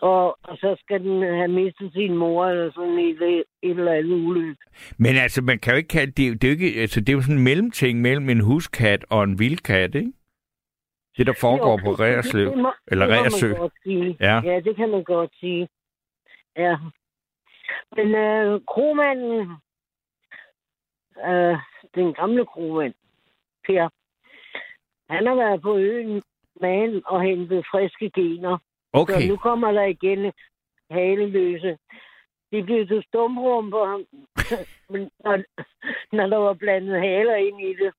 Og, 0.00 0.38
og 0.42 0.56
så 0.56 0.76
skal 0.80 1.00
den 1.00 1.22
have 1.22 1.48
mistet 1.48 1.92
sin 1.92 2.16
mor 2.16 2.46
eller 2.46 2.72
sådan 2.72 2.98
et, 2.98 3.22
et 3.62 3.70
eller 3.78 3.92
andet 3.92 4.16
ulykke. 4.28 4.56
Men 4.98 5.16
altså, 5.16 5.42
man 5.42 5.58
kan 5.58 5.72
jo 5.72 5.76
ikke 5.76 5.88
kalde 5.88 6.12
det, 6.12 6.42
det 6.42 6.48
er 6.48 6.52
jo 6.54 6.58
ikke, 6.60 6.80
altså, 6.80 7.00
det 7.00 7.08
er 7.08 7.12
jo 7.12 7.22
sådan 7.22 7.36
en 7.36 7.44
mellemting 7.44 8.00
mellem 8.00 8.28
en 8.30 8.40
huskat 8.40 9.04
og 9.10 9.24
en 9.24 9.38
vildkat, 9.38 9.94
ikke? 9.94 10.12
Det, 11.18 11.26
der 11.26 11.32
foregår 11.40 11.70
Jo, 11.70 11.76
på 11.84 11.90
Reerslev. 12.02 12.44
det- 12.44 12.52
det 12.54 12.62
må- 12.62 12.72
eller 12.86 13.06
sige. 13.82 14.16
Ja. 14.20 14.40
ja, 14.44 14.60
det 14.60 14.76
kan 14.76 14.88
man 14.90 15.04
godt 15.04 15.30
sige. 15.40 15.68
Ja. 16.56 16.76
Men 17.96 18.14
øh, 18.14 18.60
kromanden, 18.66 19.40
øh, 21.28 21.56
den 21.94 22.14
gamle 22.14 22.46
kromand, 22.46 22.94
Per, 23.66 23.88
han 25.12 25.26
har 25.26 25.34
været 25.34 25.62
på 25.62 25.76
øen 25.76 26.22
Man 26.60 27.02
og 27.06 27.22
hentet 27.22 27.66
friske 27.70 28.10
gener. 28.10 28.58
Okay, 28.92 29.20
Så 29.20 29.28
nu 29.28 29.36
kommer 29.36 29.72
der 29.72 29.82
igen 29.84 30.32
haleløse. 30.90 31.78
De 32.52 32.62
blev 32.62 32.86
til 32.86 33.02
stumrumper, 33.08 33.96
men 34.92 35.10
når, 35.24 35.42
når 36.16 36.26
der 36.26 36.36
var 36.36 36.52
blandet 36.54 37.00
haler 37.00 37.34
ind 37.34 37.60
i 37.60 37.74
det. 37.84 37.92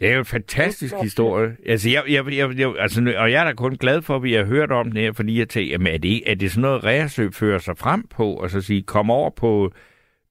Det 0.00 0.08
er 0.08 0.12
jo 0.12 0.18
en 0.18 0.24
fantastisk 0.24 0.94
historie. 1.02 1.56
Altså, 1.66 1.90
jeg, 1.90 2.02
jeg, 2.08 2.26
jeg, 2.32 2.58
jeg, 2.58 2.74
altså, 2.78 3.14
og 3.18 3.32
jeg 3.32 3.40
er 3.40 3.44
da 3.44 3.52
kun 3.54 3.76
glad 3.76 4.02
for, 4.02 4.16
at 4.16 4.22
vi 4.22 4.32
har 4.32 4.44
hørt 4.44 4.72
om 4.72 4.92
det 4.92 5.02
her, 5.02 5.12
fordi 5.12 5.38
jeg 5.38 5.48
tænker, 5.48 5.70
jamen, 5.72 5.94
er 5.94 5.98
det, 5.98 6.30
er 6.30 6.34
det 6.34 6.50
sådan 6.50 6.62
noget, 6.62 6.84
Reersø 6.84 7.30
fører 7.30 7.58
sig 7.58 7.78
frem 7.78 8.06
på, 8.08 8.34
og 8.34 8.50
så 8.50 8.60
sige, 8.60 8.82
kom 8.82 9.10
over 9.10 9.30
på 9.30 9.72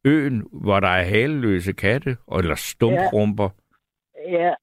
øen, 0.05 0.47
hvor 0.51 0.79
der 0.79 0.87
er 0.87 1.03
haleløse 1.03 1.73
katte, 1.73 2.17
eller 2.37 2.55
stumprumper. 2.55 3.49
Ja. 4.27 4.53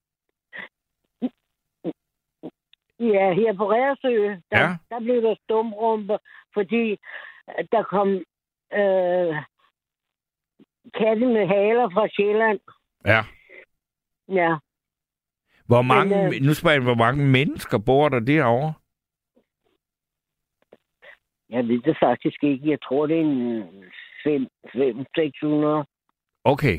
Ja, 3.00 3.32
her 3.34 3.54
på 3.56 3.70
Rærsø, 3.70 4.08
der, 4.28 4.40
Ja. 4.52 4.62
ja. 4.62 4.76
der 4.90 5.00
blev 5.00 5.22
der 5.22 5.34
stumrumper, 5.44 6.18
fordi 6.54 6.96
der 7.72 7.82
kom 7.82 8.08
øh, 8.80 9.34
katte 10.98 11.26
med 11.26 11.46
haler 11.46 11.90
fra 11.90 12.08
Sjælland. 12.08 12.60
Ja. 13.06 13.20
Ja, 14.28 14.56
Hvor 15.66 15.82
mange, 15.82 16.16
Men, 16.16 16.34
øh, 16.34 16.40
nu 16.40 16.54
spørger 16.54 16.76
jeg, 16.76 16.82
hvor 16.82 16.94
mange 16.94 17.26
mennesker 17.26 17.78
bor 17.78 18.08
der 18.08 18.20
derovre? 18.20 18.72
jeg 21.50 21.68
ved 21.68 21.80
det 21.82 21.96
faktisk 22.00 22.44
ikke. 22.44 22.70
Jeg 22.70 22.82
tror, 22.82 23.06
det 23.06 23.16
er 23.16 23.20
en 23.20 23.62
500-600. 24.26 25.84
Okay. 26.44 26.78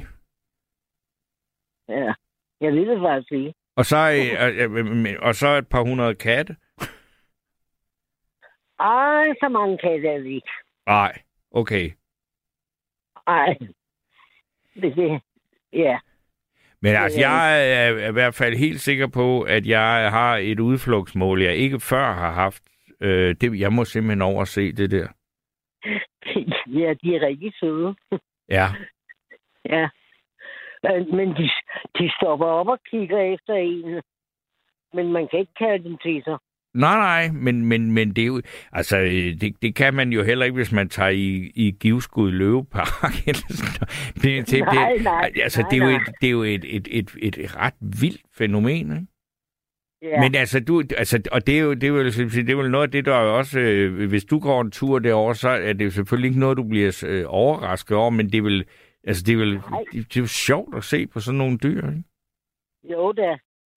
Ja, 1.88 2.14
jeg 2.62 2.74
ved 2.74 2.86
det 2.90 3.02
faktisk 3.02 3.32
ikke. 3.32 3.54
Og 3.76 3.86
så, 3.86 3.98
øh, 3.98 4.64
øh, 4.64 5.12
øh, 5.12 5.16
og 5.22 5.36
så 5.36 5.48
et 5.48 5.70
par 5.70 5.84
hundrede 5.84 6.16
katte? 6.16 6.56
Ej, 8.80 9.34
så 9.42 9.50
mange 9.50 9.78
katte 9.78 10.08
er 10.08 10.20
vi 10.20 10.36
ikke. 10.36 10.52
Nej, 10.86 11.22
okay. 11.52 11.92
Ej. 13.28 13.58
Det, 14.82 14.96
det, 14.96 15.22
ja. 15.74 16.00
Men 16.82 16.96
altså, 16.96 17.20
jeg 17.20 17.72
er 17.74 18.10
i 18.10 18.12
hvert 18.12 18.36
fald 18.36 18.56
helt 18.56 18.80
sikker 18.80 19.08
på, 19.08 19.42
at 19.42 19.68
jeg 19.68 20.12
har 20.12 20.38
et 20.38 20.60
udflugtsmål, 20.60 21.42
jeg 21.42 21.56
ikke 21.56 21.80
før 21.80 22.14
har 22.14 22.32
haft. 22.32 22.64
Øh, 23.02 23.36
det, 23.42 23.60
jeg 23.60 23.74
må 23.74 23.86
simpelthen 23.86 24.22
overse 24.22 24.72
det 24.72 24.92
der. 24.92 25.08
ja, 26.82 26.94
de 27.02 27.16
er 27.16 27.22
rigtig 27.28 27.54
søde. 27.60 27.96
Ja. 28.50 28.68
Ja. 29.70 29.90
Men 31.18 31.30
de, 31.30 31.50
de 32.00 32.12
stopper 32.18 32.46
op 32.46 32.68
og 32.68 32.80
kigger 32.90 33.20
efter 33.34 33.54
en. 33.54 34.02
Men 34.94 35.12
man 35.12 35.28
kan 35.28 35.40
ikke 35.40 35.54
kalde 35.60 35.84
dem 35.84 35.98
til 35.98 36.24
sig. 36.24 36.38
Nej, 36.78 36.98
nej, 36.98 37.32
men, 37.32 37.66
men, 37.66 37.92
men 37.92 38.10
det 38.10 38.22
er 38.22 38.26
jo... 38.26 38.42
Altså, 38.72 38.98
det, 39.42 39.54
det 39.62 39.76
kan 39.76 39.94
man 39.94 40.10
jo 40.10 40.24
heller 40.24 40.46
ikke, 40.46 40.56
hvis 40.56 40.72
man 40.72 40.90
tager 40.90 41.10
i, 41.10 41.52
i 41.56 41.72
Givskud 41.80 42.32
Løvepark. 42.32 43.14
eller 43.28 43.42
sådan 43.50 43.74
noget. 43.80 44.14
det, 44.16 44.52
det, 44.52 44.64
Nej, 44.64 44.94
det, 44.94 45.04
nej, 45.04 45.32
altså, 45.44 45.62
nej, 45.62 45.70
det 45.70 45.82
er 45.82 45.86
jo, 45.86 45.96
et, 45.96 46.02
det 46.22 46.28
er 46.28 46.32
jo 46.32 46.44
et, 46.44 46.66
et, 46.68 46.88
et, 46.92 47.38
et 47.38 47.56
ret 47.56 47.74
vildt 47.82 48.22
fænomen, 48.38 48.92
ikke? 48.92 49.08
Ja. 50.02 50.22
Men 50.22 50.36
altså, 50.36 50.60
du, 50.60 50.84
altså, 50.98 51.22
og 51.32 51.48
det 51.48 51.58
er 51.58 51.60
jo, 51.60 51.74
det 51.74 51.84
er 51.84 51.88
jo, 51.88 52.04
det 52.04 52.50
er 52.50 52.54
jo 52.54 52.62
noget 52.62 52.88
af 52.88 52.92
det, 52.92 53.06
der 53.06 53.14
er 53.14 53.30
også, 53.30 53.60
øh, 53.60 54.08
hvis 54.10 54.26
du 54.26 54.40
går 54.40 54.62
en 54.62 54.72
tur 54.72 55.00
derover, 55.00 55.34
så 55.34 55.50
er 55.50 55.74
det 55.74 55.86
jo 55.86 55.92
selvfølgelig 55.92 56.28
ikke 56.28 56.40
noget, 56.40 56.58
du 56.58 56.64
bliver 56.64 57.04
øh, 57.08 57.26
overrasket 57.28 57.98
over, 57.98 58.10
men 58.10 58.32
det 58.32 58.38
er 58.38 58.42
vel, 58.42 58.66
altså, 59.04 59.24
det 59.24 59.34
er 59.34 59.38
vel, 59.38 59.54
det, 59.54 59.64
det 59.94 60.18
er 60.18 60.22
jo 60.22 60.28
sjovt 60.28 60.76
at 60.76 60.84
se 60.84 61.08
på 61.08 61.20
sådan 61.20 61.38
nogle 61.38 61.58
dyr, 61.58 61.90
ikke? 61.90 62.04
Jo 62.92 63.12
da. 63.12 63.38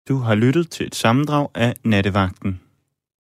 Du 0.09 0.17
har 0.17 0.35
lyttet 0.35 0.71
til 0.71 0.87
et 0.87 0.95
sammendrag 0.95 1.49
af 1.55 1.75
Nattevagten. 1.85 2.61